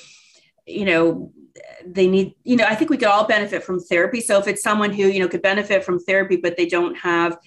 you 0.67 0.85
know 0.85 1.33
they 1.85 2.07
need 2.07 2.35
you 2.45 2.57
know 2.57 2.65
i 2.65 2.75
think 2.75 2.89
we 2.89 2.97
could 2.97 3.09
all 3.09 3.27
benefit 3.27 3.65
from 3.65 3.81
therapy. 3.81 4.21
So 4.21 4.39
if 4.39 4.47
it's 4.47 4.63
someone 4.63 4.93
who 4.93 5.05
you 5.05 5.21
know 5.21 5.29
could 5.29 5.43
benefit 5.43 5.85
from 5.85 5.99
therapy 5.99 6.37
but 6.37 6.57
they 6.57 6.67
don't 6.67 6.97
have 6.97 7.39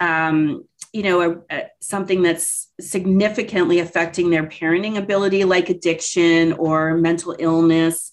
um, 0.00 0.64
you 0.96 1.02
know 1.02 1.20
a, 1.20 1.54
a, 1.54 1.66
something 1.80 2.22
that's 2.22 2.68
significantly 2.80 3.78
affecting 3.80 4.30
their 4.30 4.46
parenting 4.46 4.96
ability 4.96 5.44
like 5.44 5.68
addiction 5.68 6.52
or 6.54 6.96
mental 6.96 7.36
illness 7.38 8.10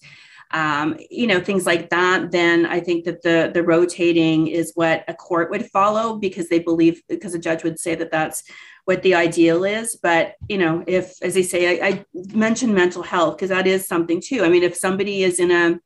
um, 0.50 0.96
you 1.10 1.26
know 1.26 1.40
things 1.40 1.64
like 1.66 1.88
that 1.90 2.30
then 2.30 2.66
i 2.66 2.78
think 2.78 3.04
that 3.04 3.22
the 3.22 3.50
the 3.54 3.62
rotating 3.62 4.48
is 4.48 4.72
what 4.74 5.02
a 5.08 5.14
court 5.14 5.50
would 5.50 5.66
follow 5.70 6.16
because 6.16 6.48
they 6.48 6.58
believe 6.58 7.02
because 7.08 7.34
a 7.34 7.38
judge 7.38 7.64
would 7.64 7.78
say 7.78 7.94
that 7.94 8.10
that's 8.10 8.42
what 8.84 9.02
the 9.02 9.14
ideal 9.14 9.64
is. 9.64 9.96
But 9.96 10.34
you 10.48 10.58
know 10.58 10.84
if 10.86 11.14
as 11.22 11.34
they 11.34 11.42
say 11.42 11.80
i, 11.80 11.88
I 11.88 12.04
mentioned 12.34 12.74
mental 12.74 13.02
health 13.02 13.36
because 13.36 13.50
that 13.50 13.66
is 13.66 13.88
something 13.88 14.20
too. 14.20 14.44
I 14.44 14.48
mean 14.48 14.62
if 14.62 14.76
somebody 14.76 15.22
is 15.22 15.40
in 15.40 15.50
a 15.50 15.80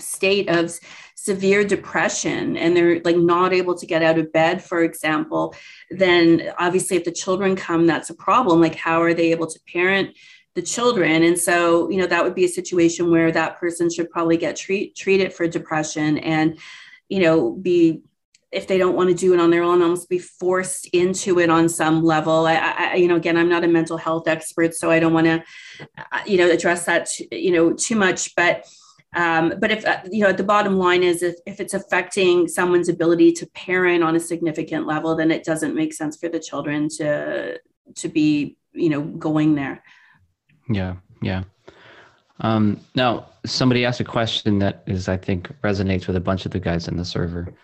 state 0.00 0.48
of 0.48 0.78
severe 1.18 1.64
depression 1.64 2.56
and 2.56 2.76
they're 2.76 3.00
like 3.00 3.16
not 3.16 3.52
able 3.52 3.74
to 3.74 3.86
get 3.86 4.02
out 4.02 4.18
of 4.18 4.30
bed 4.32 4.62
for 4.62 4.84
example 4.84 5.54
then 5.90 6.52
obviously 6.58 6.96
if 6.96 7.04
the 7.04 7.10
children 7.10 7.56
come 7.56 7.86
that's 7.86 8.10
a 8.10 8.14
problem. 8.14 8.60
Like 8.60 8.74
how 8.74 9.02
are 9.02 9.14
they 9.14 9.30
able 9.30 9.46
to 9.46 9.60
parent 9.72 10.16
the 10.54 10.62
children? 10.62 11.22
And 11.22 11.38
so 11.38 11.90
you 11.90 11.98
know 11.98 12.06
that 12.06 12.24
would 12.24 12.34
be 12.34 12.44
a 12.44 12.48
situation 12.48 13.10
where 13.10 13.32
that 13.32 13.58
person 13.58 13.90
should 13.90 14.10
probably 14.10 14.36
get 14.36 14.56
treat, 14.56 14.96
treated 14.96 15.32
for 15.32 15.46
depression 15.46 16.18
and 16.18 16.58
you 17.08 17.20
know 17.20 17.52
be 17.52 18.02
if 18.52 18.66
they 18.68 18.78
don't 18.78 18.94
want 18.94 19.10
to 19.10 19.14
do 19.14 19.34
it 19.34 19.40
on 19.40 19.50
their 19.50 19.62
own 19.62 19.82
almost 19.82 20.08
be 20.08 20.18
forced 20.18 20.86
into 20.92 21.40
it 21.40 21.50
on 21.50 21.68
some 21.68 22.02
level. 22.02 22.46
I, 22.46 22.54
I, 22.56 22.94
you 22.94 23.08
know 23.08 23.16
again 23.16 23.36
i'm 23.36 23.48
not 23.48 23.64
a 23.64 23.68
mental 23.68 23.96
health 23.96 24.28
expert 24.28 24.74
so 24.74 24.90
i 24.90 24.98
don't 24.98 25.12
want 25.12 25.26
to 25.26 25.44
you 26.26 26.38
know 26.38 26.48
address 26.50 26.86
that 26.86 27.08
you 27.30 27.50
know 27.50 27.72
too 27.72 27.96
much 27.96 28.34
but 28.34 28.66
um, 29.14 29.54
but 29.58 29.70
if 29.70 29.84
uh, 29.84 30.00
you 30.10 30.22
know, 30.22 30.32
the 30.32 30.44
bottom 30.44 30.78
line 30.78 31.02
is 31.02 31.22
if, 31.22 31.36
if 31.46 31.60
it's 31.60 31.74
affecting 31.74 32.48
someone's 32.48 32.88
ability 32.88 33.32
to 33.32 33.46
parent 33.46 34.02
on 34.02 34.16
a 34.16 34.20
significant 34.20 34.86
level, 34.86 35.14
then 35.16 35.30
it 35.30 35.44
doesn't 35.44 35.74
make 35.74 35.94
sense 35.94 36.16
for 36.16 36.28
the 36.28 36.40
children 36.40 36.88
to 36.96 37.58
to 37.94 38.08
be 38.08 38.56
you 38.72 38.88
know 38.88 39.02
going 39.02 39.54
there. 39.54 39.82
Yeah, 40.68 40.96
yeah. 41.22 41.44
Um, 42.40 42.80
now, 42.94 43.28
somebody 43.46 43.84
asked 43.84 44.00
a 44.00 44.04
question 44.04 44.58
that 44.58 44.82
is, 44.86 45.08
I 45.08 45.16
think, 45.16 45.48
resonates 45.62 46.06
with 46.06 46.16
a 46.16 46.20
bunch 46.20 46.44
of 46.44 46.52
the 46.52 46.60
guys 46.60 46.86
in 46.88 46.96
the 46.96 47.04
server. 47.04 47.54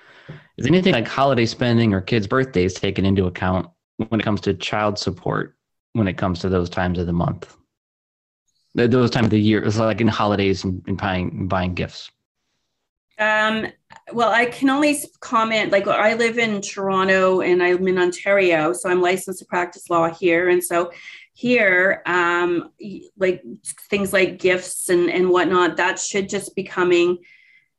Is 0.56 0.66
anything 0.66 0.94
like 0.94 1.08
holiday 1.08 1.44
spending 1.44 1.92
or 1.92 2.00
kids' 2.00 2.26
birthdays 2.26 2.74
taken 2.74 3.04
into 3.04 3.26
account 3.26 3.68
when 4.08 4.20
it 4.20 4.24
comes 4.24 4.40
to 4.42 4.54
child 4.54 4.98
support 4.98 5.56
when 5.92 6.08
it 6.08 6.16
comes 6.16 6.38
to 6.40 6.48
those 6.48 6.70
times 6.70 6.98
of 6.98 7.06
the 7.06 7.12
month? 7.12 7.56
Those 8.74 9.10
time 9.10 9.24
of 9.24 9.30
the 9.30 9.40
year 9.40 9.62
it's 9.62 9.78
like 9.78 10.00
in 10.00 10.08
holidays 10.08 10.64
and, 10.64 10.82
and 10.86 10.98
buying 10.98 11.48
buying 11.48 11.74
gifts. 11.74 12.10
Um, 13.18 13.66
well 14.12 14.30
i 14.30 14.46
can 14.46 14.70
only 14.70 14.98
comment 15.20 15.70
like 15.70 15.86
i 15.86 16.14
live 16.14 16.38
in 16.38 16.60
toronto 16.60 17.40
and 17.40 17.62
i'm 17.62 17.86
in 17.86 17.98
ontario 17.98 18.72
so 18.72 18.90
i'm 18.90 19.02
licensed 19.02 19.38
to 19.40 19.44
practice 19.44 19.90
law 19.90 20.08
here. 20.08 20.48
And 20.48 20.64
so 20.64 20.90
here 21.34 22.02
um, 22.06 22.70
like 23.16 23.42
things 23.90 24.12
like 24.12 24.38
gifts 24.38 24.88
and 24.88 25.10
and 25.10 25.30
whatnot 25.30 25.76
that 25.76 25.98
should 25.98 26.28
just 26.28 26.54
be 26.54 26.62
coming 26.62 27.18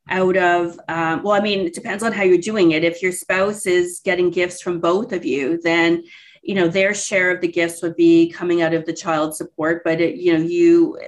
out 0.09 0.35
of 0.37 0.79
um, 0.87 1.23
well 1.23 1.33
i 1.33 1.39
mean 1.39 1.67
it 1.67 1.73
depends 1.73 2.03
on 2.03 2.11
how 2.11 2.23
you're 2.23 2.37
doing 2.37 2.71
it. 2.71 2.83
If 2.83 3.01
your 3.01 3.11
spouse 3.11 3.65
is 3.65 4.01
getting 4.03 4.29
gifts 4.29 4.61
from 4.61 4.79
both 4.79 5.11
of 5.13 5.25
you 5.25 5.59
then 5.61 6.03
you 6.43 6.53
know 6.53 6.67
their 6.67 6.93
share 6.93 7.31
of 7.31 7.41
the 7.41 7.47
gifts 7.47 7.81
would 7.81 7.95
be 7.95 8.29
coming 8.29 8.61
out 8.61 8.73
of 8.73 8.85
the 8.85 8.93
child 8.93 9.35
support 9.35 9.83
but 9.83 9.99
it, 10.01 10.15
you 10.15 10.33
know 10.33 10.43
you 10.43 10.99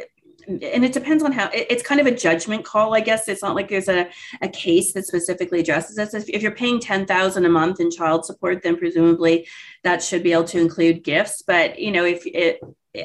and 0.48 0.86
it 0.86 0.94
depends 0.94 1.24
on 1.24 1.32
how 1.32 1.50
it, 1.50 1.68
it's 1.70 1.84
kind 1.84 2.00
of 2.00 2.08
a 2.08 2.16
judgment 2.16 2.64
call 2.64 2.96
i 2.96 3.02
guess 3.02 3.28
it's 3.28 3.44
not 3.44 3.56
like 3.56 3.70
there's 3.70 3.90
a, 3.90 4.08
a 4.42 4.48
case 4.48 4.94
that 4.94 5.06
specifically 5.06 5.60
addresses 5.60 5.96
this 5.98 6.14
if, 6.14 6.30
if 6.30 6.42
you're 6.42 6.52
paying 6.52 6.80
10000 6.80 7.46
a 7.46 7.50
month 7.50 7.80
in 7.80 7.92
child 7.92 8.26
support 8.26 8.64
then 8.64 8.78
presumably 8.78 9.48
that 9.84 10.02
should 10.02 10.24
be 10.24 10.32
able 10.32 10.44
to 10.44 10.60
include 10.60 11.04
gifts 11.04 11.42
but 11.42 11.78
you 11.80 11.92
know 11.92 12.06
if 12.06 12.26
it 12.26 12.60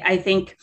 i 0.04 0.16
think 0.16 0.56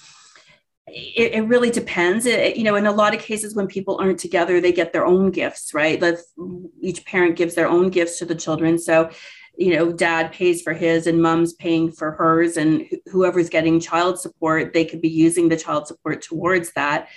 it, 0.89 1.33
it, 1.33 1.41
really 1.41 1.69
depends. 1.69 2.25
It, 2.25 2.55
you 2.55 2.63
know, 2.63 2.75
in 2.75 2.85
a 2.85 2.91
lot 2.93 3.13
of 3.13 3.21
cases, 3.21 3.53
when 3.53 3.67
people 3.67 3.97
aren't 3.99 4.19
together, 4.19 4.61
they 4.61 4.71
get 4.71 4.93
their 4.93 5.05
own 5.05 5.31
gifts, 5.31 5.73
right? 5.73 6.01
Let's, 6.01 6.33
each 6.79 7.05
parent 7.05 7.35
gives 7.35 7.55
their 7.55 7.67
own 7.67 7.89
gifts 7.89 8.19
to 8.19 8.25
the 8.25 8.35
children. 8.35 8.79
So 8.79 9.09
you 9.57 9.75
know 9.75 9.91
dad 9.91 10.31
pays 10.31 10.61
for 10.61 10.73
his 10.73 11.07
and 11.07 11.21
mom's 11.21 11.53
paying 11.53 11.91
for 11.91 12.11
hers 12.11 12.57
and 12.57 12.83
wh- 12.83 13.09
whoever's 13.11 13.49
getting 13.49 13.79
child 13.79 14.19
support 14.19 14.73
they 14.73 14.85
could 14.85 15.01
be 15.01 15.09
using 15.09 15.49
the 15.49 15.57
child 15.57 15.87
support 15.87 16.21
towards 16.21 16.71
that. 16.73 17.09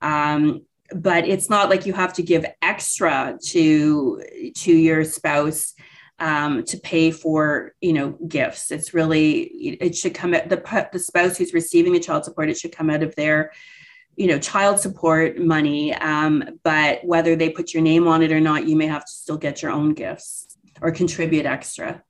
Um, 0.00 0.62
but 0.94 1.26
it's 1.28 1.50
not 1.50 1.68
like 1.68 1.84
you 1.84 1.92
have 1.92 2.14
to 2.14 2.22
give 2.22 2.46
extra 2.62 3.38
to 3.48 4.22
to 4.56 4.72
your 4.72 5.04
spouse 5.04 5.74
um, 6.20 6.64
to 6.64 6.78
pay 6.78 7.10
for 7.10 7.74
you 7.80 7.92
know 7.92 8.10
gifts. 8.26 8.70
It's 8.70 8.94
really 8.94 9.42
it 9.42 9.96
should 9.96 10.14
come 10.14 10.34
at 10.34 10.48
the 10.48 10.88
the 10.92 10.98
spouse 10.98 11.36
who's 11.36 11.52
receiving 11.52 11.92
the 11.92 12.00
child 12.00 12.24
support 12.24 12.48
it 12.48 12.58
should 12.58 12.72
come 12.72 12.90
out 12.90 13.02
of 13.02 13.14
their 13.16 13.52
you 14.16 14.28
know 14.28 14.38
child 14.38 14.80
support 14.80 15.38
money. 15.38 15.94
Um, 15.94 16.58
but 16.62 17.04
whether 17.04 17.36
they 17.36 17.50
put 17.50 17.74
your 17.74 17.82
name 17.82 18.08
on 18.08 18.22
it 18.22 18.32
or 18.32 18.40
not 18.40 18.66
you 18.66 18.76
may 18.76 18.86
have 18.86 19.04
to 19.04 19.12
still 19.12 19.36
get 19.36 19.62
your 19.62 19.72
own 19.72 19.94
gifts 19.94 20.47
or 20.80 20.90
contribute 20.90 21.46
extra. 21.46 22.02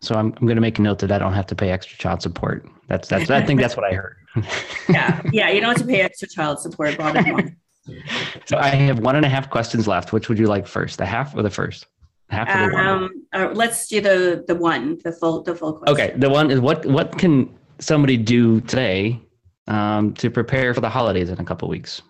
So 0.00 0.14
I'm, 0.14 0.26
I'm 0.26 0.46
going 0.46 0.56
to 0.56 0.60
make 0.60 0.78
a 0.78 0.82
note 0.82 0.98
that 1.00 1.10
I 1.10 1.18
don't 1.18 1.32
have 1.32 1.46
to 1.46 1.54
pay 1.54 1.70
extra 1.70 1.96
child 1.98 2.22
support. 2.22 2.68
That's 2.88 3.08
that's 3.08 3.30
I 3.30 3.42
think 3.42 3.60
that's 3.60 3.76
what 3.76 3.90
I 3.90 3.94
heard. 3.94 4.16
yeah, 4.88 5.20
yeah, 5.32 5.50
you 5.50 5.60
don't 5.60 5.70
have 5.76 5.86
to 5.86 5.92
pay 5.92 6.02
extra 6.02 6.28
child 6.28 6.60
support. 6.60 6.96
Bottom 6.98 7.24
line. 7.24 7.56
So 8.46 8.58
I 8.58 8.70
have 8.70 8.98
one 8.98 9.14
and 9.14 9.24
a 9.24 9.28
half 9.28 9.48
questions 9.48 9.86
left. 9.86 10.12
Which 10.12 10.28
would 10.28 10.40
you 10.40 10.48
like 10.48 10.66
first, 10.66 10.98
the 10.98 11.06
half 11.06 11.36
or 11.36 11.42
the 11.44 11.50
first? 11.50 11.86
Half 12.30 12.48
of 12.48 12.72
the 12.72 12.76
um, 12.76 13.02
one. 13.02 13.10
Uh, 13.32 13.50
let's 13.54 13.86
do 13.86 14.00
the 14.00 14.44
the 14.48 14.56
one, 14.56 14.98
the 15.04 15.12
full 15.12 15.44
the 15.44 15.54
full 15.54 15.74
question. 15.74 15.94
Okay, 15.94 16.12
the 16.16 16.28
one 16.28 16.50
is 16.50 16.58
what 16.58 16.84
what 16.86 17.16
can 17.16 17.48
somebody 17.78 18.16
do 18.16 18.60
today 18.62 19.20
um, 19.68 20.14
to 20.14 20.30
prepare 20.30 20.74
for 20.74 20.80
the 20.80 20.88
holidays 20.88 21.30
in 21.30 21.38
a 21.38 21.44
couple 21.44 21.68
weeks? 21.68 22.02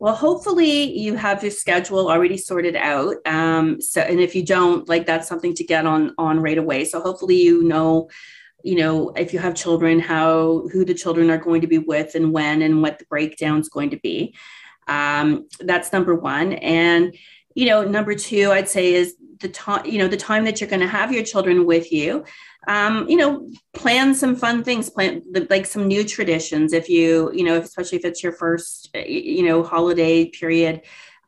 Well, 0.00 0.14
hopefully 0.14 0.98
you 0.98 1.14
have 1.16 1.42
your 1.42 1.50
schedule 1.50 2.10
already 2.10 2.38
sorted 2.38 2.74
out. 2.74 3.16
Um, 3.26 3.82
so, 3.82 4.00
and 4.00 4.18
if 4.18 4.34
you 4.34 4.42
don't, 4.42 4.88
like 4.88 5.04
that's 5.04 5.28
something 5.28 5.54
to 5.54 5.62
get 5.62 5.84
on 5.84 6.14
on 6.16 6.40
right 6.40 6.56
away. 6.56 6.86
So 6.86 7.02
hopefully 7.02 7.36
you 7.36 7.62
know, 7.62 8.08
you 8.64 8.76
know, 8.76 9.10
if 9.10 9.34
you 9.34 9.38
have 9.40 9.54
children, 9.54 10.00
how 10.00 10.66
who 10.72 10.86
the 10.86 10.94
children 10.94 11.30
are 11.30 11.36
going 11.36 11.60
to 11.60 11.66
be 11.66 11.76
with 11.76 12.14
and 12.14 12.32
when 12.32 12.62
and 12.62 12.80
what 12.80 12.98
the 12.98 13.04
breakdown 13.10 13.60
is 13.60 13.68
going 13.68 13.90
to 13.90 13.98
be. 13.98 14.34
Um, 14.88 15.46
that's 15.60 15.92
number 15.92 16.14
one. 16.14 16.54
And 16.54 17.14
you 17.54 17.66
know, 17.66 17.84
number 17.84 18.14
two, 18.14 18.52
I'd 18.52 18.70
say 18.70 18.94
is 18.94 19.16
the 19.40 19.50
time. 19.50 19.84
You 19.84 19.98
know, 19.98 20.08
the 20.08 20.16
time 20.16 20.44
that 20.46 20.62
you're 20.62 20.70
going 20.70 20.80
to 20.80 20.86
have 20.86 21.12
your 21.12 21.24
children 21.24 21.66
with 21.66 21.92
you 21.92 22.24
um, 22.68 23.08
you 23.08 23.16
know, 23.16 23.48
plan 23.74 24.14
some 24.14 24.36
fun 24.36 24.62
things, 24.62 24.90
plan 24.90 25.22
like 25.48 25.66
some 25.66 25.86
new 25.86 26.04
traditions. 26.04 26.72
If 26.72 26.88
you, 26.88 27.30
you 27.34 27.44
know, 27.44 27.56
especially 27.56 27.98
if 27.98 28.04
it's 28.04 28.22
your 28.22 28.32
first, 28.32 28.90
you 28.94 29.44
know, 29.44 29.62
holiday 29.62 30.26
period, 30.26 30.82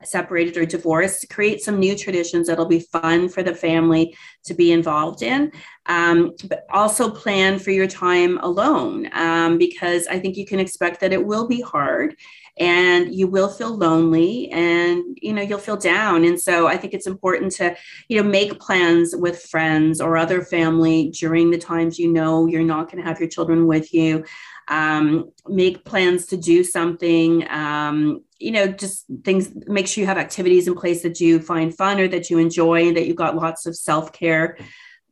separated 0.05 0.57
or 0.57 0.67
divorced, 0.67 1.29
create 1.31 1.63
some 1.63 1.79
new 1.79 1.97
traditions 1.97 2.47
that'll 2.47 2.67
be 2.67 2.81
fun 2.81 3.29
for 3.29 3.43
the 3.43 3.55
family 3.55 4.17
to 4.45 4.55
be 4.55 4.73
involved 4.73 5.23
in. 5.23 5.53
Um, 5.87 6.33
but 6.49 6.65
also 6.71 7.11
plan 7.11 7.59
for 7.59 7.71
your 7.71 7.87
time 7.87 8.39
alone 8.39 9.09
um, 9.13 9.59
because 9.59 10.07
I 10.07 10.19
think 10.19 10.37
you 10.37 10.47
can 10.47 10.61
expect 10.61 11.01
that 11.01 11.13
it 11.13 11.25
will 11.25 11.47
be 11.47 11.61
hard 11.61 12.17
and 12.59 13.15
you 13.15 13.27
will 13.27 13.49
feel 13.49 13.75
lonely 13.75 14.51
and 14.51 15.19
you 15.21 15.33
know 15.33 15.43
you'll 15.43 15.59
feel 15.59 15.77
down. 15.77 16.25
And 16.25 16.41
so 16.41 16.67
i 16.67 16.77
think 16.77 16.95
it's 16.95 17.07
important 17.07 17.53
to 17.53 17.77
you 18.09 18.23
know 18.23 18.29
make 18.29 18.61
plans 18.61 19.15
with 19.17 19.43
friends 19.43 20.01
or 20.01 20.17
other 20.17 20.43
family 20.43 21.11
during 21.11 21.51
the 21.51 21.59
times 21.59 21.99
you 21.99 22.13
know 22.13 22.47
you're 22.47 22.63
not 22.63 22.91
going 22.91 23.03
to 23.03 23.09
have 23.09 23.21
your 23.21 23.29
children 23.29 23.67
with 23.67 23.93
you. 23.95 24.25
Um, 24.69 25.33
make 25.49 25.85
plans 25.85 26.27
to 26.27 26.37
do 26.37 26.63
something 26.63 27.49
um, 27.51 28.23
you 28.39 28.53
know 28.53 28.69
just 28.69 29.07
things 29.25 29.51
make 29.67 29.87
sure 29.89 30.01
you 30.03 30.07
have 30.07 30.19
activities 30.19 30.69
in 30.69 30.75
place 30.75 31.03
that 31.03 31.21
you 31.21 31.41
find 31.41 31.77
fun 31.77 31.99
or 31.99 32.09
that 32.09 32.31
you 32.31 32.39
enjoy 32.39 32.93
that 32.95 33.07
you've 33.07 33.17
got 33.17 33.37
lots 33.37 33.67
of 33.67 33.77
self-care 33.77 34.57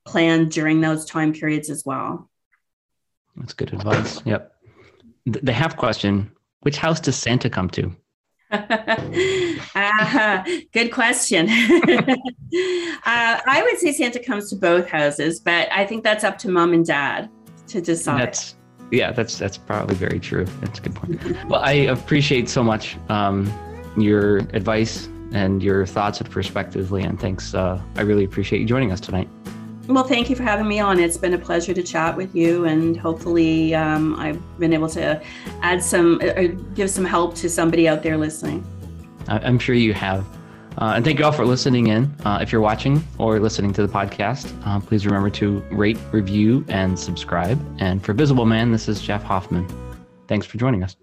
planned 0.05 0.51
during 0.51 0.80
those 0.80 1.05
time 1.05 1.32
periods 1.32 1.70
as 1.70 1.84
well. 1.84 2.28
That's 3.36 3.53
good 3.53 3.72
advice. 3.72 4.22
Yep. 4.24 4.53
The 5.26 5.53
half 5.53 5.76
question 5.76 6.32
which 6.61 6.76
house 6.76 7.00
does 7.00 7.16
santa 7.16 7.50
come 7.50 7.68
to 7.68 7.94
uh, 8.52 10.44
good 10.72 10.90
question. 10.90 11.48
uh, 11.48 12.11
I 13.04 13.62
would 13.62 13.78
say 13.78 13.92
Santa 13.92 14.18
comes 14.18 14.50
to 14.50 14.56
both 14.56 14.88
houses, 14.88 15.38
but 15.38 15.68
I 15.70 15.86
think 15.86 16.02
that's 16.02 16.24
up 16.24 16.36
to 16.38 16.48
mom 16.48 16.72
and 16.72 16.84
dad 16.84 17.30
to 17.68 17.80
decide. 17.80 18.20
That's 18.20 18.56
yeah, 18.90 19.12
that's 19.12 19.38
that's 19.38 19.56
probably 19.56 19.94
very 19.94 20.18
true. 20.18 20.46
That's 20.61 20.80
a 20.80 20.82
good 20.82 20.96
point. 20.96 21.48
Well, 21.48 21.61
I 21.62 21.72
appreciate 21.72 22.48
so 22.48 22.64
much 22.64 22.96
um, 23.08 23.52
your 23.96 24.38
advice 24.52 25.06
and 25.32 25.62
your 25.62 25.86
thoughts 25.86 26.20
and 26.20 26.28
perspectives, 26.28 26.90
Leanne. 26.90 27.20
Thanks. 27.20 27.54
Uh, 27.54 27.80
I 27.94 28.02
really 28.02 28.24
appreciate 28.24 28.58
you 28.58 28.66
joining 28.66 28.90
us 28.90 28.98
tonight. 28.98 29.28
Well, 29.91 30.05
thank 30.05 30.30
you 30.30 30.36
for 30.36 30.45
having 30.45 30.68
me 30.68 30.78
on. 30.78 31.01
It's 31.01 31.16
been 31.16 31.34
a 31.34 31.38
pleasure 31.38 31.74
to 31.74 31.82
chat 31.82 32.16
with 32.16 32.32
you, 32.32 32.64
and 32.64 32.97
hopefully, 32.97 33.74
um, 33.74 34.14
I've 34.20 34.41
been 34.61 34.72
able 34.72 34.88
to 34.91 35.20
add 35.62 35.82
some, 35.82 36.20
or 36.22 36.47
give 36.47 36.91
some 36.91 37.05
help 37.05 37.34
to 37.36 37.51
somebody 37.51 37.88
out 37.88 38.05
there 38.05 38.16
listening. 38.16 38.64
I'm 39.26 39.59
sure 39.59 39.74
you 39.74 39.93
have. 39.95 40.24
Uh, 40.78 40.93
and 40.95 41.05
thank 41.05 41.18
you 41.18 41.24
all 41.24 41.32
for 41.32 41.45
listening 41.45 41.88
in. 41.88 42.05
Uh, 42.24 42.38
if 42.41 42.53
you're 42.53 42.61
watching 42.61 43.03
or 43.18 43.41
listening 43.41 43.72
to 43.72 43.84
the 43.84 43.93
podcast, 43.93 44.55
uh, 44.64 44.78
please 44.78 45.05
remember 45.05 45.28
to 45.30 45.59
rate, 45.72 45.99
review, 46.12 46.64
and 46.68 46.97
subscribe. 46.97 47.61
And 47.80 48.03
for 48.03 48.12
Visible 48.12 48.47
Man, 48.47 48.70
this 48.70 48.88
is 48.88 49.03
Jeff 49.03 49.24
Hoffman. 49.24 49.66
Thanks 50.28 50.47
for 50.47 50.57
joining 50.57 50.84
us. 50.84 50.95